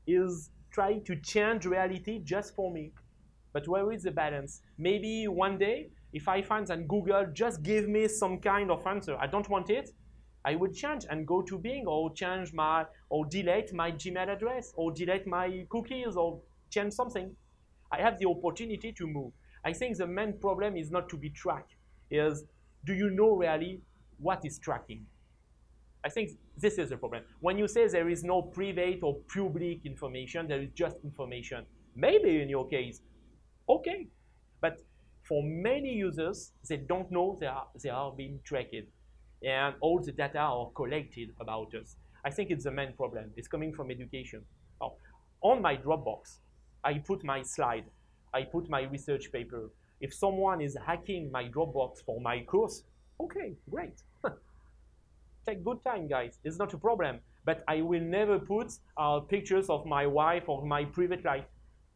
is 0.07 0.49
trying 0.71 1.03
to 1.05 1.15
change 1.17 1.65
reality 1.65 2.19
just 2.23 2.55
for 2.55 2.71
me. 2.71 2.91
But 3.53 3.67
where 3.67 3.91
is 3.91 4.03
the 4.03 4.11
balance? 4.11 4.61
Maybe 4.77 5.27
one 5.27 5.57
day, 5.57 5.89
if 6.13 6.27
I 6.27 6.41
find 6.41 6.65
that 6.67 6.87
Google 6.87 7.27
just 7.33 7.61
give 7.61 7.87
me 7.87 8.07
some 8.07 8.39
kind 8.39 8.71
of 8.71 8.85
answer, 8.85 9.15
I 9.19 9.27
don't 9.27 9.49
want 9.49 9.69
it, 9.69 9.91
I 10.45 10.55
would 10.55 10.73
change 10.73 11.05
and 11.09 11.27
go 11.27 11.41
to 11.41 11.57
Bing 11.57 11.85
or 11.85 12.13
change 12.13 12.53
my 12.53 12.85
or 13.09 13.25
delete 13.25 13.73
my 13.73 13.91
Gmail 13.91 14.29
address 14.29 14.73
or 14.75 14.91
delete 14.91 15.27
my 15.27 15.65
cookies 15.69 16.15
or 16.15 16.39
change 16.69 16.93
something. 16.93 17.35
I 17.91 18.01
have 18.01 18.19
the 18.19 18.27
opportunity 18.27 18.91
to 18.93 19.07
move. 19.07 19.33
I 19.65 19.73
think 19.73 19.97
the 19.97 20.07
main 20.07 20.33
problem 20.39 20.77
is 20.77 20.91
not 20.91 21.09
to 21.09 21.17
be 21.17 21.29
tracked. 21.29 21.75
Is 22.09 22.45
do 22.85 22.93
you 22.93 23.09
know 23.09 23.35
really 23.35 23.81
what 24.17 24.45
is 24.45 24.59
tracking? 24.59 25.05
I 26.03 26.09
think 26.09 26.31
this 26.57 26.77
is 26.77 26.89
the 26.89 26.97
problem. 26.97 27.23
When 27.41 27.57
you 27.57 27.67
say 27.67 27.87
there 27.87 28.09
is 28.09 28.23
no 28.23 28.41
private 28.41 28.99
or 29.03 29.17
public 29.33 29.85
information, 29.85 30.47
there 30.47 30.61
is 30.61 30.69
just 30.73 30.97
information. 31.03 31.65
Maybe 31.95 32.41
in 32.41 32.49
your 32.49 32.67
case, 32.67 33.01
okay. 33.67 34.07
But 34.61 34.79
for 35.27 35.43
many 35.43 35.93
users, 35.93 36.51
they 36.67 36.77
don't 36.77 37.11
know 37.11 37.37
they 37.39 37.47
are, 37.47 37.67
they 37.83 37.89
are 37.89 38.11
being 38.11 38.39
tracked. 38.45 38.87
And 39.43 39.75
all 39.81 40.01
the 40.01 40.11
data 40.11 40.39
are 40.39 40.69
collected 40.75 41.29
about 41.39 41.73
us. 41.75 41.95
I 42.25 42.29
think 42.29 42.51
it's 42.51 42.65
the 42.65 42.71
main 42.71 42.93
problem. 42.93 43.31
It's 43.37 43.47
coming 43.47 43.73
from 43.73 43.91
education. 43.91 44.43
Now, 44.81 44.93
on 45.41 45.61
my 45.61 45.77
Dropbox, 45.77 46.39
I 46.83 46.95
put 46.99 47.23
my 47.23 47.41
slide. 47.43 47.85
I 48.33 48.43
put 48.43 48.69
my 48.69 48.81
research 48.81 49.31
paper. 49.31 49.69
If 50.01 50.13
someone 50.13 50.61
is 50.61 50.77
hacking 50.85 51.31
my 51.31 51.45
Dropbox 51.45 52.03
for 52.05 52.21
my 52.21 52.41
course, 52.43 52.83
okay, 53.19 53.53
great. 53.69 54.01
Take 55.45 55.63
good 55.63 55.83
time, 55.83 56.07
guys. 56.07 56.39
It's 56.43 56.57
not 56.57 56.73
a 56.73 56.77
problem. 56.77 57.19
But 57.45 57.63
I 57.67 57.81
will 57.81 58.01
never 58.01 58.37
put 58.37 58.73
uh, 58.97 59.21
pictures 59.21 59.69
of 59.69 59.85
my 59.85 60.05
wife 60.05 60.47
or 60.47 60.65
my 60.65 60.85
private 60.85 61.25
life 61.25 61.45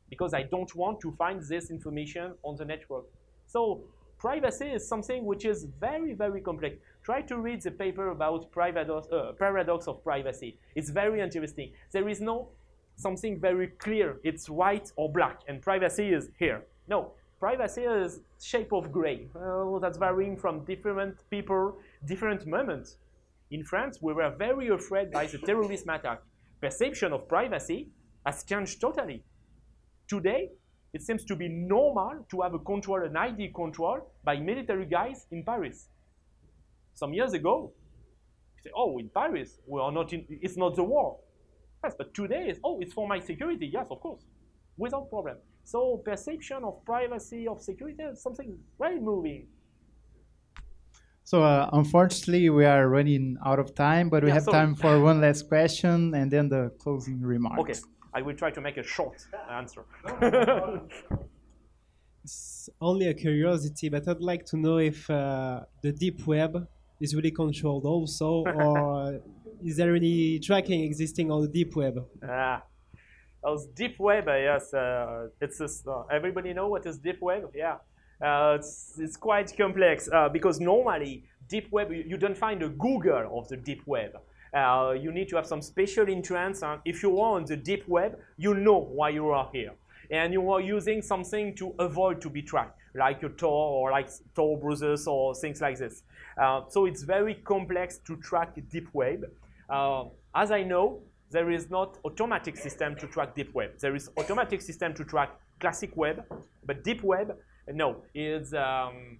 because 0.09 0.33
I 0.33 0.43
don't 0.43 0.73
want 0.75 0.99
to 1.01 1.11
find 1.11 1.41
this 1.41 1.69
information 1.69 2.33
on 2.43 2.55
the 2.55 2.65
network. 2.65 3.05
So 3.47 3.83
privacy 4.17 4.67
is 4.67 4.87
something 4.87 5.25
which 5.25 5.45
is 5.45 5.67
very, 5.79 6.13
very 6.13 6.41
complex. 6.41 6.77
Try 7.03 7.21
to 7.23 7.37
read 7.37 7.61
the 7.61 7.71
paper 7.71 8.09
about 8.09 8.51
paradox, 8.51 9.07
uh, 9.11 9.33
paradox 9.37 9.87
of 9.87 10.03
privacy. 10.03 10.57
It's 10.75 10.89
very 10.89 11.19
interesting. 11.19 11.73
There 11.91 12.07
is 12.07 12.21
no 12.21 12.49
something 12.95 13.39
very 13.39 13.67
clear. 13.67 14.19
It's 14.23 14.49
white 14.49 14.91
or 14.95 15.11
black, 15.11 15.41
and 15.47 15.61
privacy 15.61 16.13
is 16.13 16.29
here. 16.37 16.63
No, 16.87 17.13
privacy 17.43 17.81
is 17.81 18.21
shape 18.41 18.71
of 18.71 18.89
gray. 18.89 19.27
Uh, 19.35 19.77
that's 19.79 19.97
varying 19.97 20.37
from 20.37 20.63
different 20.63 21.15
people, 21.29 21.77
different 22.05 22.47
moments. 22.47 22.95
In 23.51 23.65
France, 23.65 23.97
we 24.01 24.13
were 24.13 24.33
very 24.47 24.69
afraid 24.69 25.11
by 25.11 25.25
the 25.25 25.39
terrorism 25.39 25.89
attack. 25.89 26.19
Perception 26.61 27.11
of 27.11 27.27
privacy 27.27 27.89
has 28.25 28.45
changed 28.45 28.79
totally. 28.79 29.25
Today, 30.07 30.51
it 30.93 31.01
seems 31.01 31.25
to 31.25 31.35
be 31.35 31.49
normal 31.49 32.25
to 32.31 32.39
have 32.43 32.53
a 32.53 32.59
control, 32.59 33.03
an 33.03 33.17
ID 33.17 33.51
control 33.53 33.97
by 34.23 34.37
military 34.37 34.85
guys 34.85 35.27
in 35.29 35.43
Paris. 35.43 35.89
Some 36.93 37.13
years 37.13 37.33
ago, 37.33 37.73
you 38.55 38.61
say, 38.63 38.71
oh, 38.73 38.99
in 38.99 39.09
Paris, 39.09 39.59
we 39.67 39.81
are 39.81 39.91
not 39.91 40.13
in, 40.13 40.23
it's 40.29 40.55
not 40.55 40.77
the 40.77 40.83
war. 40.85 41.19
Yes, 41.83 41.93
but 41.97 42.13
today, 42.13 42.45
it's, 42.47 42.61
oh, 42.63 42.79
it's 42.79 42.93
for 42.93 43.05
my 43.05 43.19
security. 43.19 43.69
Yes, 43.73 43.87
of 43.91 43.99
course, 43.99 44.21
without 44.77 45.09
problem. 45.09 45.35
So 45.63 45.97
perception 45.97 46.63
of 46.63 46.83
privacy, 46.85 47.47
of 47.47 47.61
security 47.61 48.03
is 48.03 48.21
something 48.21 48.63
very 48.79 48.99
moving. 48.99 49.49
So 51.25 51.43
uh, 51.43 51.69
unfortunately, 51.73 52.49
we 52.49 52.65
are 52.65 52.87
running 52.87 53.37
out 53.45 53.59
of 53.59 53.75
time, 53.75 54.09
but 54.09 54.23
we 54.23 54.31
Yeah, 54.31 54.33
have 54.33 54.49
sorry. 54.49 54.63
time 54.63 54.75
for 54.75 54.99
one 55.01 55.19
last 55.21 55.47
question 55.47 56.13
and 56.13 56.31
then 56.31 56.49
the 56.49 56.69
closing 56.79 57.21
remarks. 57.21 57.59
Okay, 57.59 57.83
I 58.13 58.21
will 58.21 58.35
try 58.35 58.51
to 58.51 58.61
make 58.61 58.77
a 58.77 58.83
short 58.83 59.27
answer. 59.49 59.85
It's 62.23 62.69
only 62.79 63.07
a 63.07 63.13
curiosity, 63.13 63.89
but 63.89 64.07
I'd 64.07 64.21
like 64.21 64.45
to 64.45 64.57
know 64.57 64.77
if 64.77 65.09
uh, 65.09 65.65
the 65.81 65.91
deep 65.91 66.25
web 66.25 66.67
is 66.99 67.15
really 67.15 67.31
controlled 67.31 67.85
also, 67.85 68.29
or 68.31 69.19
is 69.61 69.77
there 69.77 69.95
any 69.95 70.39
tracking 70.39 70.83
existing 70.83 71.31
on 71.31 71.41
the 71.41 71.49
deep 71.49 71.75
web? 71.75 71.95
Ah, 72.21 72.67
those 73.43 73.67
deep 73.67 73.99
web, 73.99 74.27
uh, 74.27 74.35
yes, 74.35 74.73
uh, 74.73 75.27
it's 75.41 75.59
a, 75.59 75.67
uh, 75.89 76.03
everybody 76.11 76.53
know 76.53 76.67
what 76.67 76.85
is 76.85 76.97
deep 76.97 77.21
web? 77.21 77.51
Yeah, 77.53 77.77
uh, 78.21 78.55
it's, 78.57 78.93
it's 78.97 79.17
quite 79.17 79.55
complex 79.57 80.09
uh, 80.11 80.29
because 80.29 80.59
normally 80.59 81.25
deep 81.49 81.71
web 81.71 81.91
you, 81.91 82.03
you 82.07 82.17
don't 82.17 82.37
find 82.37 82.63
a 82.63 82.69
Google 82.69 83.37
of 83.37 83.47
the 83.49 83.57
deep 83.57 83.81
web. 83.85 84.17
Uh, 84.53 84.93
you 84.97 85.11
need 85.11 85.27
to 85.29 85.35
have 85.35 85.47
some 85.47 85.61
special 85.61 86.07
entrance, 86.07 86.63
and 86.63 86.79
if 86.85 87.03
you 87.03 87.19
are 87.19 87.35
on 87.35 87.45
the 87.45 87.57
deep 87.57 87.87
web, 87.87 88.17
you 88.37 88.53
know 88.53 88.77
why 88.77 89.09
you 89.09 89.27
are 89.29 89.49
here, 89.51 89.73
and 90.11 90.31
you 90.31 90.49
are 90.51 90.61
using 90.61 91.01
something 91.01 91.55
to 91.55 91.73
avoid 91.79 92.21
to 92.21 92.29
be 92.29 92.41
tracked, 92.41 92.79
like 92.95 93.21
your 93.21 93.31
Tor 93.31 93.49
or 93.49 93.91
like 93.91 94.09
Tor 94.35 94.59
browsers 94.59 95.07
or 95.07 95.33
things 95.33 95.59
like 95.59 95.79
this. 95.79 96.03
So 96.69 96.85
it's 96.85 97.01
very 97.01 97.33
complex 97.33 97.97
to 98.05 98.15
track 98.17 98.53
deep 98.69 98.87
web. 98.93 99.25
As 100.35 100.51
I 100.51 100.61
know, 100.63 101.01
there 101.33 101.49
is 101.51 101.69
not 101.69 101.97
automatic 102.05 102.55
system 102.55 102.95
to 102.95 103.07
track 103.07 103.35
deep 103.35 103.53
web. 103.53 103.71
There 103.79 103.95
is 103.95 104.09
automatic 104.17 104.61
system 104.61 104.93
to 104.93 105.03
track 105.03 105.31
classic 105.59 105.97
web, 105.97 106.23
but 106.65 106.83
deep 106.83 107.03
web, 107.03 107.35
no, 107.67 108.03
is 108.13 108.53
um, 108.53 109.19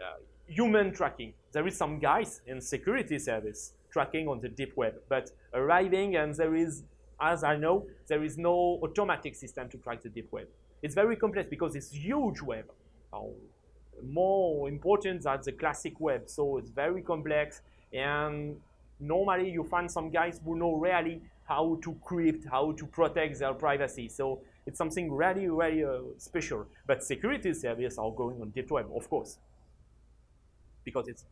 uh, 0.00 0.18
human 0.46 0.92
tracking. 0.92 1.34
There 1.52 1.66
is 1.66 1.76
some 1.76 1.98
guys 1.98 2.40
in 2.46 2.60
security 2.60 3.18
service 3.18 3.72
tracking 3.90 4.28
on 4.28 4.40
the 4.40 4.48
deep 4.48 4.76
web. 4.76 4.94
But 5.08 5.30
arriving 5.52 6.16
and 6.16 6.34
there 6.34 6.54
is, 6.54 6.84
as 7.20 7.42
I 7.42 7.56
know, 7.56 7.86
there 8.06 8.22
is 8.22 8.38
no 8.38 8.78
automatic 8.84 9.34
system 9.34 9.68
to 9.70 9.78
track 9.78 10.02
the 10.02 10.10
deep 10.10 10.28
web. 10.30 10.48
It's 10.82 10.94
very 10.94 11.16
complex 11.16 11.48
because 11.48 11.74
it's 11.74 11.90
huge 11.90 12.40
web. 12.40 12.66
Uh, 13.12 13.20
more 14.04 14.68
important 14.68 15.22
than 15.22 15.38
the 15.42 15.52
classic 15.52 15.94
web. 15.98 16.22
So 16.36 16.58
it's 16.58 16.70
very 16.70 17.02
complex 17.02 17.62
and 17.92 18.56
normally 19.00 19.50
you 19.50 19.64
find 19.64 19.90
some 19.90 20.10
guys 20.10 20.40
who 20.44 20.56
know 20.56 20.74
really 20.74 21.22
how 21.44 21.78
to 21.82 21.96
crypt, 22.02 22.44
how 22.50 22.72
to 22.72 22.86
protect 22.86 23.38
their 23.38 23.54
privacy. 23.54 24.08
So 24.08 24.40
it's 24.66 24.78
something 24.78 25.12
really, 25.12 25.48
really 25.48 25.84
uh, 25.84 25.98
special. 26.18 26.66
But 26.86 27.04
security 27.04 27.54
services 27.54 27.98
are 27.98 28.10
going 28.10 28.40
on 28.40 28.50
deep 28.50 28.70
web, 28.70 28.86
of 28.94 29.08
course, 29.08 29.38
because 30.84 31.08
it's 31.08 31.24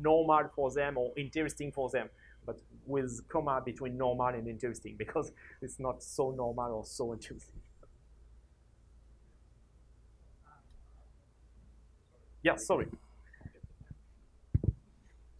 normal 0.00 0.50
for 0.54 0.70
them 0.70 0.98
or 0.98 1.12
interesting 1.16 1.72
for 1.72 1.88
them, 1.90 2.08
but 2.44 2.60
with 2.86 3.26
comma 3.28 3.62
between 3.64 3.96
normal 3.96 4.28
and 4.28 4.46
interesting 4.48 4.94
because 4.98 5.32
it's 5.62 5.78
not 5.80 6.02
so 6.02 6.30
normal 6.30 6.72
or 6.72 6.84
so 6.84 7.12
interesting. 7.12 7.60
Yeah, 12.42 12.56
sorry. 12.56 12.86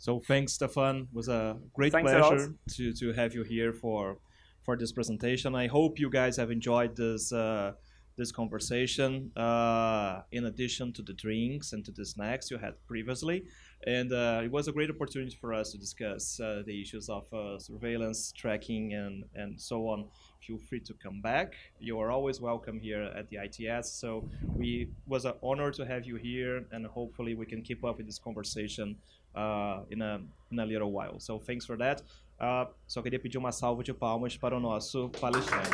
So 0.06 0.20
thanks, 0.20 0.52
Stefan. 0.52 0.98
It 0.98 1.08
was 1.12 1.28
a 1.28 1.56
great 1.74 1.90
Thanks 1.90 2.12
a 2.12 2.20
pleasure 2.20 2.54
to, 2.76 2.92
to 2.92 3.12
have 3.14 3.34
you 3.34 3.42
here 3.42 3.72
for 3.72 4.18
for 4.62 4.76
this 4.76 4.92
presentation. 4.92 5.56
I 5.56 5.66
hope 5.66 5.98
you 5.98 6.08
guys 6.08 6.36
have 6.36 6.52
enjoyed 6.52 6.94
this 6.94 7.32
uh, 7.32 7.72
this 8.16 8.30
conversation. 8.30 9.32
Uh, 9.36 10.20
in 10.30 10.44
addition 10.44 10.92
to 10.92 11.02
the 11.02 11.12
drinks 11.12 11.72
and 11.72 11.84
to 11.84 11.90
the 11.90 12.06
snacks 12.06 12.52
you 12.52 12.58
had 12.58 12.74
previously, 12.86 13.46
and 13.84 14.12
uh, 14.12 14.42
it 14.44 14.50
was 14.52 14.68
a 14.68 14.72
great 14.72 14.90
opportunity 14.90 15.36
for 15.40 15.52
us 15.52 15.72
to 15.72 15.76
discuss 15.76 16.38
uh, 16.38 16.62
the 16.64 16.80
issues 16.80 17.08
of 17.08 17.24
uh, 17.32 17.58
surveillance, 17.58 18.30
tracking, 18.30 18.94
and 18.94 19.24
and 19.34 19.60
so 19.60 19.88
on. 19.88 20.06
Feel 20.38 20.58
free 20.58 20.78
to 20.78 20.94
come 20.94 21.20
back. 21.20 21.54
You 21.80 21.98
are 21.98 22.12
always 22.12 22.40
welcome 22.40 22.78
here 22.78 23.02
at 23.02 23.28
the 23.30 23.38
ITS. 23.46 23.90
So 23.90 24.28
we 24.54 24.88
was 25.08 25.24
an 25.24 25.34
honor 25.42 25.72
to 25.72 25.84
have 25.84 26.06
you 26.06 26.14
here, 26.14 26.64
and 26.70 26.86
hopefully 26.86 27.34
we 27.34 27.46
can 27.46 27.62
keep 27.62 27.84
up 27.84 27.96
with 27.96 28.06
this 28.06 28.20
conversation 28.20 28.94
uh, 29.36 29.84
in 29.90 30.02
a 30.02 30.20
in 30.50 30.58
a 30.58 30.64
little 30.64 30.92
while. 30.92 31.20
So 31.20 31.38
thanks 31.38 31.66
for 31.66 31.76
that. 31.78 32.02
Uh, 32.38 32.66
só 32.86 33.02
queria 33.02 33.18
pedir 33.18 33.38
uma 33.38 33.52
salva 33.52 33.82
de 33.82 33.92
palmas 33.92 34.36
para 34.36 34.56
o 34.56 34.60
nosso 34.60 35.08
palestrante. 35.20 35.70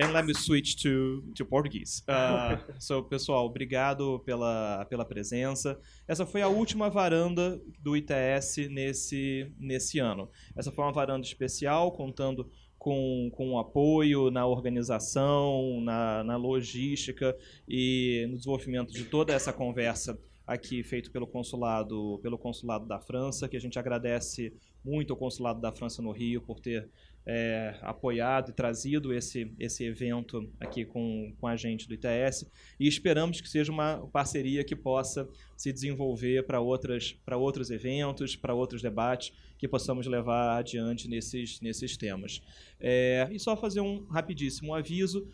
And 0.00 0.12
let 0.12 0.24
me 0.24 0.32
switch 0.32 0.76
to, 0.82 1.24
to 1.34 1.44
Portuguese. 1.44 2.04
Uh, 2.06 2.56
so, 2.78 3.02
pessoal, 3.02 3.44
obrigado 3.46 4.20
pela, 4.20 4.86
pela 4.88 5.04
presença. 5.04 5.78
Essa 6.06 6.24
foi 6.24 6.40
a 6.40 6.46
última 6.46 6.88
varanda 6.88 7.60
do 7.82 7.96
ITS 7.96 8.68
nesse, 8.70 9.52
nesse 9.58 9.98
ano. 9.98 10.30
Essa 10.56 10.70
foi 10.70 10.84
uma 10.84 10.92
varanda 10.92 11.26
especial, 11.26 11.90
contando 11.90 12.48
com, 12.78 13.30
com 13.32 13.58
apoio 13.58 14.30
na 14.30 14.46
organização, 14.46 15.80
na, 15.80 16.22
na 16.24 16.36
logística 16.36 17.36
e 17.68 18.26
no 18.30 18.36
desenvolvimento 18.36 18.92
de 18.92 19.04
toda 19.04 19.32
essa 19.32 19.52
conversa 19.52 20.18
aqui 20.46 20.82
feito 20.82 21.10
pelo 21.10 21.26
consulado 21.26 22.18
pelo 22.22 22.38
consulado 22.38 22.86
da 22.86 22.98
França, 22.98 23.48
que 23.48 23.56
a 23.56 23.60
gente 23.60 23.78
agradece 23.78 24.54
muito 24.82 25.12
ao 25.12 25.18
consulado 25.18 25.60
da 25.60 25.70
França 25.70 26.00
no 26.00 26.10
Rio 26.10 26.40
por 26.40 26.58
ter 26.58 26.88
é, 27.26 27.74
apoiado 27.82 28.50
e 28.50 28.54
trazido 28.54 29.12
esse, 29.12 29.52
esse 29.58 29.84
evento 29.84 30.50
aqui 30.58 30.86
com, 30.86 31.34
com 31.38 31.46
a 31.46 31.54
gente 31.56 31.86
do 31.86 31.92
ITS 31.92 32.50
e 32.80 32.88
esperamos 32.88 33.42
que 33.42 33.48
seja 33.50 33.70
uma 33.70 34.08
parceria 34.10 34.64
que 34.64 34.74
possa 34.74 35.28
se 35.54 35.70
desenvolver 35.70 36.46
para 36.46 36.58
outros 36.58 37.70
eventos, 37.70 38.34
para 38.34 38.54
outros 38.54 38.80
debates 38.80 39.34
que 39.58 39.66
possamos 39.66 40.06
levar 40.06 40.56
adiante 40.56 41.08
nesses, 41.08 41.60
nesses 41.60 41.96
temas. 41.96 42.40
É, 42.80 43.28
e 43.30 43.38
só 43.38 43.56
fazer 43.56 43.80
um 43.80 44.06
rapidíssimo 44.06 44.74
aviso, 44.74 45.28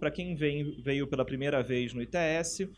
para 0.00 0.10
quem 0.10 0.34
vem, 0.34 0.80
veio 0.80 1.06
pela 1.06 1.24
primeira 1.24 1.62
vez 1.62 1.92
no 1.92 2.00
ITS, 2.02 2.68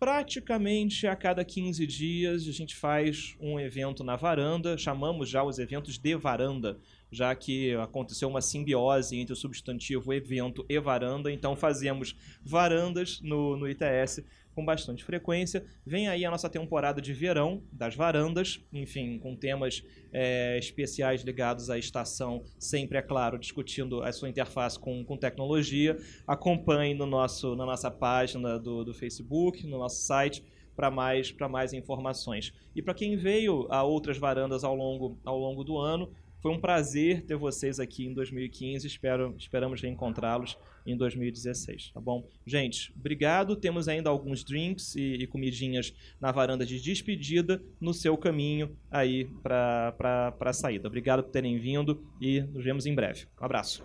praticamente 0.00 1.06
a 1.06 1.14
cada 1.14 1.44
15 1.44 1.86
dias 1.86 2.48
a 2.48 2.52
gente 2.52 2.74
faz 2.74 3.36
um 3.38 3.60
evento 3.60 4.02
na 4.02 4.16
varanda, 4.16 4.78
chamamos 4.78 5.28
já 5.28 5.44
os 5.44 5.58
eventos 5.58 5.98
de 5.98 6.16
varanda, 6.16 6.78
já 7.12 7.34
que 7.34 7.74
aconteceu 7.74 8.26
uma 8.28 8.40
simbiose 8.40 9.18
entre 9.18 9.34
o 9.34 9.36
substantivo 9.36 10.12
evento 10.14 10.64
e 10.70 10.80
varanda, 10.80 11.30
então 11.30 11.54
fazemos 11.54 12.16
varandas 12.42 13.20
no, 13.20 13.58
no 13.58 13.68
ITS 13.68 14.24
com 14.60 14.64
bastante 14.64 15.02
frequência. 15.02 15.64
Vem 15.86 16.08
aí 16.08 16.24
a 16.24 16.30
nossa 16.30 16.48
temporada 16.48 17.00
de 17.00 17.14
verão 17.14 17.62
das 17.72 17.96
varandas, 17.96 18.62
enfim, 18.70 19.18
com 19.18 19.34
temas 19.34 19.82
é, 20.12 20.58
especiais 20.58 21.22
ligados 21.22 21.70
à 21.70 21.78
estação, 21.78 22.44
sempre, 22.58 22.98
é 22.98 23.02
claro, 23.02 23.38
discutindo 23.38 24.02
a 24.02 24.12
sua 24.12 24.28
interface 24.28 24.78
com, 24.78 25.02
com 25.02 25.16
tecnologia. 25.16 25.96
Acompanhe 26.26 26.92
no 26.92 27.06
nosso, 27.06 27.56
na 27.56 27.64
nossa 27.64 27.90
página 27.90 28.58
do, 28.58 28.84
do 28.84 28.92
Facebook, 28.92 29.66
no 29.66 29.78
nosso 29.78 30.02
site, 30.02 30.44
para 30.76 30.90
mais, 30.90 31.34
mais 31.50 31.72
informações. 31.72 32.52
E 32.76 32.82
para 32.82 32.94
quem 32.94 33.16
veio 33.16 33.66
a 33.70 33.82
outras 33.82 34.18
varandas 34.18 34.62
ao 34.62 34.74
longo, 34.74 35.18
ao 35.24 35.38
longo 35.38 35.64
do 35.64 35.78
ano, 35.78 36.10
foi 36.40 36.50
um 36.50 36.60
prazer 36.60 37.22
ter 37.22 37.36
vocês 37.36 37.78
aqui 37.78 38.06
em 38.06 38.14
2015. 38.14 38.86
Espero, 38.86 39.34
esperamos 39.38 39.80
reencontrá-los 39.80 40.56
em 40.86 40.96
2016, 40.96 41.90
tá 41.92 42.00
bom? 42.00 42.26
Gente, 42.46 42.92
obrigado. 42.96 43.54
Temos 43.54 43.88
ainda 43.88 44.08
alguns 44.08 44.42
drinks 44.42 44.94
e, 44.96 45.14
e 45.14 45.26
comidinhas 45.26 45.92
na 46.20 46.32
varanda 46.32 46.64
de 46.64 46.80
despedida 46.80 47.62
no 47.80 47.92
seu 47.92 48.16
caminho 48.16 48.76
aí 48.90 49.26
para 49.42 50.34
a 50.40 50.52
saída. 50.52 50.88
Obrigado 50.88 51.22
por 51.22 51.30
terem 51.30 51.58
vindo 51.58 52.02
e 52.20 52.40
nos 52.40 52.64
vemos 52.64 52.86
em 52.86 52.94
breve. 52.94 53.26
Um 53.40 53.44
abraço. 53.44 53.84